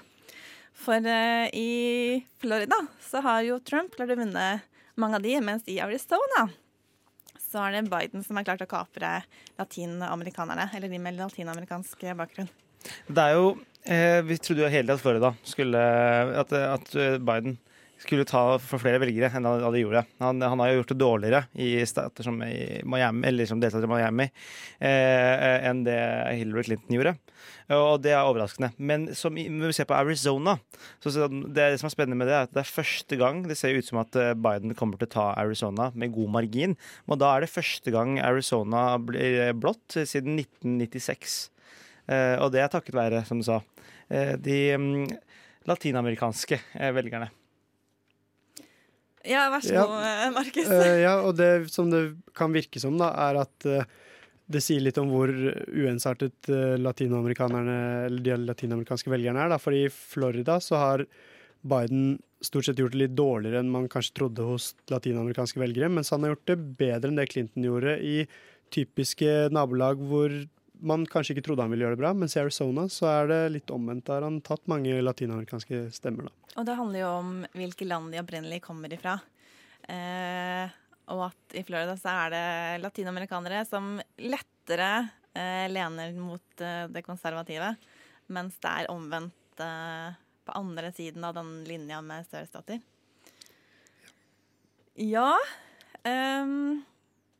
[0.79, 4.47] For uh, i Florida så har jo Trump klart å vinne
[4.95, 6.47] mange av de, mens i Arizona
[7.53, 9.09] så er det Biden som har klart å kapre
[9.59, 12.49] latinamerikanerne, eller de med latinamerikansk bakgrunn.
[13.05, 13.51] Det er jo
[13.85, 15.83] eh, Vi trodde jo hele tiden at Florida skulle
[16.41, 16.89] At, at
[17.23, 17.53] Biden
[18.03, 20.03] skulle ta for flere velgere enn han, han gjorde.
[20.23, 23.87] Han, han, har jo gjort det dårligere i stater som i Miami, eller som deltater
[23.87, 24.27] i Miami
[24.83, 25.99] eh, enn det
[26.37, 27.15] Hillary Clinton gjorde.
[27.73, 28.73] Og det er overraskende.
[28.77, 30.57] Men som, når vi ser på Arizona,
[31.03, 33.57] så det, det som er spennende med det, er at det er første gang det
[33.59, 36.77] ser ut som at eh, Biden kommer til å ta Arizona med god margin.
[37.07, 41.37] Og da er det første gang Arizona blir blått siden 1996.
[42.11, 43.61] Eh, og det er takket være, som du sa,
[44.11, 45.07] eh, de um,
[45.69, 46.59] latinamerikanske
[46.95, 47.31] velgerne.
[49.27, 50.31] Ja, vær så god, ja.
[50.35, 50.67] Markus.
[50.67, 52.03] Uh, ja, og det som det
[52.35, 53.85] kan virke som, da, er at uh,
[54.51, 56.49] det sier litt om hvor uensartet
[56.83, 57.77] latinamerikanerne,
[58.09, 59.53] eller de latinamerikanske velgerne er.
[59.53, 59.59] Da.
[59.61, 61.05] For i Florida så har
[61.63, 66.11] Biden stort sett gjort det litt dårligere enn man kanskje trodde hos latinamerikanske velgere, mens
[66.11, 68.17] han har gjort det bedre enn det Clinton gjorde i
[68.73, 70.33] typiske nabolag hvor
[70.83, 73.41] man kanskje ikke trodde han ville gjøre det bra, mens i Arizona så er det
[73.55, 74.05] litt omvendt.
[74.09, 76.53] Der han tatt mange latinamerikanske stemmer, da.
[76.59, 79.17] Og det handler jo om hvilke land de opprinnelig kommer ifra.
[79.89, 80.79] Eh,
[81.13, 82.45] og at i Florida så er det
[82.83, 84.91] latinamerikanere som lettere
[85.33, 87.73] eh, lener mot eh, det konservative,
[88.33, 92.81] mens det er omvendt eh, på andre siden av den linja med sørstater.
[94.99, 95.31] Ja
[96.05, 96.83] um,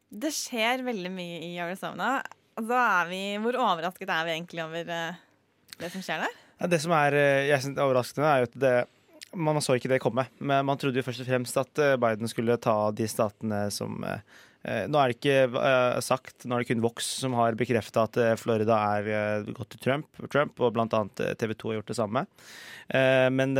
[0.09, 2.15] Det skjer veldig mye i Arizona.
[2.57, 5.21] Vi, hvor overrasket er vi egentlig over uh,
[5.79, 6.41] det som skjer der?
[6.69, 8.75] Det som er eh, jeg synes, overraskende, er jo at det
[9.33, 10.25] man så ikke det komme.
[10.39, 14.03] Men man trodde jo først og fremst at eh, Biden skulle ta de statene som
[14.07, 14.23] eh,
[14.63, 18.19] Nå er det ikke eh, sagt, nå er det kun Vox som har bekrefta at
[18.39, 21.01] Florida er gått til Trump, Trump og bl.a.
[21.35, 22.23] TV 2 har gjort det samme.
[23.35, 23.57] Men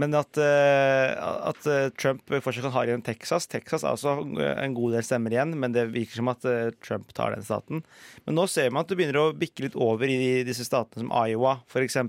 [0.00, 4.14] men at, eh, at, eh, Trump fortsatt kan ha igjen Texas Texas er også
[4.62, 7.82] en god del stemmer igjen, men det virker som at eh, Trump tar den staten.
[8.24, 11.12] Men nå ser man at det begynner å bikke litt over i disse statene som
[11.12, 12.00] Iowa, f.eks.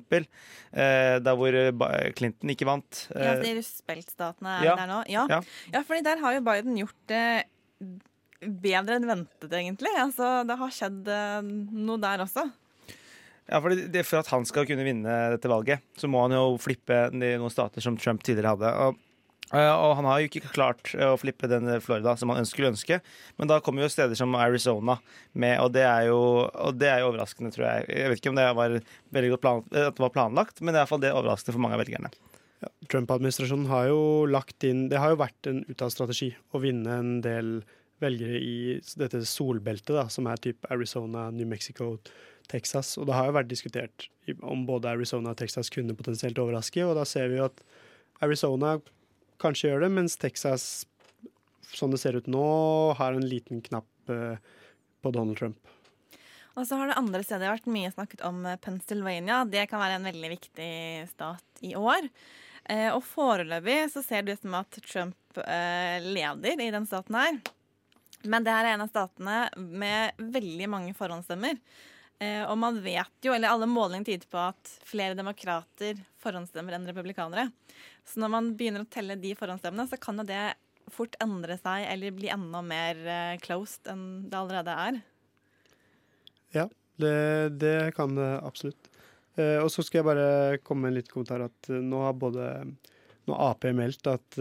[0.74, 1.54] Der hvor
[2.18, 3.04] Clinton ikke vant.
[3.14, 4.80] Ja, de rustbeltstatene er ja.
[4.80, 5.04] der nå?
[5.12, 5.28] Ja.
[5.30, 5.44] ja.
[5.76, 7.26] ja, fordi der har jo Biden gjort det
[8.64, 9.94] bedre enn ventet, egentlig.
[10.00, 12.48] Altså, det har skjedd noe der også.
[13.50, 16.56] Ja, for, det, for at han skal kunne vinne dette valget, så må han jo
[16.62, 18.72] flippe noen stater som Trump tidligere hadde.
[18.86, 19.02] Og,
[19.52, 23.02] eh, og han har jo ikke klart å flippe den Florida som han skulle ønske.
[23.38, 24.96] Men da kommer jo steder som Arizona
[25.34, 26.22] med, og det er jo,
[26.80, 27.90] det er jo overraskende, tror jeg.
[27.92, 28.80] Jeg vet ikke om det var
[29.44, 32.16] plan, det var planlagt, men det er iallfall det overraskende for mange av velgerne.
[32.64, 36.94] Ja, Trump-administrasjonen har jo lagt inn Det har jo vært en uttalt strategi å vinne
[36.96, 37.58] en del
[38.04, 41.98] velgere i dette solbeltet, da, som er type Arizona, New Mexico,
[42.54, 42.96] Texas.
[43.02, 44.08] Og det har jo vært diskutert
[44.46, 47.64] om både Arizona og Texas kunne potensielt overraske, og da ser vi jo at
[48.24, 48.78] Arizona
[49.44, 50.86] kanskje gjør det, mens Texas,
[51.74, 52.46] sånn det ser ut nå,
[53.00, 54.38] har en liten knapp eh,
[55.04, 55.60] på Donald Trump.
[56.54, 59.42] Og så har det andre steder vært mye snakket om eh, Pennsylvania.
[59.50, 60.72] Det kan være en veldig viktig
[61.12, 62.08] stat i år.
[62.70, 67.40] Eh, og foreløpig så ser det ut som at Trump leder i den staten her.
[68.24, 71.58] Men det her er en av statene med veldig mange forhåndsstemmer.
[72.22, 76.88] Eh, og man vet jo, eller alle målinger tyder på at flere demokrater forhåndsstemmer enn
[76.90, 77.50] republikanere.
[78.06, 80.44] Så når man begynner å telle de forhåndsstemmene, så kan jo det
[80.94, 85.00] fort endre seg eller bli enda mer eh, closed enn det allerede er.
[86.54, 86.68] Ja,
[87.02, 87.16] det,
[87.64, 88.92] det kan det absolutt.
[89.40, 92.52] Eh, og så skal jeg bare komme med en liten kommentar at nå har både
[93.24, 94.36] nå Ap meldt at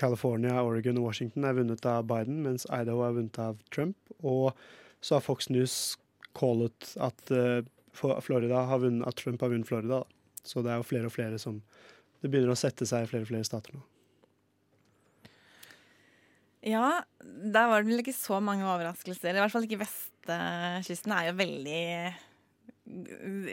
[0.00, 3.94] California, Oregon og Washington er vunnet av Biden, mens Idaho er vunnet av Trump.
[4.26, 4.50] Og
[4.98, 5.76] så har Fox News
[6.36, 7.60] callet at eh,
[7.92, 10.00] Florida har vunnet, at Trump har vunnet Florida.
[10.00, 10.40] Da.
[10.46, 11.60] Så det er jo flere og flere som
[12.20, 13.80] Det begynner å sette seg i flere og flere stater nå.
[16.60, 19.32] Ja, der var det vel ikke så mange overraskelser.
[19.32, 21.84] I hvert fall ikke vestkysten er jo veldig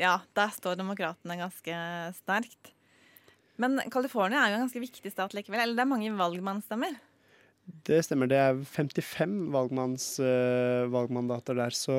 [0.02, 1.78] Ja, der står demokratene ganske
[2.18, 2.74] sterkt.
[3.62, 5.64] Men California er jo en ganske viktig stat likevel.
[5.64, 7.00] Eller det er mange valgmannsstemmer.
[7.88, 8.30] Det stemmer.
[8.32, 11.76] Det er 55 valgmanns, uh, valgmandater der.
[11.76, 11.96] Så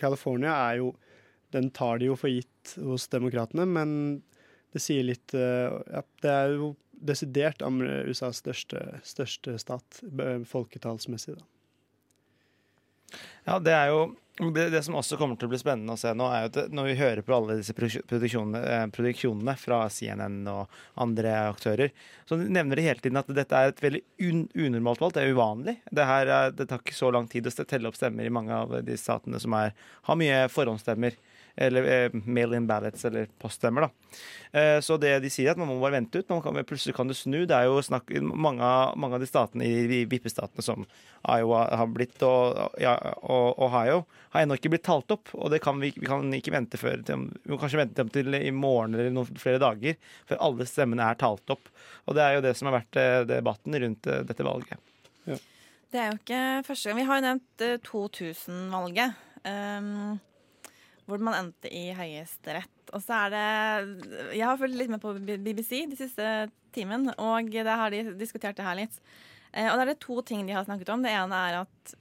[0.00, 0.94] California er jo
[1.50, 3.92] Den tar de jo for gitt hos demokratene, men
[4.70, 6.68] det sier litt eh, Ja, det er jo
[7.00, 11.46] desidert USAs største, største stat, eh, folketallsmessig, da.
[13.48, 14.02] Ja, det er jo
[14.54, 16.88] det, det som også kommer til å bli spennende å se nå, er at når
[16.88, 21.92] vi hører på alle disse produksjonene, eh, produksjonene fra CNN og andre aktører,
[22.28, 25.16] så nevner de hele tiden at dette er et veldig un unormalt valg.
[25.16, 25.76] Det er uvanlig.
[25.90, 28.56] Det, her er, det tar ikke så lang tid å telle opp stemmer i mange
[28.56, 29.76] av de statene som er,
[30.08, 31.18] har mye forhåndsstemmer.
[31.60, 33.86] Eller eh, mail-in ballots, eller poststemmer.
[33.86, 34.20] da.
[34.52, 36.28] Eh, så det de sier, er at man må bare vente ut.
[36.32, 37.42] Man kan, plutselig kan det snu.
[37.44, 40.86] Det er jo snakk, mange, mange av de statene i vippestatene som
[41.28, 45.32] Iowa har blitt, og, ja, og Ohio, har ennå ikke blitt talt opp.
[45.36, 48.40] Og det kan vi, vi kan ikke vente før til, Vi må kanskje vente til
[48.40, 51.70] i morgen eller noen flere dager før alle stemmene er talt opp.
[52.08, 54.80] Og det er jo det som har vært eh, debatten rundt eh, dette valget.
[55.90, 57.00] Det er jo ikke første gang.
[57.00, 59.22] Vi har jo nevnt eh, 2000-valget.
[59.40, 60.20] Um,
[61.10, 62.92] hvor man endte i Høyesterett.
[62.94, 66.30] Og så er det Jeg har fulgt litt med på BBC de siste
[66.74, 68.96] timen, og der har de diskutert det her litt.
[69.52, 71.02] Eh, og da er det to ting de har snakket om.
[71.02, 71.94] Det ene er at,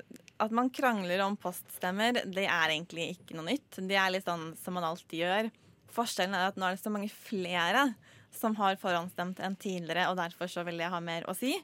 [0.45, 2.22] at man krangler om poststemmer.
[2.26, 3.81] Det er egentlig ikke noe nytt.
[3.81, 5.52] Det er litt sånn som man alltid gjør.
[5.94, 7.90] Forskjellen er at nå er det så mange flere
[8.36, 11.56] som har forhåndsstemt enn tidligere, og derfor så vil det ha mer å si.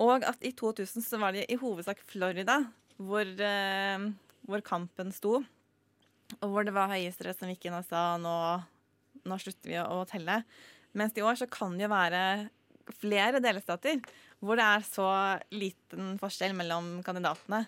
[0.00, 2.60] Og at i 2000 så var det i hovedsak Florida
[3.00, 4.04] hvor, eh,
[4.46, 5.40] hvor kampen sto.
[6.40, 8.36] Og hvor det var Høyesterett som gikk inn og sa nå,
[9.26, 10.40] nå slutter vi å, å telle.
[10.96, 12.22] Mens i år så kan det jo være
[13.00, 14.00] flere delstater
[14.40, 15.10] hvor det er så
[15.54, 17.60] liten forskjell mellom kandidatene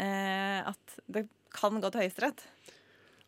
[0.00, 2.44] eh, at det kan gå til Høyesterett.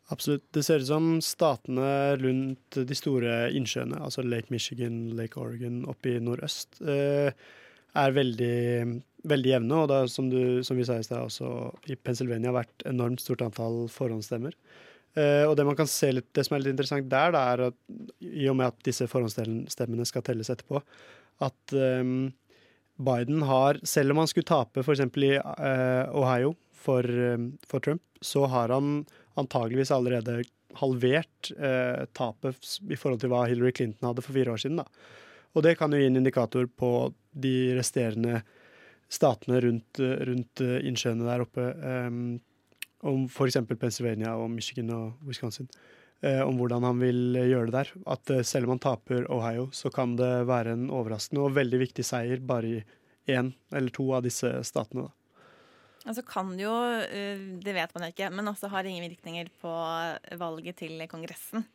[0.09, 0.47] Absolutt.
[0.57, 6.15] Det ser ut som statene rundt de store innsjøene, altså Lake Michigan, Lake Oregon oppe
[6.15, 7.33] i nordøst, eh,
[7.99, 8.59] er veldig,
[9.29, 9.81] veldig jevne.
[9.83, 10.29] Og det er, som,
[10.67, 11.53] som vi sa i sted, også
[11.91, 14.57] i Pennsylvania har vært enormt stort antall forhåndsstemmer.
[15.19, 17.63] Uh, og det man kan se litt, det som er litt interessant der, da, er
[17.71, 17.79] at
[18.23, 20.83] i og med at disse forhåndsstemmene skal telles etterpå,
[21.43, 22.29] at um,
[22.99, 25.03] Biden har, selv om han skulle tape f.eks.
[25.23, 29.03] i uh, Ohio for, um, for Trump, så har han
[29.39, 30.43] antageligvis allerede
[30.79, 34.83] halvert uh, tapet i forhold til hva Hillary Clinton hadde for fire år siden.
[34.83, 34.87] Da.
[35.57, 38.43] Og det kan jo gi en indikator på de resterende
[39.09, 42.37] statene rundt, rundt eh, innsjøene der oppe, um,
[43.09, 43.61] om f.eks.
[43.71, 45.69] Pennsylvania og Michigan og Wisconsin.
[46.21, 47.93] Eh, om hvordan han vil gjøre det der.
[48.11, 52.05] At selv om han taper Ohio, så kan det være en overraskende og veldig viktig
[52.05, 52.83] seier bare i
[53.29, 55.07] én eller to av disse statene.
[55.07, 55.15] Da.
[56.09, 56.75] Altså kan det jo,
[57.63, 59.73] det vet man ikke, men også har ingen virkninger på
[60.41, 61.67] valget til Kongressen.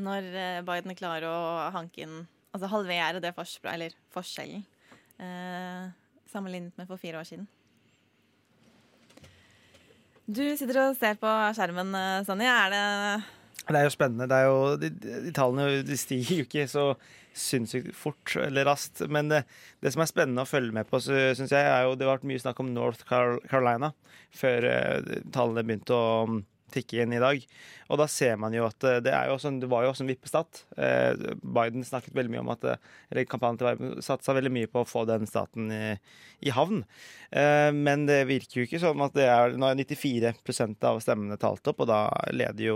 [0.00, 0.28] Når
[0.64, 1.40] Biden klarer å
[1.74, 2.22] hanke inn,
[2.52, 4.64] altså halvere det forspråket, eller forskjellen,
[5.18, 5.90] eh,
[6.32, 7.48] sammenlignet med for fire år siden.
[10.26, 12.44] Du sitter og ser på skjermen, eh, Sonny.
[12.44, 13.24] Er det
[13.68, 14.28] Det er jo spennende.
[14.28, 16.94] Det er jo, de, de tallene de stiger jo ikke så
[17.32, 19.00] sinnssykt fort eller raskt.
[19.08, 19.44] Men det,
[19.80, 22.26] det som er spennende å følge med på, syns jeg, er jo det har vært
[22.28, 23.92] mye snakk om North Carolina
[24.34, 26.42] før eh, tallene begynte å
[26.74, 27.42] tikke inn i dag.
[27.92, 30.10] Og da ser man jo at eh, det, jo også, det var jo også en
[30.12, 30.62] vippestat.
[30.76, 34.70] Eh, Biden snakket veldig mye om at eh, eller kampanjen til Biden satsa veldig mye
[34.72, 35.84] på å få den staten i,
[36.42, 36.84] i havn.
[37.32, 41.68] Men det virker jo ikke som at det er Nå er 94% av stemmene talt
[41.70, 42.02] opp, og da
[42.34, 42.74] leder jo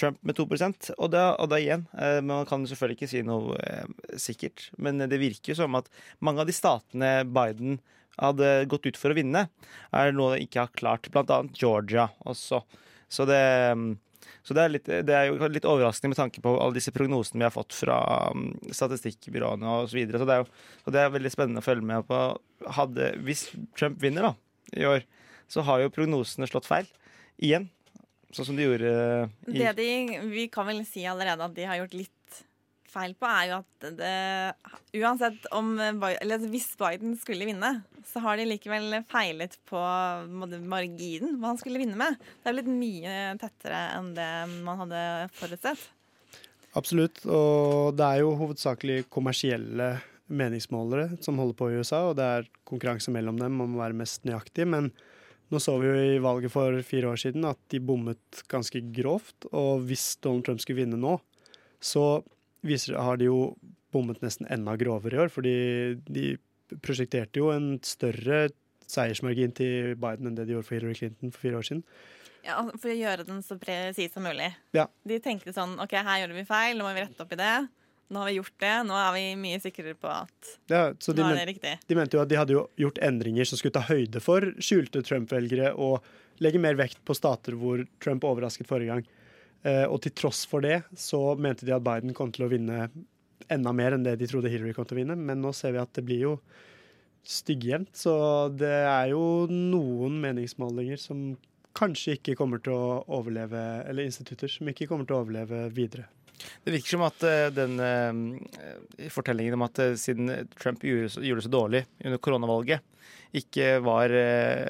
[0.00, 1.84] Trump med 2% og da, og da igjen
[2.24, 3.58] Man kan selvfølgelig ikke si noe
[4.18, 5.90] sikkert, men det virker jo som at
[6.24, 7.76] mange av de statene Biden
[8.20, 9.48] hadde gått ut for å vinne,
[9.94, 11.10] er noe de ikke har klart.
[11.12, 12.62] Blant annet Georgia også.
[13.14, 13.40] Så det,
[13.78, 13.92] mm,
[14.44, 17.40] så det, er, litt, det er jo litt overraskende med tanke på alle disse prognosene
[17.40, 17.98] vi har fått fra
[18.34, 19.92] mm, statistikkbyråene osv.
[19.92, 20.20] Så, videre.
[20.20, 20.48] så, det er jo,
[20.84, 22.20] så det er veldig spennende å følge med på.
[22.78, 23.46] Hadde, hvis
[23.78, 24.34] Trump vinner da,
[24.74, 25.06] i år,
[25.50, 26.90] så har jo prognosene slått feil.
[27.42, 27.70] Igjen.
[28.34, 28.90] Sånn som de gjorde
[29.46, 29.88] i Det de,
[30.26, 32.40] vi kan vel si allerede at de har gjort litt
[32.94, 34.14] feil på, er jo at det,
[35.02, 37.72] uansett om eller hvis Biden skulle vinne,
[38.06, 39.80] så har de likevel feilet på
[40.62, 42.16] marginen hva han skulle vinne med.
[42.42, 44.30] Det er blitt mye tettere enn det
[44.64, 45.04] man hadde
[45.34, 45.88] forutsett.
[46.74, 47.22] Absolutt.
[47.30, 49.94] Og det er jo hovedsakelig kommersielle
[50.26, 53.98] meningsmålere som holder på i USA, og det er konkurranse mellom dem om å være
[53.98, 54.66] mest nøyaktig.
[54.70, 54.90] Men
[55.52, 59.46] nå så vi jo i valget for fire år siden at de bommet ganske grovt.
[59.52, 61.18] Og hvis Donald Trump skulle vinne nå,
[61.84, 62.24] så
[62.64, 63.38] viser, har de jo
[63.94, 65.30] bommet nesten enda grovere i år.
[65.32, 65.54] Fordi
[66.08, 66.26] de
[66.82, 68.48] prosjekterte jo en større
[68.90, 71.84] seiersmargin til Biden enn det de gjorde for Hillary Clinton for fire år siden.
[72.44, 74.50] Ja, For å gjøre den så presis som mulig.
[74.76, 74.88] Ja.
[75.08, 77.54] De tenkte sånn OK, her gjorde vi feil, nå må vi rette opp i det.
[78.12, 78.72] Nå har vi gjort det.
[78.84, 81.72] Nå er vi mye sikrere på at Ja, så de, nå er det riktig.
[81.88, 85.00] de mente jo at de hadde jo gjort endringer som skulle ta høyde for skjulte
[85.06, 86.04] Trump-velgere og
[86.44, 89.08] legge mer vekt på stater hvor Trump overrasket forrige gang.
[89.64, 92.88] Eh, og til tross for det så mente de at Biden kom til å vinne
[93.52, 95.16] enda mer enn det de trodde Hillary kom til å vinne.
[95.16, 96.36] Men nå ser vi at det blir jo
[97.24, 97.94] styggjevnt.
[97.96, 98.14] så
[98.52, 101.30] det er jo noen meningsmålinger som
[101.74, 106.06] kanskje ikke kommer til å overleve, eller institutter som ikke kommer til å overleve videre.
[106.64, 111.46] Det virker som at eh, den eh, fortellingen om at eh, siden Trump gjorde, det
[111.46, 112.84] så dårlig under koronavalget,
[113.34, 114.12] ikke var,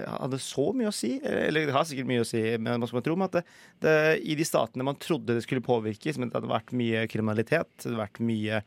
[0.08, 1.18] hadde så mye å si.
[1.20, 3.42] Eller det har sikkert mye å si, men man skal tro at det,
[3.84, 3.92] det,
[4.24, 7.90] i de statene man trodde det skulle påvirke, som det hadde vært mye kriminalitet, det
[7.90, 8.62] hadde vært mye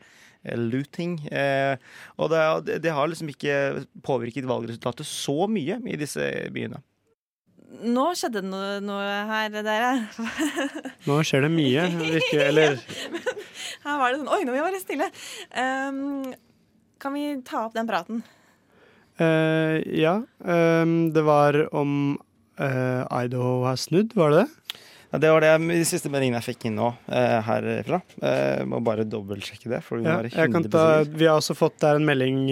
[0.54, 1.18] looting.
[2.22, 3.56] Og det, det har liksom ikke
[4.06, 6.78] påvirket valgresultatet så mye i disse byene.
[7.68, 9.90] Nå skjedde det noe, noe her, dere.
[11.04, 12.78] Nå skjer det mye, virker Eller
[13.84, 15.08] Her var det sånn Oi, nå må vi være stille.
[15.52, 16.32] Um,
[16.98, 18.22] kan vi ta opp den praten?
[19.20, 20.16] Uh, ja.
[20.40, 22.16] Um, det var om
[22.56, 24.82] uh, Idaho har snudd, var det det?
[25.08, 28.00] Ja, det var det de siste meldingene jeg fikk inn nå uh, herfra.
[28.20, 29.84] Uh, må bare dobbeltsjekke det.
[29.84, 32.42] For vi må Ja, jeg kan ta, vi har også fått der en melding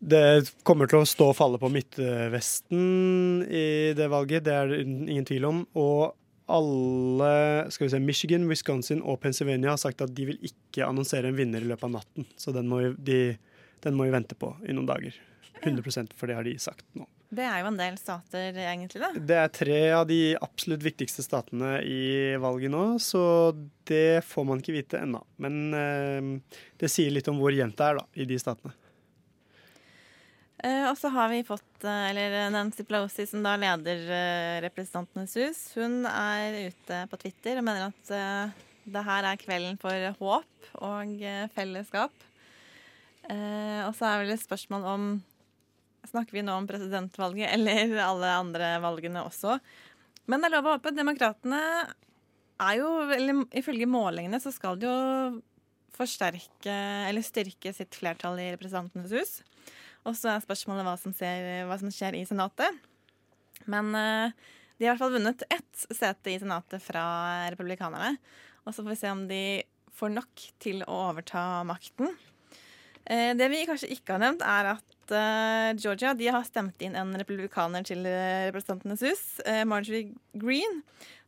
[0.00, 4.78] Det kommer til å stå og falle på Midtvesten i det valget, det er det
[4.86, 5.58] ingen tvil om.
[5.76, 6.14] Og
[6.50, 7.32] alle
[7.70, 11.36] skal vi se, Michigan, Wisconsin og Pennsylvania har sagt at de vil ikke annonsere en
[11.38, 12.26] vinner i løpet av natten.
[12.40, 13.20] Så den må, vi- de,
[13.84, 15.14] den må vi vente på i noen dager.
[15.60, 17.04] 100 for det har de sagt nå.
[17.30, 19.12] Det er jo en del stater, egentlig, da.
[19.14, 23.52] Det er tre av de absolutt viktigste statene i valget nå, så
[23.86, 25.20] det får man ikke vite ennå.
[25.38, 28.72] Men eh, det sier litt om hvor jevnt det er da, i de statene.
[30.60, 35.36] Eh, og så har vi fått eh, eller Nancy Pelosi, som da leder eh, Representantenes
[35.40, 35.60] hus.
[35.78, 40.68] Hun er ute på Twitter og mener at eh, det her er kvelden for håp
[40.84, 42.12] og eh, fellesskap.
[43.30, 45.10] Eh, og så er vel et spørsmål om
[46.10, 49.58] Snakker vi nå om presidentvalget eller alle andre valgene også?
[50.32, 50.94] Men det er lov å håpe.
[50.96, 51.60] Demokratene
[52.60, 55.40] er jo, eller ifølge målingene, så skal de jo
[55.96, 56.72] forsterke
[57.08, 59.34] eller styrke sitt flertall i Representantenes hus.
[60.08, 62.70] Og så er spørsmålet hva som, ser, hva som skjer i Senatet.
[63.68, 64.32] Men eh,
[64.78, 67.04] de har i hvert fall vunnet ett sete i Senatet fra
[67.52, 68.16] republikanerne.
[68.64, 69.44] Og så får vi se om de
[70.00, 72.08] får nok til å overta makten.
[73.04, 76.96] Eh, det vi kanskje ikke har nevnt, er at eh, Georgia de har stemt inn
[76.96, 79.24] en republikaner til Representantenes hus,
[79.68, 80.74] Marjorie Green,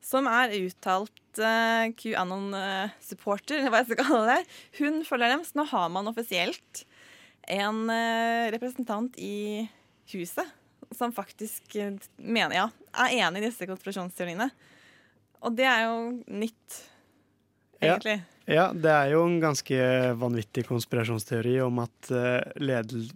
[0.03, 4.43] som er uttalt QAnon-supporter, hva jeg skal kalle det.
[4.81, 6.73] Hun følger dem, så nå har man offisielt
[7.51, 9.69] en eh, representant i
[10.13, 10.49] huset
[10.93, 12.67] som faktisk eh, mener, ja,
[13.05, 14.51] er enig i disse konspirasjonsteoriene.
[15.43, 15.97] Og det er jo
[16.31, 16.83] nytt,
[17.81, 18.21] egentlig.
[18.21, 19.79] Ja, ja, det er jo en ganske
[20.19, 22.11] vanvittig konspirasjonsteori om at
[22.63, 23.09] ledel,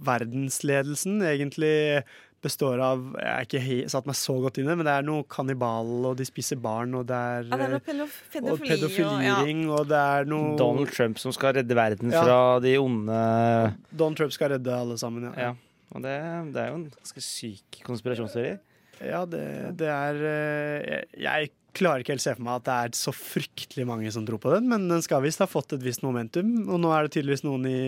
[0.00, 2.02] verdensledelsen egentlig
[2.42, 5.06] består av Jeg har ikke satt meg så godt inn i det, men det er
[5.06, 8.16] noe kannibal, og de spiser barn, og det er, Ja, det er noe pedof
[8.54, 9.80] og pedofiliring, og, ja.
[9.80, 12.24] og det er noe Donald Trump som skal redde verden Ja.
[12.24, 13.20] fra de onde
[13.92, 15.50] Donald Trump skal redde alle sammen, ja.
[15.50, 15.54] Ja.
[15.90, 16.16] Og det,
[16.54, 18.52] det er jo en ganske syk konspirasjonsteori.
[19.00, 19.42] Ja, det,
[19.80, 23.12] det er eh, jeg, jeg klarer ikke helt se for meg at det er så
[23.14, 26.50] fryktelig mange som tror på den, men den skal visst ha fått et visst momentum.
[26.68, 27.80] Og nå er det tydeligvis noen i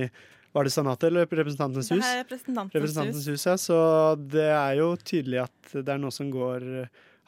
[0.53, 2.03] Var det Senatet eller Representantenes hus?
[2.03, 3.41] Det er Representantenes Representantenes hus.
[3.41, 3.57] hus, ja.
[3.61, 3.79] Så
[4.21, 6.69] det er jo tydelig at det er noe som går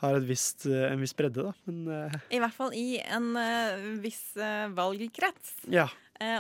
[0.05, 1.53] har visst, en viss bredde, da.
[1.65, 2.17] Men uh...
[2.35, 5.61] I hvert fall i en uh, viss uh, valgkrets.
[5.73, 5.89] ja.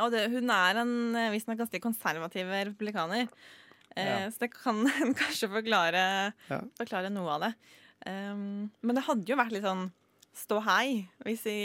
[0.01, 3.27] Og det, hun er en uh, visstnok ganske konservativ republikaner.
[3.99, 4.31] Ja.
[4.33, 4.79] Så det kan
[5.21, 6.05] kanskje forklare,
[6.49, 6.61] Ja.
[6.79, 7.51] forklare noe av det.
[8.07, 9.89] Um, men det hadde jo vært litt sånn
[10.35, 11.59] stå hei hvis vi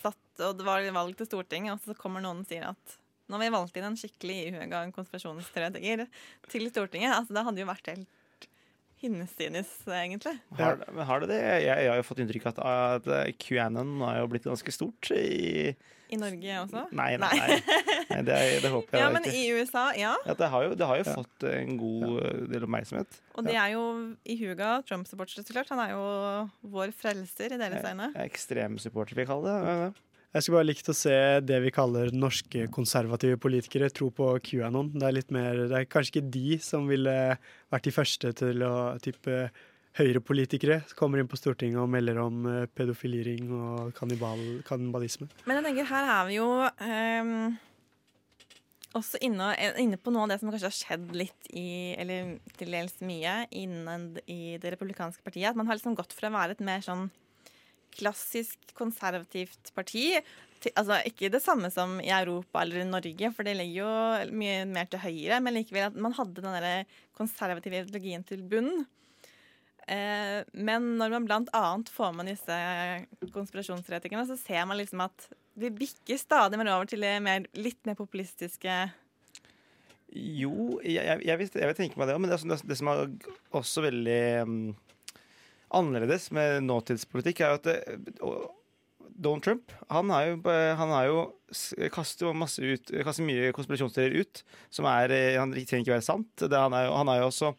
[0.00, 2.98] satt og det var valg til Stortinget, og så kommer noen og sier at
[3.28, 6.06] nå har vi valgt inn en skikkelig ihuga konspirasjonsteoretiker
[6.48, 7.12] til Stortinget.
[7.12, 8.48] Altså, det hadde jo vært helt
[8.98, 10.34] hinsides, egentlig.
[10.58, 11.38] Har, men har det det?
[11.38, 15.12] Jeg, jeg har jo fått inntrykk av at, at QAnon har jo blitt ganske stort
[15.14, 15.70] i
[16.08, 16.82] I Norge også?
[16.98, 17.60] Nei, nei, nei.
[18.08, 19.36] nei det, det håper jeg ja, da men ikke.
[19.38, 20.16] i USA, ja.
[20.26, 22.34] Ja, det har jo, det har jo fått en god ja.
[22.56, 23.22] del oppmerksomhet.
[23.36, 23.84] Og de er jo
[24.24, 25.70] i huga Trump-supportere, så klart.
[25.76, 26.04] Han er jo
[26.74, 28.10] vår frelser i deres øyne.
[28.24, 30.07] Ekstremsupporter, vil jeg kalle det.
[30.36, 34.90] Jeg skulle bare likt å se det vi kaller norske konservative politikere tro på QAnon.
[34.92, 37.14] Det er litt mer, det er kanskje ikke de som ville
[37.72, 38.74] vært de første til å
[39.04, 39.48] type
[39.98, 44.38] Høyrepolitikere kommer inn på Stortinget og melder om eh, pedofiliring og kannibal,
[44.68, 45.26] kannibalisme.
[45.48, 47.56] Men jeg tenker, her er vi jo um,
[49.00, 49.48] også inne,
[49.80, 53.40] inne på noe av det som kanskje har skjedd litt i, eller til dels mye,
[53.50, 55.50] innen i det republikanske partiet.
[55.50, 57.08] At man har liksom gått fra å være et mer sånn
[57.98, 60.12] klassisk konservativt parti
[60.74, 64.64] altså Ikke det samme som i Europa eller i Norge, for det ligger jo mye
[64.66, 68.86] mer til høyre, men likevel at man hadde den der konservative ideologien til bunn.
[69.88, 72.56] Eh, men når man blant annet får med disse
[73.34, 77.80] konspirasjonsteoretikerne, så ser man liksom at de bikker stadig mer over til det mer, litt
[77.88, 78.74] mer populistiske
[80.12, 82.76] Jo, jeg, jeg, jeg, vil, jeg vil tenke meg det òg, men det, det, det,
[82.78, 83.02] som er
[83.58, 84.60] også veldig um,
[85.74, 87.78] annerledes med nåtidspolitikk, er jo at det,
[89.18, 90.38] Donald Trump han, er jo,
[90.78, 91.18] han er jo,
[91.90, 96.30] kaster jo ut, kaster mye konspirasjonsteorier ut som er, han trenger ikke være sant.
[96.38, 97.54] Det, han, er jo, han er jo også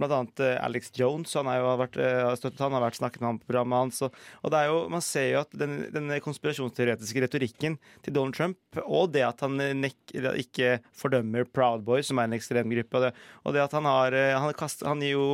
[0.00, 3.28] Blant annet eh, Alex Jones han, har vært, eh, støttet han, har vært snakket med
[3.28, 4.00] ham på programmet hans.
[4.06, 8.36] Og, og, det er jo, man ser jo at den, den konspirasjonsteoretiske retorikken til Donald
[8.38, 9.98] Trump, og det at han nek,
[10.40, 13.12] ikke fordømmer Proud Boys, som er en ekstrem gruppe, og det,
[13.44, 15.26] og det at han har eh, Han, kast, han gir jo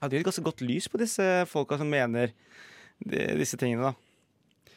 [0.00, 2.34] han er et ganske godt lys på disse folka som mener
[3.00, 4.72] disse tingene, da.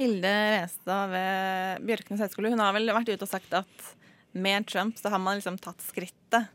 [0.00, 3.90] Hilde Restad ved Bjørknes høgskole hun har vel vært ute og sagt at
[4.32, 6.48] med Trump så har man liksom tatt skrittet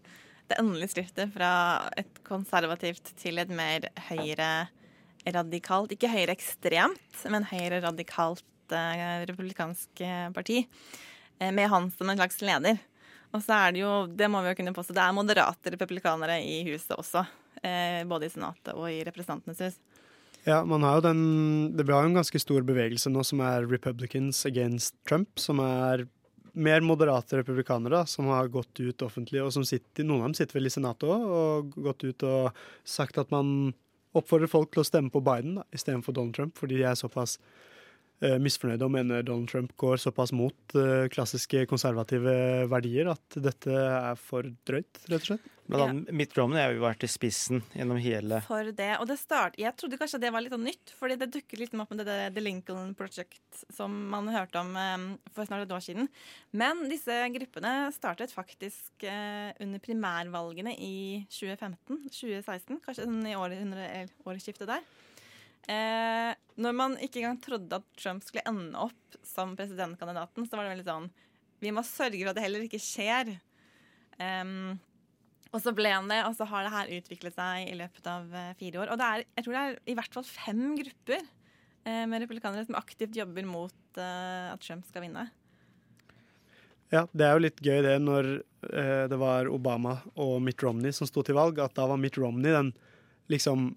[0.49, 1.51] det endelige skrittet fra
[1.97, 10.67] et konservativt til et mer høyre-radikalt Ikke høyre-ekstremt, men høyre-radikalt eh, republikansk eh, parti.
[11.39, 12.77] Eh, med han som en slags leder.
[13.33, 16.37] Og så er det jo, det må vi jo kunne påstå, det er moderate republikanere
[16.45, 17.25] i huset også.
[17.65, 19.77] Eh, både i Senatet og i Representantenes hus.
[20.45, 21.21] Ja, man har jo den
[21.73, 26.05] Det blir jo en ganske stor bevegelse nå som er Republicans against Trump, som er
[26.55, 30.37] mer moderate republikanere da, som har gått ut offentlig, og som sitter, noen av dem
[30.37, 33.73] sitter vel i Senatet òg, og gått ut og sagt at man
[34.15, 37.35] oppfordrer folk til å stemme på Biden istedenfor Donald Trump, fordi de er såpass
[38.39, 42.35] misfornøyde og mener Donald Trump går såpass mot uh, klassiske konservative
[42.71, 45.51] verdier at dette er for drøyt, rett og slett.
[45.65, 46.13] Annet ja.
[46.13, 48.91] Mitt Romney har jo vært i spissen gjennom hele For det.
[49.01, 51.73] Og det start, jeg trodde kanskje det var litt sånn nytt, fordi det dukket litt
[51.73, 54.77] opp med det, det The Lincoln Project som man hørte om
[55.33, 56.11] for snart et år siden.
[56.53, 64.85] Men disse gruppene startet faktisk under primærvalgene i 2015, 2016, kanskje sånn i årskiftet der.
[65.65, 66.31] Eh,
[66.61, 70.75] når man ikke engang trodde at Trump skulle ende opp som presidentkandidaten, så var det
[70.75, 71.07] veldig sånn
[71.63, 73.31] Vi må sørge for at det heller ikke skjer.
[74.19, 74.75] Um,
[75.55, 78.27] og så ble han det, og så har det her utviklet seg i løpet av
[78.29, 78.91] uh, fire år.
[78.91, 82.67] Og det er, jeg tror det er i hvert fall fem grupper eh, med republikanere
[82.67, 85.25] som aktivt jobber mot eh, at Trump skal vinne.
[86.93, 88.29] Ja, det er jo litt gøy det når
[88.65, 92.53] det var Obama og Mitt Romney som sto til valg, at da var Mitt Romney
[92.53, 92.71] den
[93.29, 93.71] liksom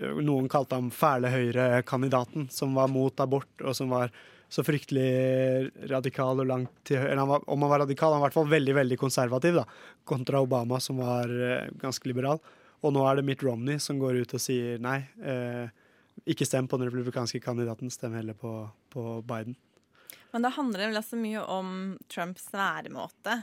[0.00, 4.12] Noen kalte ham fæle høyre-kandidaten som var mot abort, og som var
[4.50, 7.22] så fryktelig radikal og langt til høyre.
[7.22, 9.66] Om han var radikal, han var i hvert fall veldig veldig konservativ, da,
[10.08, 12.40] kontra Obama, som var uh, ganske liberal.
[12.80, 15.68] Og nå er det Mitt Romney som går ut og sier nei, eh,
[16.32, 18.54] ikke stem på den republikanske kandidaten, stem heller på,
[18.88, 19.52] på Biden.
[20.32, 21.74] Men da handler det vel altså mye om
[22.08, 23.36] Trumps væremåte.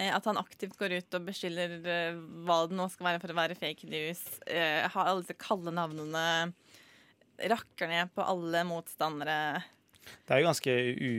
[0.00, 3.38] Eh, at han aktivt går ut og beskylder hva det nå skal være for å
[3.38, 4.24] være fake news.
[4.48, 6.24] Har alle disse kalde navnene.
[7.40, 9.36] Rakker ned på alle motstandere.
[10.24, 11.12] Det er jo ganske u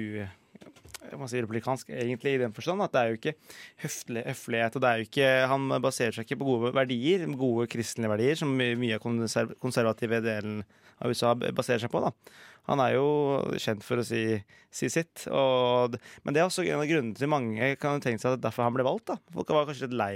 [1.17, 3.33] man si republikansk, egentlig, i den forstand at det er jo ikke
[3.83, 4.75] høflig, høflighet.
[4.77, 8.37] og det er jo ikke, Han baserer seg ikke på gode verdier, gode kristne verdier,
[8.37, 10.61] som mye av konserv konservative delen
[11.01, 12.03] av USA baserer seg på.
[12.03, 12.11] da.
[12.69, 13.07] Han er jo
[13.57, 14.37] kjent for å si,
[14.69, 15.25] si sitt.
[15.33, 18.67] Og, men det er også en av grunnene til mange kan tenke seg at derfor
[18.67, 19.09] han ble valgt.
[19.09, 19.17] da.
[19.33, 20.13] Folk var kanskje litt lei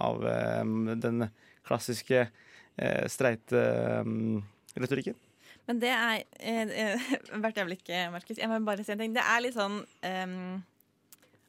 [0.00, 0.22] av
[0.62, 1.26] um, den
[1.66, 3.66] klassiske uh, streite
[4.06, 4.40] um,
[4.78, 5.18] retorikken.
[5.68, 8.38] Men det er eh, Hvert øyeblikk, Markus.
[8.38, 9.14] Jeg må bare si en ting.
[9.14, 10.56] Det er litt sånn um,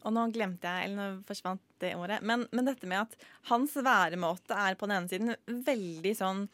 [0.04, 2.20] Og nå glemte jeg, eller nå forsvant det ordet.
[2.26, 3.18] Men, men, dette med at
[3.50, 6.46] hans væremåte er på den ene siden veldig sånn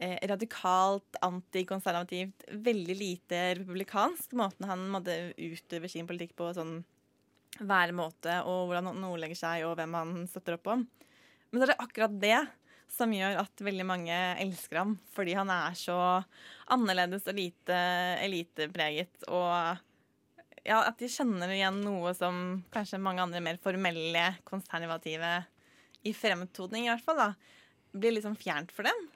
[0.00, 4.32] eh, radikalt, antikonservativt, veldig lite republikansk.
[4.38, 6.80] Måten han måtte utøve sin politikk på, sånn
[7.60, 10.86] væremåte og hvordan han ordlegger seg, og hvem han støtter opp om.
[11.50, 12.38] Men så er det akkurat det
[12.90, 14.96] som gjør at veldig mange elsker ham.
[15.14, 15.98] Fordi han er så
[16.70, 17.78] annerledes og lite
[18.24, 19.24] elitepreget.
[19.28, 19.54] Og
[20.66, 25.38] ja, at de kjenner igjen noe som kanskje mange andre mer formelle, konservative
[26.06, 27.32] i fremtoning i hvert fall, da,
[27.92, 29.08] blir liksom fjernt for dem.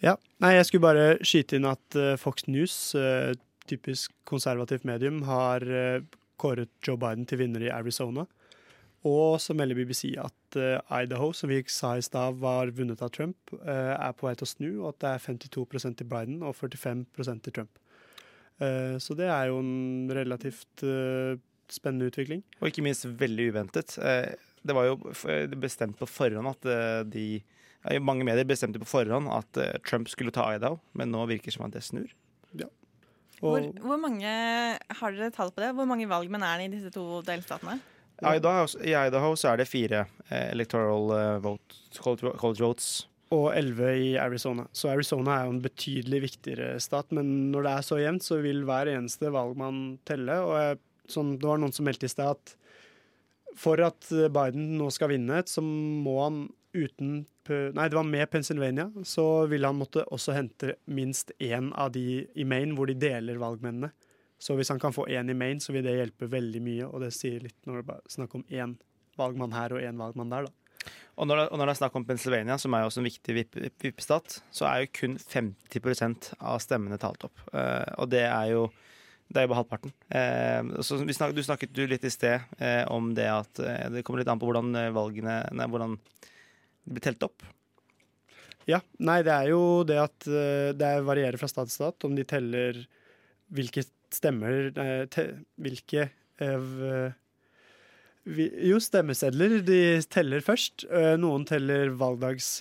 [0.00, 0.16] Ja.
[0.40, 3.34] Nei, jeg skulle bare skyte inn at uh, Fox News uh,
[3.70, 6.02] typisk konservativt medium, har eh,
[6.40, 8.24] kåret Joe Biden til vinner i Arizona.
[9.08, 13.12] Og så melder BBC at eh, Idaho, som vi sa i stad var vunnet av
[13.14, 16.42] Trump, eh, er på vei til å snu, og at det er 52% til Biden
[16.44, 17.80] og 45% til Trump.
[18.60, 20.84] Eh, så det er jo en relativt
[21.70, 22.42] spennende utvikling.
[22.60, 23.96] Og ikke minst veldig uventet.
[23.98, 24.98] Eh, Det var jo
[25.56, 27.40] bestemt på forhånd at de
[28.04, 29.56] Mange medier bestemte på forhånd at
[29.88, 32.10] Trump skulle ta Idaho, men nå virker det som at det snur.
[33.40, 35.72] Hvor, hvor mange, Har dere tall på det?
[35.72, 37.78] Hvor mange valgmenn er det i disse to delstatene?
[38.26, 42.90] Idaho, I Idaho så er det fire eh, electoral votes, college, college votes.
[43.30, 44.64] Og 11 i Arizona.
[44.74, 47.12] Så Arizona er jo en betydelig viktigere stat.
[47.14, 50.40] Men når det er så jevnt, så vil hver eneste valgmann telle.
[50.42, 50.80] Og jeg,
[51.14, 52.56] sånn, det var noen som meldte i sted at
[53.58, 56.42] for at Biden nå skal vinne, så må han
[56.76, 61.88] uten Nei, det var med Pennsylvania, så vil han måtte også hente minst én av
[61.96, 63.90] de i Maine, hvor de deler valgmennene.
[64.40, 66.86] Så hvis han kan få én i Maine, så vil det hjelpe veldig mye.
[66.88, 68.78] Og det sier litt når det bare er snakk om én
[69.20, 70.56] valgmann her og én valgmann der, da.
[71.20, 73.08] Og når, det, og når det er snakk om Pennsylvania, som er jo også en
[73.10, 77.42] viktig vipp- vipp- vippestat, så er jo kun 50% av stemmene talt opp.
[77.52, 78.70] Uh, og det er jo
[79.30, 79.92] det er jo bare halvparten.
[80.10, 83.60] Eh, så vi snak, du snakket du litt i sted eh, om det at
[83.94, 87.44] det kommer litt an på hvordan valgene nei, hvordan det blir telt opp.
[88.66, 90.26] Ja, nei, det er jo det at
[90.74, 92.82] det varierer fra stat til stat om de teller
[93.54, 93.84] hvilke
[94.14, 95.26] stemmer eh, te,
[95.60, 96.08] Hvilke
[96.40, 97.12] eh,
[98.70, 99.80] Jo, stemmesedler de
[100.12, 100.84] teller først.
[100.90, 102.52] Eh, Noen teller valgdags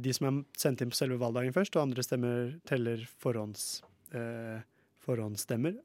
[0.00, 3.82] De som er sendt inn på selve valgdagen først, og andre stemmer teller forhånds,
[5.04, 5.76] forhåndsstemmer.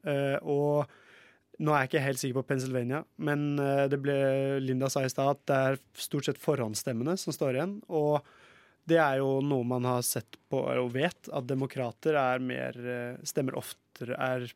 [0.42, 0.86] Og
[1.56, 3.54] nå er jeg ikke helt sikker på Pennsylvania, men
[3.90, 4.16] det ble,
[4.60, 7.78] Linda sa i stad at det er stort sett forhåndsstemmene som står igjen.
[7.88, 8.18] Og
[8.86, 12.78] det er jo noe man har sett på og vet, at demokrater er mer,
[13.26, 14.46] stemmer oftere er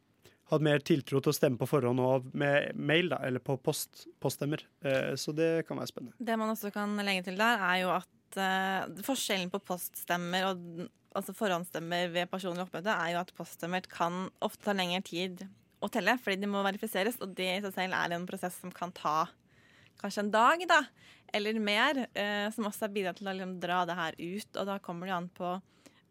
[0.50, 4.06] har mer tiltro til å stemme på forhånd og med mail, da, eller på post,
[4.22, 4.64] poststemmer.
[4.82, 6.16] Eh, Så det kan være spennende.
[6.18, 10.88] Det man også kan legge til der, er jo at uh, forskjellen på poststemmer og
[11.16, 15.44] altså forhåndsstemmer ved personlig oppmøte, er jo at poststemmer kan ofte ta lengre tid
[15.82, 18.74] å telle, fordi de må verifiseres, og det i seg selv er en prosess som
[18.74, 19.24] kan ta
[20.00, 20.84] kanskje en dag, da,
[21.34, 24.50] eller mer, uh, som også har bidratt til å liksom, dra det her ut.
[24.56, 25.58] Og da kommer det an på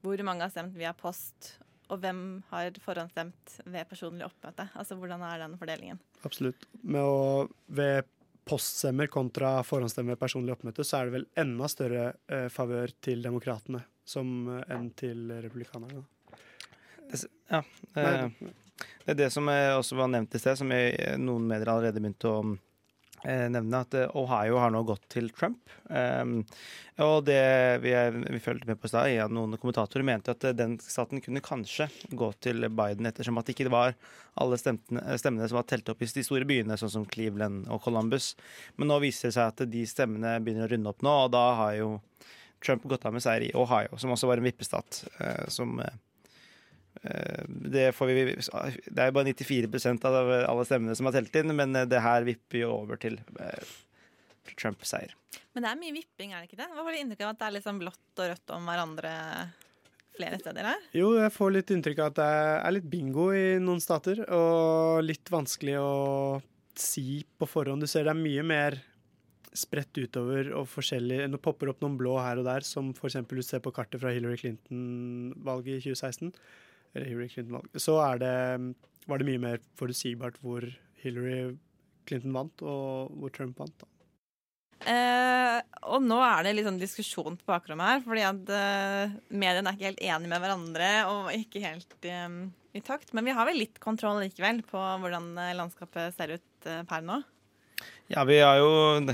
[0.03, 1.57] hvor mange har stemt via post,
[1.89, 2.21] og hvem
[2.51, 4.67] har forhåndsstemt ved personlig oppmøte.
[4.77, 5.99] Altså hvordan er den fordelingen?
[6.27, 6.67] Absolutt.
[6.83, 8.07] Med å, ved
[8.49, 13.25] poststemmer kontra forhåndsstemmer ved personlig oppmøte, så er det vel enda større eh, favør til
[13.25, 16.05] demokratene som, eh, enn til republikanerne.
[17.09, 17.61] Det, ja,
[17.97, 18.25] eh,
[19.05, 22.29] det er det som også var nevnt i sted, som jeg, noen medier allerede begynte
[22.31, 22.41] å
[23.25, 25.59] nevne, at eh, Ohio har nå gått til Trump.
[25.89, 26.41] Um,
[27.03, 27.41] og det
[27.83, 27.91] vi,
[28.35, 31.43] vi følte med på i stad, at noen kommentatorer mente at eh, den staten kunne
[31.43, 33.95] kanskje gå til Biden, ettersom at det ikke var
[34.39, 38.33] alle stemmene, som var telt opp i de store byene, sånn som Cleveland og Columbus.
[38.79, 41.47] Men nå viser det seg at de stemmene begynner å runde opp nå, og da
[41.63, 41.95] har jo
[42.63, 45.03] Trump gått av med seier i Ohio, som også var en vippestat.
[45.19, 46.08] eh, som eh, Eh,
[46.99, 51.53] Det, får vi, det er jo bare 94% av alle stemmene som har telt inn,
[51.55, 53.71] men eh, det her vipper jo over til eh,
[54.59, 55.13] Trump-seier.
[55.53, 56.69] Men det er mye vipping, er det ikke det?
[56.73, 59.13] Hva får du inntrykk av at det er litt sånn blått og rødt om hverandre
[60.17, 60.85] flere steder her?
[60.97, 62.29] Jo, jeg får litt inntrykk av at det
[62.59, 65.91] er litt bingo i noen stater, og litt vanskelig å
[66.79, 67.83] si på forhånd.
[67.83, 68.79] Du ser det er mye mer
[69.55, 71.23] spredt utover og forskjellig.
[71.31, 73.19] Nå popper opp noen blå her og der, som f.eks.
[73.29, 76.33] du ser på kartet fra Hillary Clinton-valget i 2016.
[76.93, 77.81] Eller Hillary Clinton-valget.
[77.83, 78.35] Så er det,
[79.09, 80.65] var det mye mer forutsigbart hvor
[81.03, 81.55] Hillary
[82.09, 83.75] Clinton vant, og hvor Trump vant.
[83.81, 83.89] da.
[84.89, 85.57] Eh,
[85.91, 89.75] og nå er det litt sånn diskusjon på bakrommet her, fordi at eh, mediene er
[89.75, 92.37] ikke helt enige med hverandre og ikke helt eh,
[92.79, 93.11] i takt.
[93.13, 97.19] Men vi har vel litt kontroll likevel på hvordan landskapet ser ut eh, per nå.
[98.09, 99.13] Ja, vi har jo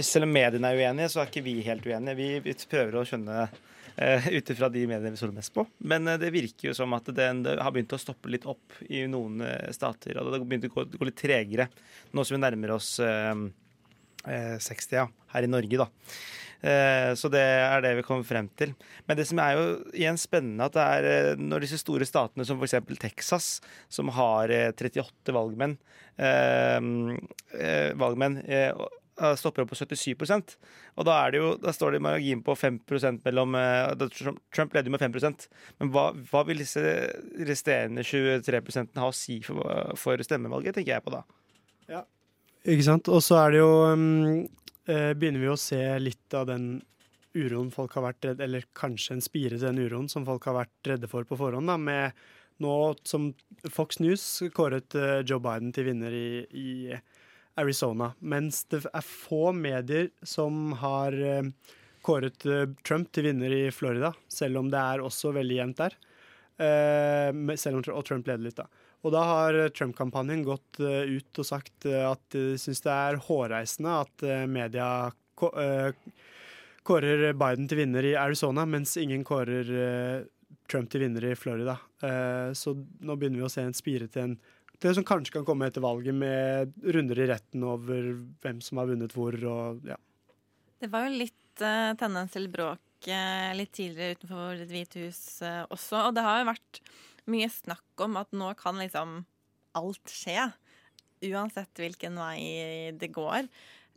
[0.00, 2.16] Selv om mediene er uenige, så er ikke vi helt uenige.
[2.16, 3.58] Vi, vi prøver å skjønne uh,
[3.96, 5.66] ut ifra de mediene vi stoler mest på.
[5.86, 9.04] Men eh, det virker jo som at den, har begynt å stoppe litt opp i
[9.10, 10.18] noen eh, stater.
[10.18, 11.68] Og det har begynt å gå, litt tregere
[12.14, 13.34] nå som vi nærmer oss eh,
[14.26, 15.06] eh, 60, ja,
[15.36, 15.88] her i Norge, da.
[16.64, 18.74] Eh, Så det er det vi kommer frem til.
[19.06, 22.46] Men det som er jo igjen spennende, at det er eh, når disse store statene
[22.48, 22.78] som f.eks.
[23.02, 23.48] Texas,
[23.92, 25.76] som har eh, 38 valgmenn,
[26.16, 26.80] eh,
[27.60, 29.00] eh, valgmenn eh, eh,
[29.38, 30.56] stopper opp på 77%
[30.98, 32.80] Og da, er det jo, da står det i margin på 5
[33.22, 35.46] mellom eh, Trump, leder jo med 5%
[35.78, 36.82] Men hva, hva vil disse
[37.46, 41.22] resterende 23% ha å si for, for stemmevalget, tenker jeg på da.
[41.90, 42.02] Ja.
[42.64, 43.10] Ikke sant?
[43.12, 44.06] Og så er det jo um,
[44.88, 46.78] eh, Begynner vi å se litt av den
[47.34, 50.58] uroen folk har vært redd Eller kanskje en spire til den uroen som folk har
[50.62, 52.24] vært redde for på forhånd, da, med
[52.62, 53.32] nå som
[53.72, 54.24] Fox News
[54.54, 56.68] kåret eh, Joe Biden til vinner i, i
[57.60, 61.50] Arizona, mens det er få medier som har eh,
[62.04, 65.96] kåret eh, Trump til vinner i Florida, selv om det er også veldig jevnt der.
[66.64, 68.66] Eh, selv om, og Trump leder litt, da.
[69.04, 74.22] Og da har Trump-kampanjen gått ut og sagt at de syns det er hårreisende at
[74.48, 74.86] media
[75.36, 79.68] kårer Biden til vinner i Arizona, mens ingen kårer
[80.72, 81.76] Trump til vinner i Florida.
[82.56, 82.72] Så
[83.04, 84.34] nå begynner vi å se en spire til en
[84.82, 88.10] det som kanskje kan komme etter valget, med runder i retten over
[88.42, 89.36] hvem som har vunnet hvor.
[89.48, 89.98] og ja.
[90.80, 95.22] Det var jo litt uh, tendens til bråk uh, litt tidligere utenfor Det hvite hus
[95.46, 96.08] uh, også.
[96.08, 96.82] Og det har jo vært
[97.30, 99.22] mye snakk om at nå kan liksom
[99.78, 100.50] alt skje.
[101.24, 103.48] Uansett hvilken vei det går.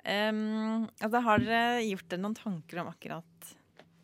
[0.08, 3.50] Um, altså, har dere gjort dere noen tanker om akkurat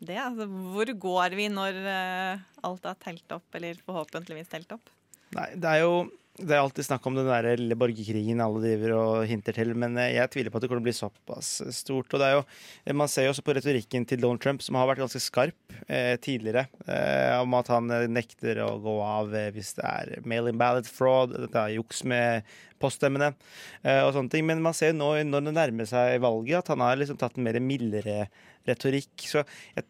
[0.04, 0.18] det?
[0.20, 4.90] Altså, hvor går vi når eh, alt er telt opp, eller forhåpentligvis telt opp?
[5.34, 5.94] Nei, det er jo
[6.34, 9.94] det er alltid snakk om den der lille borgerkrigen alle driver og hinter til, men
[10.02, 12.10] eh, jeg tviler på at det kommer til å bli såpass stort.
[12.10, 12.42] Og det er jo,
[12.82, 15.76] eh, Man ser jo også på retorikken til Donald Trump, som har vært ganske skarp
[15.86, 20.58] eh, tidligere, eh, om at han eh, nekter å gå av hvis det er mail-in
[20.58, 22.42] ballot fraud, dette er juks med
[22.82, 24.48] poststemmene eh, og sånne ting.
[24.50, 27.38] Men man ser jo nå når det nærmer seg valget, at han har liksom tatt
[27.38, 28.24] en mer mildere
[28.66, 29.14] retorikk.
[29.22, 29.46] Så
[29.76, 29.86] jeg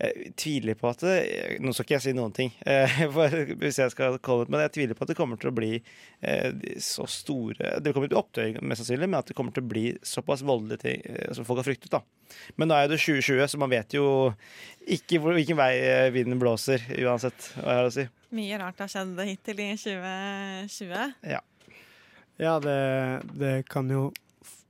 [0.00, 1.16] jeg tviler på at det,
[1.60, 4.64] Nå skal ikke jeg si noen ting, eh, for, hvis jeg skal komme ut, men
[4.64, 8.16] jeg tviler på at det kommer til å bli eh, så store Det kommer til
[8.16, 11.04] å bli opptøyer, mest sannsynlig, men at det kommer til å bli såpass voldelige ting
[11.04, 11.92] eh, som folk har fryktet.
[11.92, 12.02] da.
[12.60, 14.06] Men nå er det 2020, så man vet jo
[14.88, 15.74] ikke hvor, hvilken vei
[16.14, 18.08] vinden blåser, uansett hva jeg har å si.
[18.38, 21.14] Mye rart har skjedd hittil i 2020.
[21.34, 21.42] Ja.
[22.40, 22.80] Ja, det,
[23.36, 24.08] det kan jo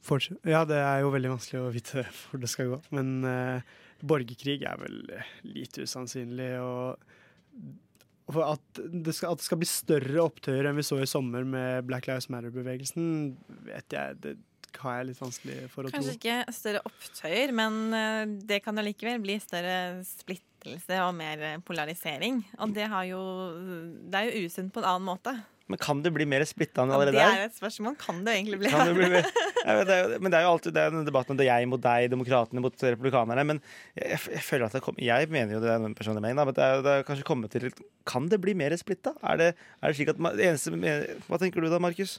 [0.07, 2.81] fortsette Ja, det er jo veldig vanskelig å vite hvor det skal gå.
[2.97, 5.01] Men eh, borgerkrig er vel
[5.47, 6.52] lite usannsynlig.
[6.60, 6.98] Og
[8.31, 11.89] at det, skal, at det skal bli større opptøyer enn vi så i sommer med
[11.89, 13.35] Black Lives Matter-bevegelsen,
[13.66, 14.36] vet jeg Det
[14.78, 19.18] har jeg litt vanskelig for å Kanskje ikke større opptøyer, men eh, det kan allikevel
[19.24, 22.44] bli større splittelse og mer polarisering.
[22.62, 23.22] Og det, jo,
[24.06, 25.35] det er jo usunt på en annen måte.
[25.70, 27.14] Men kan det bli mer splitta enn allerede?
[27.14, 27.44] allerede det er?
[27.44, 27.97] jo et spørsmål.
[28.01, 29.28] Kan det egentlig bli Kan det bli mer?
[29.60, 31.38] Ja, men, det er jo, men det er jo alltid det er den debatten om
[31.38, 33.44] det er jeg mot deg, demokratene mot republikanerne.
[33.52, 33.62] Men
[33.98, 36.40] jeg, jeg, jeg føler at det kom, jeg mener jo det er en personlig mening,
[36.40, 37.68] da, men det er, det er kanskje kommet til
[38.09, 39.14] Kan det bli mer splitta?
[39.22, 40.74] Er det, er det slik at man, det eneste,
[41.28, 42.18] Hva tenker du da, Markus?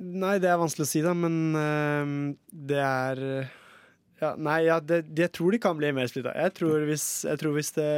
[0.00, 2.12] Nei, det er vanskelig å si, da, men øh,
[2.70, 3.24] det er
[4.20, 6.32] ja, Nei, ja, det, jeg tror de kan bli mer splitta.
[6.36, 7.92] Jeg jeg tror hvis det,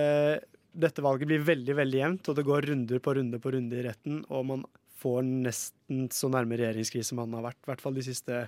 [0.73, 3.85] dette valget blir veldig veldig jevnt, og det går runder på runde på runde i
[3.87, 4.65] retten, og man
[5.03, 8.45] får nesten så nærme regjeringskrise man har vært, i hvert fall de siste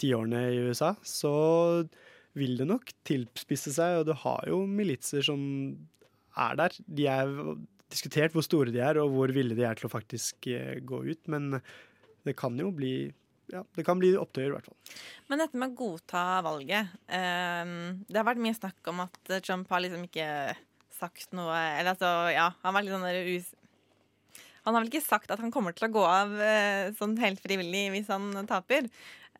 [0.00, 1.32] tiårene i USA, så
[2.38, 5.40] vil det nok tilspisse seg, og du har jo militser som
[6.38, 6.76] er der.
[6.86, 7.32] De er
[7.90, 11.02] diskutert hvor store de er, og hvor ville de er til å faktisk eh, gå
[11.10, 11.56] ut, men
[12.26, 13.10] det kan jo bli
[13.50, 14.98] ja, det kan bli opptøyer, i hvert fall.
[15.26, 17.72] Men dette med å godta valget eh,
[18.06, 20.28] Det har vært mye snakk om at Trump har liksom ikke
[21.00, 23.48] sagt noe Eller altså, ja, han var litt sånn der us...
[24.66, 27.40] Han har vel ikke sagt at han kommer til å gå av eh, sånn helt
[27.40, 28.90] frivillig hvis han taper.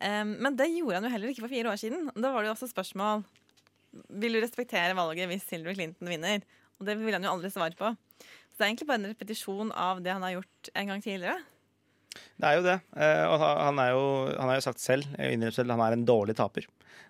[0.00, 2.08] Eh, men det gjorde han jo heller ikke for fire år siden.
[2.16, 3.26] Da var det jo også spørsmål
[4.22, 6.40] Vil du respektere valget hvis Hillary Clinton vinner?
[6.80, 7.92] Og det ville han jo aldri svare på.
[7.92, 11.36] Så det er egentlig bare en repetisjon av det han har gjort en gang tidligere.
[12.40, 12.78] Det er jo det.
[12.96, 14.04] Eh, Og han er jo,
[14.40, 15.06] har jo sagt selv,
[15.52, 16.64] selv, han er en dårlig taper.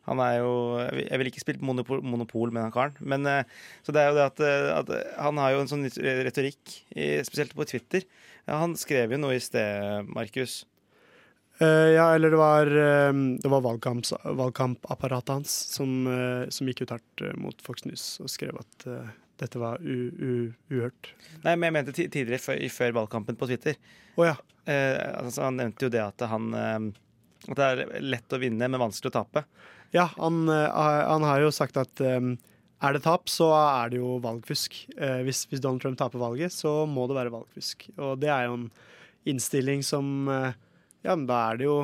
[0.09, 0.53] Han er jo
[0.97, 2.97] Jeg vil ikke spille monopol, monopol med han karen.
[3.01, 3.45] Men eh,
[3.87, 5.87] så det er jo det at, eh, at han har jo en sånn
[6.27, 6.81] retorikk,
[7.27, 8.09] spesielt på Twitter.
[8.51, 10.65] Han skrev jo noe i sted, Markus.
[11.61, 16.95] Uh, ja, eller det var, uh, det var valgkampapparatet hans som, uh, som gikk ut
[16.95, 19.11] hardt eh, mot Fox News og skrev at eh,
[19.43, 20.33] dette var u, u,
[20.73, 21.13] uhørt.
[21.45, 23.77] Nei, men jeg mente tidligere, før, før valgkampen på Twitter.
[24.17, 24.39] Oh, ja.
[24.65, 26.79] Eh, altså, han nevnte jo det at han eh,
[27.49, 29.45] At det er lett å vinne, men vanskelig å tape.
[29.95, 32.35] Ja, han, eh, han har jo sagt at um,
[32.81, 34.77] er det tap, så er det jo valgfusk.
[34.97, 37.89] Uh, hvis, hvis Donald Trump taper valget, så må det være valgfusk.
[37.99, 38.69] Og det er jo en
[39.29, 40.53] innstilling som uh,
[41.01, 41.81] Ja, men da er det jo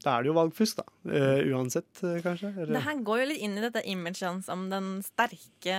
[0.00, 0.86] da er det jo valgfusk, da.
[1.04, 1.90] Uh, uansett,
[2.24, 2.54] kanskje.
[2.54, 2.72] Eller?
[2.72, 5.74] Det her går jo litt inn i dette imaget hans om den sterke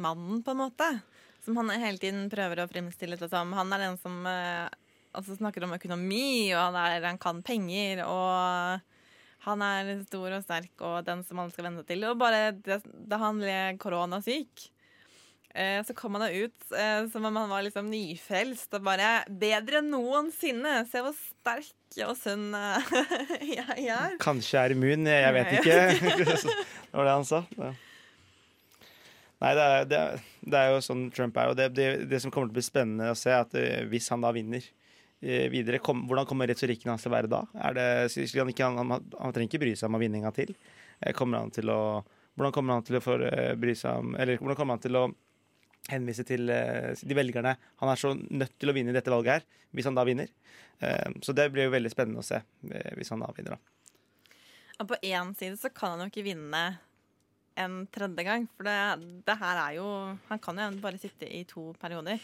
[0.00, 0.88] mannen, på en måte.
[1.44, 3.54] Som han hele tiden prøver å fremstille det som.
[3.56, 4.68] Han er den som eh,
[5.12, 8.82] altså snakker om økonomi, og han, er, han kan penger, og
[9.46, 12.06] han er stor og sterk og den som alle skal venne seg til.
[12.10, 12.80] Og bare det,
[13.10, 14.66] da han ble koronasyk,
[15.54, 19.12] eh, så kom han da ut eh, som om han var liksom nyfrelst og bare
[19.28, 20.82] bedre enn noensinne.
[20.90, 22.92] Se hvor sterk og sunn eh,
[23.58, 24.18] jeg er.
[24.22, 25.80] Kanskje er immun, jeg vet ikke.
[26.28, 27.42] det var det han sa.
[27.58, 27.72] Ja.
[29.42, 30.20] Nei, det er, det, er,
[30.52, 31.50] det er jo sånn Trump er.
[31.50, 33.82] Og det, det, det som kommer til å bli spennende å se, er at eh,
[33.90, 34.62] hvis han da vinner
[35.22, 37.42] videre, kom, hvordan kommer retorikken hans til å være da?
[37.76, 37.84] Det,
[38.34, 40.54] han, ikke, han, han, trenger ikke bry seg om en gang til.
[40.98, 41.80] Eh, Kommer han til å,
[42.34, 45.04] hvordan kommer han til å eh, bry seg om Eller hvordan kommer han til å
[45.90, 49.40] henvise til eh, de velgerne han er så nødt til å vinne i dette valget
[49.40, 50.30] her, hvis han da vinner?
[50.82, 54.38] Eh, Så det blir jo veldig spennende å se eh, hvis han da vinner, da.
[54.82, 56.62] Og på én side så kan han jo ikke vinne
[57.60, 58.78] en tredje gang, for det,
[59.28, 59.88] det her er jo
[60.30, 62.22] Han kan jo bare sitte i to perioder.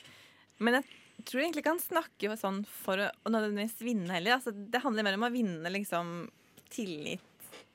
[0.59, 0.89] Men jeg
[1.27, 4.37] tror egentlig ikke han snakker sånn for å, nødvendigvis vinne heller.
[4.39, 6.13] Altså, det handler mer om å vinne liksom
[6.73, 7.25] tillit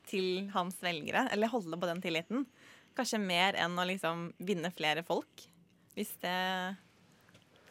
[0.09, 2.45] til hans velgere, eller holde på den tilliten.
[2.97, 5.47] Kanskje mer enn å liksom vinne flere folk,
[5.97, 6.37] hvis det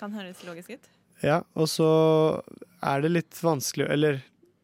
[0.01, 0.89] kan høres logisk ut.
[1.23, 1.89] Ja, og så
[2.83, 4.17] er det litt vanskelig Eller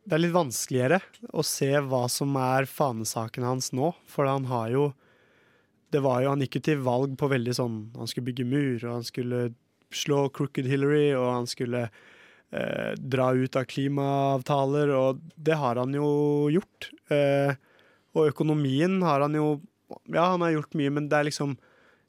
[0.08, 0.98] det er litt vanskeligere
[1.30, 4.88] å se hva som er fanesaken hans nå, for han har jo
[5.92, 8.82] det var jo, Han gikk jo til valg på veldig sånn Han skulle bygge mur,
[8.82, 9.42] og han skulle
[9.94, 15.96] slå Crooked Hillary, og han skulle eh, dra ut av klimaavtaler, og det har han
[15.96, 16.10] jo
[16.52, 16.90] gjort.
[17.12, 17.54] Eh,
[18.16, 19.58] og økonomien har han jo
[20.12, 21.54] Ja, han har gjort mye, men det er liksom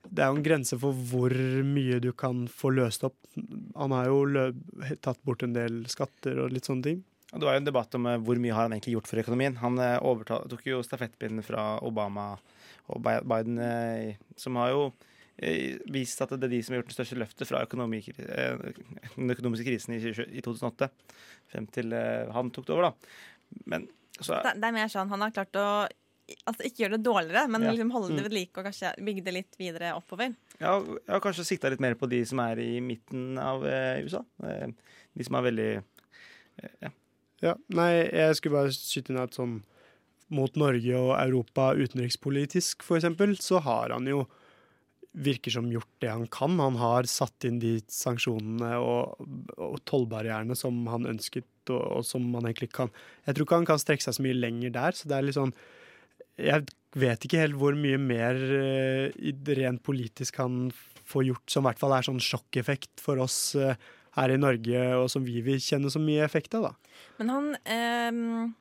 [0.10, 1.34] det er jo en grense for hvor
[1.64, 3.18] mye du kan få løst opp.
[3.76, 4.47] Han har jo
[5.03, 7.01] tatt bort en del skatter og litt sånne ting.
[7.30, 9.60] Det var jo en debatt om eh, hvor mye har han egentlig gjort for økonomien.
[9.61, 12.31] Han eh, tok jo stafettpinnen fra Obama
[12.89, 14.88] og Biden, eh, som har jo
[15.40, 18.57] vist at det er de som har gjort det største løftet fra økonomi, eh,
[19.16, 20.90] den økonomiske krisen i 2008
[21.53, 22.94] frem til eh, han tok det over, da.
[23.72, 23.88] Men
[24.20, 25.88] så Det, det er mer sånn han har klart å
[26.45, 27.72] Altså ikke gjøre det dårligere, men Ja.
[27.72, 28.26] liksom holde det Mm.
[28.28, 30.36] ved like og kanskje bygge det litt videre oppover.
[30.61, 34.03] Ja, jeg har kanskje sikta litt mer på de som er i midten av eh,
[34.06, 34.22] USA.
[34.44, 34.68] Eh,
[35.18, 35.84] de som er veldig
[36.61, 36.90] eh, ja.
[37.41, 39.64] Ja, nei, jeg skulle bare skyte inn at sånn
[40.30, 44.28] mot Norge og Europa utenrikspolitisk, for eksempel, så har han jo
[45.18, 46.60] virker som gjort det han kan.
[46.61, 49.18] Han har satt inn de sanksjonene og,
[49.57, 52.91] og tollbarrierene som han ønsket, og, og som man egentlig kan
[53.26, 55.38] Jeg tror ikke han kan strekke seg så mye lenger der, så det er litt
[55.38, 55.53] sånn
[56.40, 60.69] Jeg vet ikke helt hvor mye mer uh, rent politisk han
[61.10, 63.73] får gjort, som i hvert fall er sånn sjokkeffekt for oss uh,
[64.18, 66.95] her i Norge, og som vi vil kjenne så mye effekt av, da.
[67.19, 68.52] Men han ehm,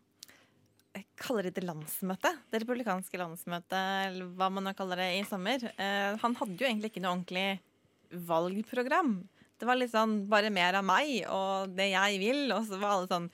[0.96, 2.40] jeg kaller det det landsmøtet.
[2.50, 3.78] Det republikanske landsmøtet,
[4.08, 5.62] eller hva man nå kaller det, i sommer.
[5.76, 7.48] Eh, han hadde jo egentlig ikke noe ordentlig
[8.28, 9.14] valgprogram.
[9.58, 12.96] Det var litt sånn bare mer av meg og det jeg vil, og så var
[12.96, 13.32] alle sånn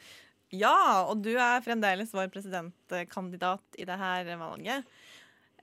[0.54, 4.86] Ja, og du er fremdeles vår presidentkandidat i det her valget.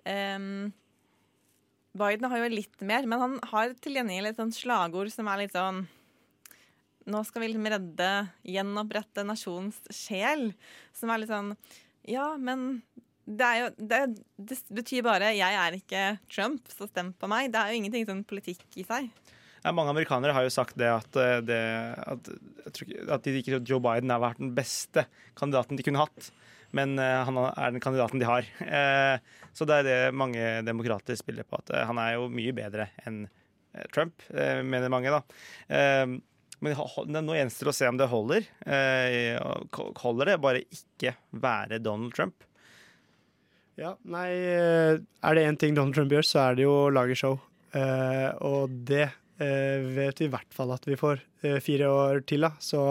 [0.03, 0.71] Um,
[1.97, 5.43] Biden har jo litt mer, men han har til gjengjeld et sånt slagord som er
[5.43, 5.85] litt sånn
[7.09, 8.09] nå skal vi liksom redde,
[8.45, 10.51] gjenopprette nasjonens sjel.
[10.97, 11.55] Som er litt sånn
[12.09, 12.83] Ja, men
[13.25, 13.99] det jo Det,
[14.37, 17.51] det betyr bare 'jeg er ikke Trump, så stem på meg'.
[17.51, 19.09] Det er jo ingenting sånn politikk i seg.
[19.63, 21.61] Ja, mange amerikanere har jo sagt det at, eh, det,
[22.01, 22.29] at,
[23.13, 25.05] at de ikke tror Joe Biden har vært den beste
[25.37, 26.31] kandidaten de kunne hatt.
[26.71, 28.47] Men uh, han er den kandidaten de har.
[28.63, 29.19] Uh,
[29.53, 31.59] så det er det mange demokrater spiller på.
[31.59, 33.27] At uh, han er jo mye bedre enn
[33.95, 35.21] Trump, mener mange, da.
[36.61, 36.77] Men
[37.25, 38.47] nå gjenstår det å se om det holder.
[38.69, 39.33] Eh,
[39.97, 42.45] holder det bare ikke være Donald Trump?
[43.79, 46.93] Ja, nei, eh, er det én ting Donald Trump gjør, så er det jo å
[46.93, 47.39] lage show.
[47.73, 52.21] Eh, og det eh, vet vi i hvert fall at vi får eh, fire år
[52.29, 52.53] til, da.
[52.61, 52.83] Så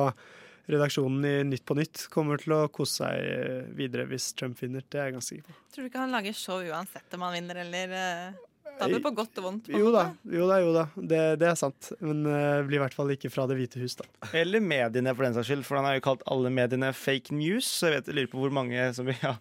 [0.71, 4.83] redaksjonen i Nytt på Nytt kommer til å kose seg videre hvis Trump vinner.
[4.83, 5.59] Det er jeg ganske sikker på.
[5.71, 7.95] Tror du ikke han lager show uansett om han vinner, eller
[8.77, 9.71] uh, er det på godt og vondt.
[9.73, 10.85] Jo da, jo da, jo da.
[10.97, 11.91] Det, det er sant.
[12.01, 14.07] Men uh, blir i hvert fall ikke fra Det hvite hus, da.
[14.37, 15.65] Eller mediene, for den saks skyld.
[15.69, 17.69] For han har jo kalt alle mediene fake news.
[17.69, 19.35] Så jeg vet, jeg lurer på hvor mange som ja,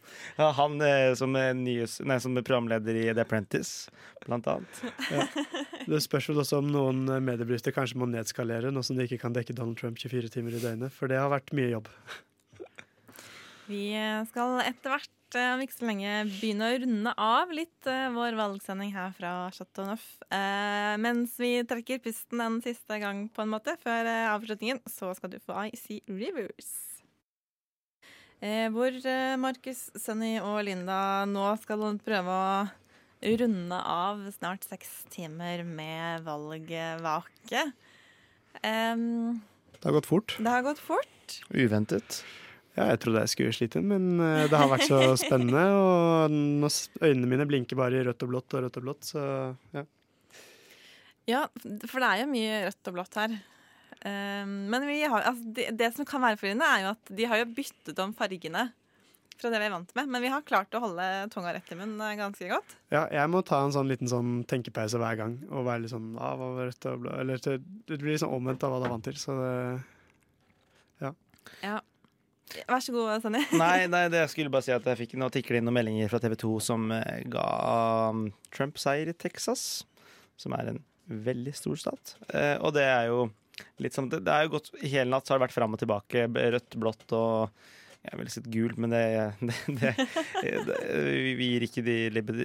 [0.57, 3.91] Han eh, som, er nyhets, nei, som er programleder i The Apprentice,
[4.25, 4.81] blant annet.
[5.09, 5.27] Ja.
[5.89, 9.21] Det spørs vel også om noen eh, mediebedrifter kanskje må nedskalere, nå som de ikke
[9.23, 10.95] kan dekke Donald Trump 24 timer i døgnet.
[10.95, 11.89] For det har vært mye jobb.
[13.69, 13.85] Vi
[14.31, 18.37] skal etter hvert, eh, om ikke så lenge, begynne å runde av litt eh, vår
[18.39, 20.05] valgsending her fra Chateau Neuf.
[20.33, 25.33] Eh, mens vi trekker pusten en siste gang, på en måte, før avslutningen, så skal
[25.33, 26.71] du få IC Rivers.
[28.39, 28.95] Hvor
[29.35, 37.65] Markus, Sunny og Linda nå skal prøve å runde av snart seks timer med valgvake.
[38.63, 39.41] Um,
[39.75, 40.37] Det har gått fort.
[40.39, 41.41] det har gått fort.
[41.51, 42.23] Uventet.
[42.79, 45.65] Ja, jeg trodde jeg skulle slite, men eh, det har vært så spennende.
[45.75, 46.31] Og
[47.03, 49.23] øynene mine blinker bare i rødt og blått og rødt og blått, så
[49.75, 49.83] ja.
[51.29, 51.45] Ja,
[51.85, 53.35] for det er jo mye rødt og blått her.
[53.99, 57.25] Um, men vi har, altså det, det som kan være forvirrende, er jo at de
[57.27, 58.69] har jo byttet om fargene
[59.39, 60.09] fra det vi er vant med.
[60.15, 62.75] Men vi har klart å holde tunga rett i munnen eh, ganske godt.
[62.95, 66.13] Ja, jeg må ta en sånn liten sånn tenkepause hver gang og være litt sånn
[66.15, 68.87] ah, hva var rødt og blå Eller det, det blir liksom omvendt av hva du
[68.87, 69.19] er vant til.
[69.19, 69.53] Så det
[71.03, 71.13] Ja.
[71.63, 71.77] Ja.
[72.69, 73.43] Vær så god, Sanne.
[73.61, 76.21] Nei, nei, det skulle bare si at jeg fikk Nå tikle inn noen meldinger fra
[76.23, 77.47] TV 2 som eh, ga
[78.13, 79.83] um, Trump seier i Texas,
[80.39, 82.15] som er en veldig stor stat.
[82.33, 83.27] Eh, og det er jo
[83.83, 86.29] litt sånn Det, er jo gått Hele natt så har det vært fram og tilbake,
[86.29, 87.67] rødt, blått og
[87.99, 89.01] jeg ville sett gult, men det,
[89.67, 89.89] det,
[90.39, 90.77] det,
[91.35, 91.95] Vi gir ikke de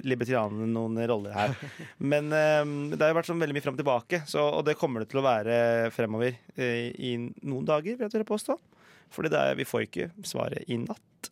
[0.03, 1.55] libertianerne noen roller her.
[1.97, 2.61] Men eh,
[2.91, 5.13] det har jo vært sånn veldig mye fram og tilbake, så, og det kommer det
[5.13, 5.57] til å være
[5.95, 8.59] fremover eh, i noen dager, vil jeg påstå.
[9.13, 11.29] Fordi det er, vi får ikke svaret i natt.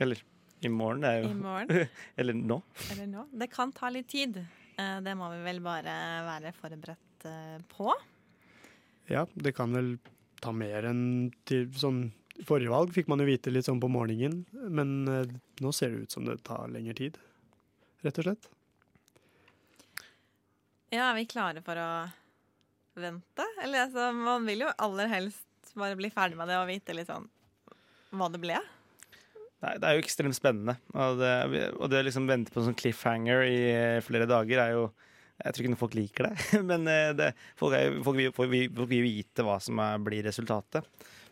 [0.00, 0.20] Eller
[0.62, 1.04] i morgen.
[1.06, 1.88] Er jo I morgen.
[2.18, 2.60] Eller nå.
[2.92, 3.26] Eller nå.
[3.32, 4.40] Det kan ta litt tid.
[4.78, 5.94] Eh, Det må vi vel bare
[6.26, 7.92] være forberedt eh, på.
[9.08, 9.94] ja, det kan vel
[10.42, 12.08] ta mer enn til sånn
[12.46, 16.04] Forrige valg fikk man jo vite litt sånn på morgenen, men eh, nå ser det
[16.04, 17.16] ut som det tar lengre tid.
[18.06, 18.46] Rett og slett.
[20.94, 21.88] Ja, er vi klare for å
[23.02, 23.44] vente?
[23.64, 25.47] Eller altså, man vil jo aller helst
[25.80, 27.28] bare bli ferdig med det og vite litt sånn
[28.16, 28.56] hva det ble.
[29.64, 30.76] Nei, det er jo ekstremt spennende.
[30.94, 31.34] Og det,
[31.74, 34.88] og det å liksom vente på en sånn cliffhanger i eh, flere dager er jo
[35.38, 37.28] Jeg tror ikke noen folk liker det, men eh, det,
[37.58, 40.86] folk, er, folk, vil, folk, vil, folk vil vite hva som er, blir resultatet.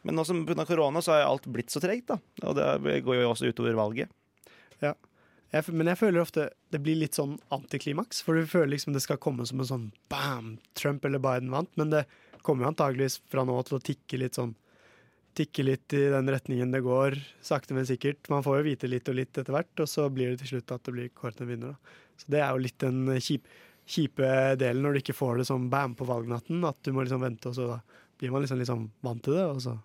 [0.06, 0.62] Men nå som pga.
[0.68, 2.20] korona så har alt blitt så tregt, da.
[2.46, 4.12] Og det går jo også utover valget.
[4.78, 4.92] Ja.
[5.50, 8.22] Jeg, men jeg føler ofte det blir litt sånn antiklimaks.
[8.22, 11.72] For du føler liksom det skal komme som en sånn bam, Trump eller Biden vant.
[11.80, 12.04] Men det
[12.46, 14.54] kommer jo antageligvis fra nå til å tikke litt sånn
[15.36, 17.12] Tikke litt i den retningen det går,
[17.44, 18.30] sakte, men sikkert.
[18.32, 20.72] Man får jo vite litt og litt etter hvert, og så blir det til slutt
[20.72, 21.74] at det blir kåret en vinner.
[21.74, 21.98] Da.
[22.16, 23.50] Så det er jo litt den kjip,
[23.84, 27.20] kjipe delen når du ikke får det sånn bam på valgnatten, at du må liksom
[27.20, 27.76] vente, og så da
[28.16, 29.76] blir man liksom, liksom vant til det, og så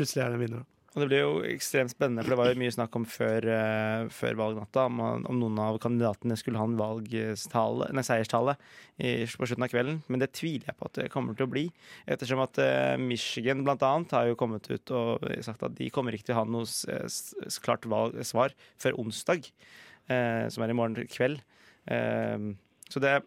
[0.00, 0.64] plutselig er det en vinner.
[0.64, 0.75] Da.
[0.96, 4.06] Og det blir jo ekstremt spennende, for det var jo mye snakk om før, uh,
[4.16, 8.54] før valgnatta om, om noen av kandidatene skulle ha en valgstale, nei, seierstale
[8.96, 9.98] i, på slutten av kvelden.
[10.08, 11.66] Men det tviler jeg på at det kommer til å bli.
[12.08, 16.30] Ettersom at uh, Michigan annet har jo kommet ut og sagt at de kommer ikke
[16.30, 19.50] til å ha noe s- klart valg, svar før onsdag,
[20.08, 21.44] eh, som er i morgen kveld.
[22.88, 23.18] Så det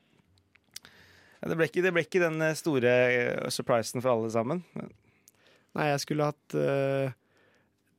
[1.39, 2.91] det ble, ikke, det ble ikke den store
[3.53, 4.59] surprisen for alle sammen.
[5.77, 6.55] Nei, jeg skulle hatt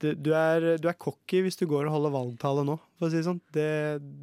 [0.01, 3.13] det, du, er, du er cocky hvis du går og holder valgtale nå, for å
[3.13, 3.43] si det sånn.
[3.53, 3.71] Det,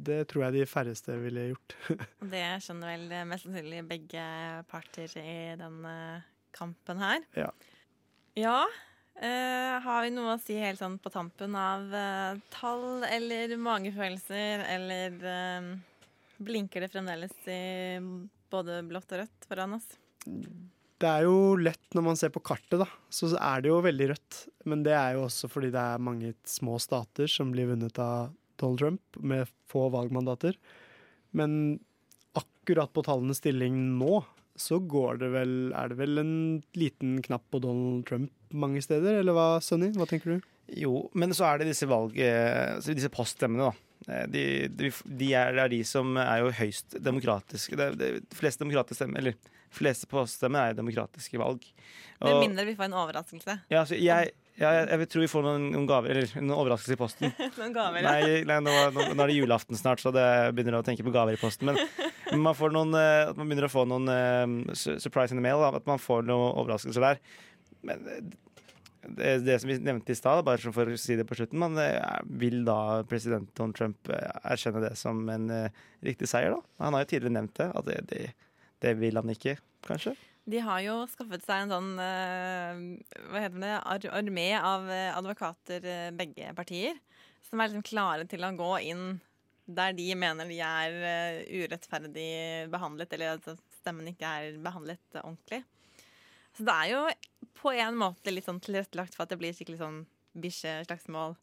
[0.06, 1.76] det tror jeg de færreste ville gjort.
[2.34, 4.26] Det skjønner vel mest sannsynlig begge
[4.70, 6.28] parter i den eh,
[6.58, 7.26] kampen her.
[7.38, 7.52] ja.
[8.38, 8.60] Ja.
[9.18, 14.62] Uh, har vi noe å si helt sånn på tampen av uh, tall eller magefølelser,
[14.76, 15.72] eller uh,
[16.38, 17.98] blinker det fremdeles i
[18.52, 19.88] både blått og rødt foran oss?
[20.98, 22.86] Det er jo lett når man ser på kartet, da.
[23.14, 24.38] Så er det jo veldig rødt.
[24.66, 28.32] Men det er jo også fordi det er mange små stater som blir vunnet av
[28.58, 30.56] Donald Trump, med få valgmandater.
[31.38, 31.78] Men
[32.38, 34.24] akkurat på tallenes stilling nå,
[34.58, 36.32] så går det vel Er det vel en
[36.74, 39.92] liten knapp på Donald Trump mange steder, eller hva, Sunny?
[39.94, 40.48] Hva tenker du?
[40.82, 42.16] Jo, men så er det disse valg...
[42.18, 44.10] eh, Disse poststemmene, da.
[44.10, 44.42] Eh, De,
[44.72, 47.78] de, de er, det er de som er jo høyst demokratiske.
[47.78, 49.38] Er- de fleste demokratiske stemmer, eller
[49.74, 51.64] fleste poststemmer er demokratiske valg.
[52.22, 53.58] Med mindre vi får en overraskelse.
[53.70, 56.96] ja, altså, jeg, ja, jeg, jeg tror vi får noen, noen gaver, eller noen overraskelser
[56.96, 57.34] i posten.
[57.60, 58.14] Noen gaver, ja.
[58.16, 60.24] Nei, nei nå, nå, nå er det julaften snart, så det
[60.56, 61.70] begynner å tenke på gaver i posten.
[61.70, 65.44] Men man får noen, eh, at man begynner å få noen uh, surprise in the
[65.44, 65.62] mail.
[65.68, 67.22] At man får noen overraskelser der.
[67.86, 68.18] Men eh,
[69.06, 71.78] det, det som vi nevnte i stad, bare for å si det på slutten, man
[72.42, 76.82] vil da president Donald Trump erkjenne det som en uh, riktig seier, da?
[76.82, 78.24] Han har jo tidligere nevnt det, at det, det,
[78.84, 79.56] det vil han ikke,
[79.86, 80.14] kanskje?
[80.48, 82.82] De har jo skaffet seg en sånn eh,
[83.28, 86.96] hva heter det, ar armé av eh, advokater, eh, begge partier,
[87.48, 89.18] som er liksom klare til å gå inn
[89.68, 95.62] der de mener de er urettferdig behandlet, eller at stemmen ikke er behandlet eh, ordentlig.
[96.56, 97.02] Så det er jo
[97.58, 100.00] på en måte litt sånn tilrettelagt for at det blir skikkelig sånn
[100.38, 101.36] bikkjeslagsmål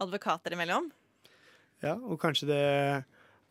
[0.00, 0.90] advokater imellom.
[1.80, 2.64] Ja, og kanskje det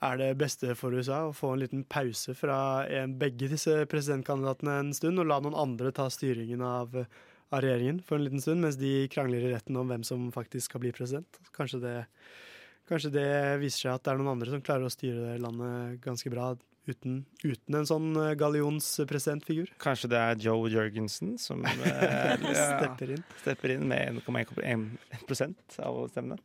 [0.05, 4.77] er det beste for USA å få en liten pause fra en, begge disse presidentkandidatene
[4.84, 8.63] en stund, og la noen andre ta styringen av, av regjeringen for en liten stund,
[8.63, 11.41] mens de krangler i retten om hvem som faktisk skal bli president.
[11.55, 11.97] Kanskje det,
[12.89, 13.30] kanskje det
[13.63, 16.53] viser seg at det er noen andre som klarer å styre landet ganske bra
[16.89, 19.73] uten, uten en sånn eh, gallionspresidentfigur.
[19.84, 23.27] Kanskje det er Joe Jørgensen som eh, Stepper inn.
[23.43, 26.39] stepper inn med 1,1% av stemmene.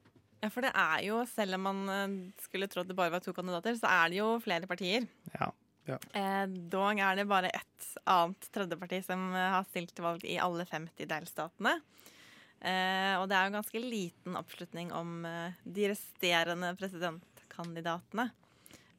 [0.44, 3.22] Ja, for det er jo, selv om man eh, skulle tro at det bare var
[3.24, 5.06] to kandidater, så er det jo flere partier.
[5.88, 5.98] Ja.
[6.16, 10.36] Eh, dog er det bare ett annet tredjeparti som eh, har stilt til valg i
[10.40, 11.74] alle 50 delstatene.
[12.64, 18.30] Eh, og det er jo ganske liten oppslutning om eh, de resterende presidentkandidatene.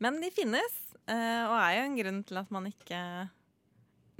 [0.03, 0.75] Men de finnes,
[1.07, 2.99] eh, og er jo en grunn til at man ikke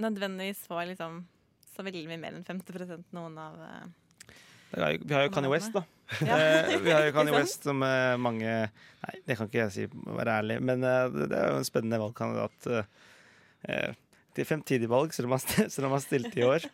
[0.02, 1.22] nødvendigvis får liksom
[1.76, 4.34] så veldig mye mer enn 50 noen av eh, Det er jo-
[4.72, 5.82] Vi har jo Kanye West, da.
[5.82, 5.92] Ja.
[6.38, 9.86] Eh, vi har jo Kanye West som eh, mange Nei, det kan ikke jeg si,
[10.06, 10.60] være ærlig.
[10.62, 12.86] Men eh, det er jo en spennende valgkandidat
[14.36, 16.66] til fremtidig valg, selv om han selv om han stilte i år.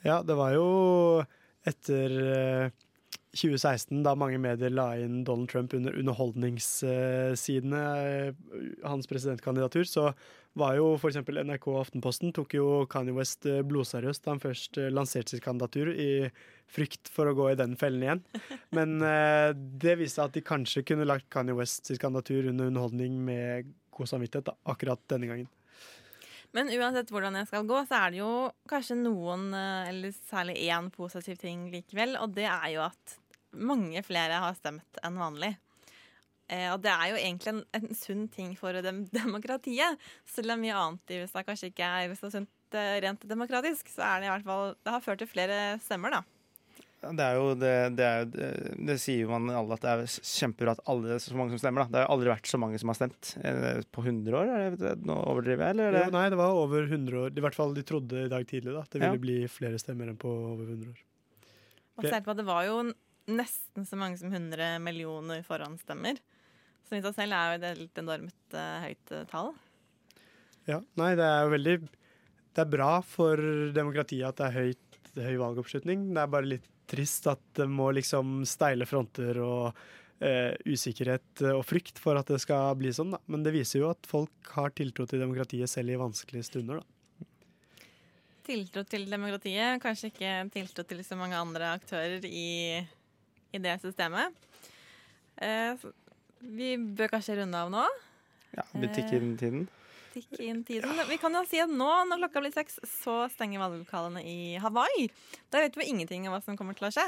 [0.00, 0.64] Ja, det var jo
[1.68, 2.70] etter eh,
[3.36, 7.82] 2016, da mange medier la inn Donald Trump under underholdningssidene,
[8.80, 10.06] hans presidentkandidatur, så
[10.58, 11.20] var jo f.eks.
[11.22, 15.44] NRK og Aftenposten tok jo Kanye West eh, blodseriøst da han først eh, lanserte sitt
[15.44, 16.26] kandidatur, i
[16.70, 18.24] frykt for å gå i den fellen igjen.
[18.76, 22.70] Men eh, det viste seg at de kanskje kunne lagt Kanye West sitt kandidatur under
[22.70, 25.50] underholdning med god samvittighet da, akkurat denne gangen.
[26.56, 28.34] Men uansett hvordan jeg skal gå, så er det jo
[28.70, 33.18] kanskje noen, eh, eller særlig én positiv ting likevel, og det er jo at
[33.54, 35.54] mange flere har stemt enn vanlig.
[36.50, 40.00] Eh, og det er jo egentlig en, en sunn ting for dem, demokratiet.
[40.26, 44.02] Selv om mye annet i USA kanskje ikke er så sunt eh, rent demokratisk, så
[44.08, 46.22] er det i hvert fall Det har ført til flere stemmer, da.
[47.00, 48.48] Det er jo det, det, er, det,
[48.90, 51.86] det sier jo man alle at det er kjempebra at alle så mange som stemmer.
[51.86, 51.94] da.
[51.94, 53.30] Det har aldri vært så mange som har stemt.
[53.40, 54.50] Eh, På 100 år?
[54.52, 55.96] Er det, nå overdriver jeg, eller?
[55.96, 57.32] er Jo, nei, det var over 100 år.
[57.32, 59.08] I hvert fall de trodde i dag tidlig da, at det Ja.
[59.14, 61.00] ville bli flere stemmer enn på over 100 år.
[61.96, 62.76] På at det var jo
[63.30, 66.20] nesten så mange som 100 millioner forhåndsstemmer.
[66.90, 69.52] Som i seg selv er jo et helt enormt uh, høyt eh, tall.
[70.66, 73.38] Ja, nei, det er jo veldig Det er bra for
[73.76, 76.08] demokratiet at det er høyt, høy valgoppslutning.
[76.10, 81.62] Det er bare litt trist at det må liksom steile fronter og uh, usikkerhet og
[81.62, 83.22] frykt for at det skal bli sånn, da.
[83.30, 87.30] Men det viser jo at folk har tiltro til demokratiet selv i vanskelige stunder, da.
[88.50, 92.82] Tiltro til demokratiet, kanskje ikke tiltro til så mange andre aktører i,
[93.54, 94.34] i det systemet.
[95.40, 95.90] Eh,
[96.40, 97.84] vi bør kanskje runde av nå.
[98.56, 99.68] Ja, vi tikker inn tiden.
[100.10, 100.98] Tikk inn tiden.
[101.06, 105.06] Vi kan jo si at nå, når klokka blir seks, så stenger valglokalene i Hawaii.
[105.52, 107.06] Da vet vi ingenting om hva som kommer til å skje.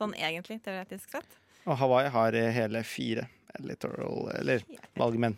[0.00, 1.36] Sånn egentlig, teoretisk sett.
[1.66, 3.26] Og Hawaii har eh, hele fire
[3.58, 4.64] electoral, eller
[4.96, 5.36] valgmenn.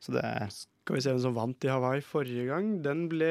[0.00, 2.66] Så det er Skal vi se hvem som vant i Hawaii forrige gang.
[2.84, 3.28] Den ble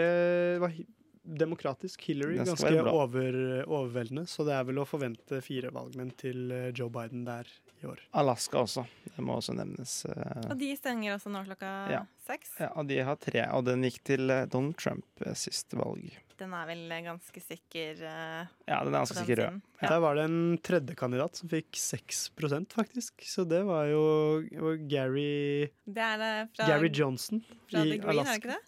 [1.24, 2.02] demokratisk.
[2.10, 2.38] Hillary.
[2.44, 3.38] Ganske over,
[3.68, 4.26] overveldende.
[4.28, 7.48] Så det er vel å forvente fire valgmenn til eh, Joe Biden der
[7.84, 8.00] i år.
[8.20, 8.86] Alaska også.
[9.16, 10.06] Det må også nevnes.
[10.12, 10.50] eh.
[10.50, 12.04] Og de stenger også nå klokka Ja.
[12.28, 12.58] seks.
[12.60, 13.46] Ja, og de har tre.
[13.56, 15.06] Og den gikk til eh, Donald Trump
[15.40, 16.12] sist valg.
[16.40, 19.60] Den er vel ganske sikker Uh, Ja, den er ganske sikker rød.
[19.84, 19.88] Ja.
[19.94, 23.22] Der var det en tredjekandidat som fikk 6% faktisk.
[23.30, 24.42] Så det var jo
[24.90, 28.36] Gary Det er det fra, Gary Johnson fra i The Green, er det Alaska.
[28.42, 28.62] ikke det?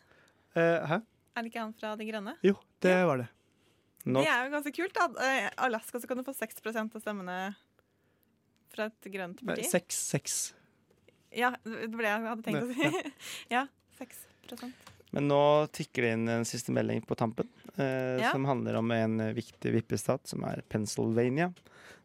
[0.56, 0.99] Uh, hæ?
[1.36, 2.34] Er det ikke han fra De Grønne?
[2.45, 2.56] Jo,
[2.86, 3.28] det var det.
[4.06, 4.94] Nå, Det er jo ganske kult.
[4.94, 5.07] da.
[5.26, 7.38] Eh, Alaska så kan du få 6% av stemmene
[8.76, 9.66] fra et grønt parti.
[9.72, 10.53] 6-6.
[11.36, 13.12] Ja, det var det jeg hadde tenkt å si.
[13.56, 13.66] ja,
[13.99, 14.72] 6%
[15.16, 15.40] Men nå
[15.76, 18.32] tikker det inn en siste melding på tampen, eh, Ja.
[18.32, 21.49] som handler om en viktig vippestat, som er Pennsylvania.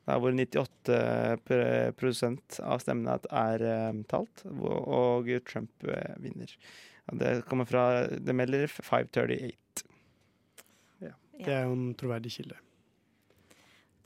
[0.08, 0.96] Der hvor 98
[1.44, 6.54] pr- prosent av stemmene er eh, talt, og, og Trump eh, vinner.
[7.10, 9.86] Ja, det kommer fra Det melder 538.
[11.02, 11.14] Ja.
[11.36, 12.58] Det er jo en troverdig kilde.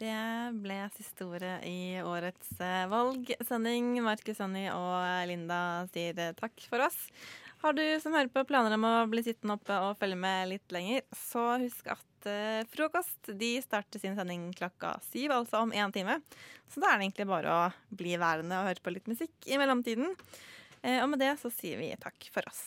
[0.00, 0.14] Det
[0.58, 4.00] ble siste ordet i årets eh, valgsending.
[4.02, 6.98] Markus, Sonny og Linda sier eh, takk for oss.
[7.62, 10.74] Har du som hører på planer om å bli sittende oppe og følge med litt
[10.74, 15.94] lenger, så husk at eh, frokost de starter sin sending klokka syv, altså om én
[15.94, 16.18] time.
[16.68, 19.56] Så da er det egentlig bare å bli værende og høre på litt musikk i
[19.62, 20.12] mellomtiden.
[20.82, 22.66] Eh, og med det så sier vi takk for oss.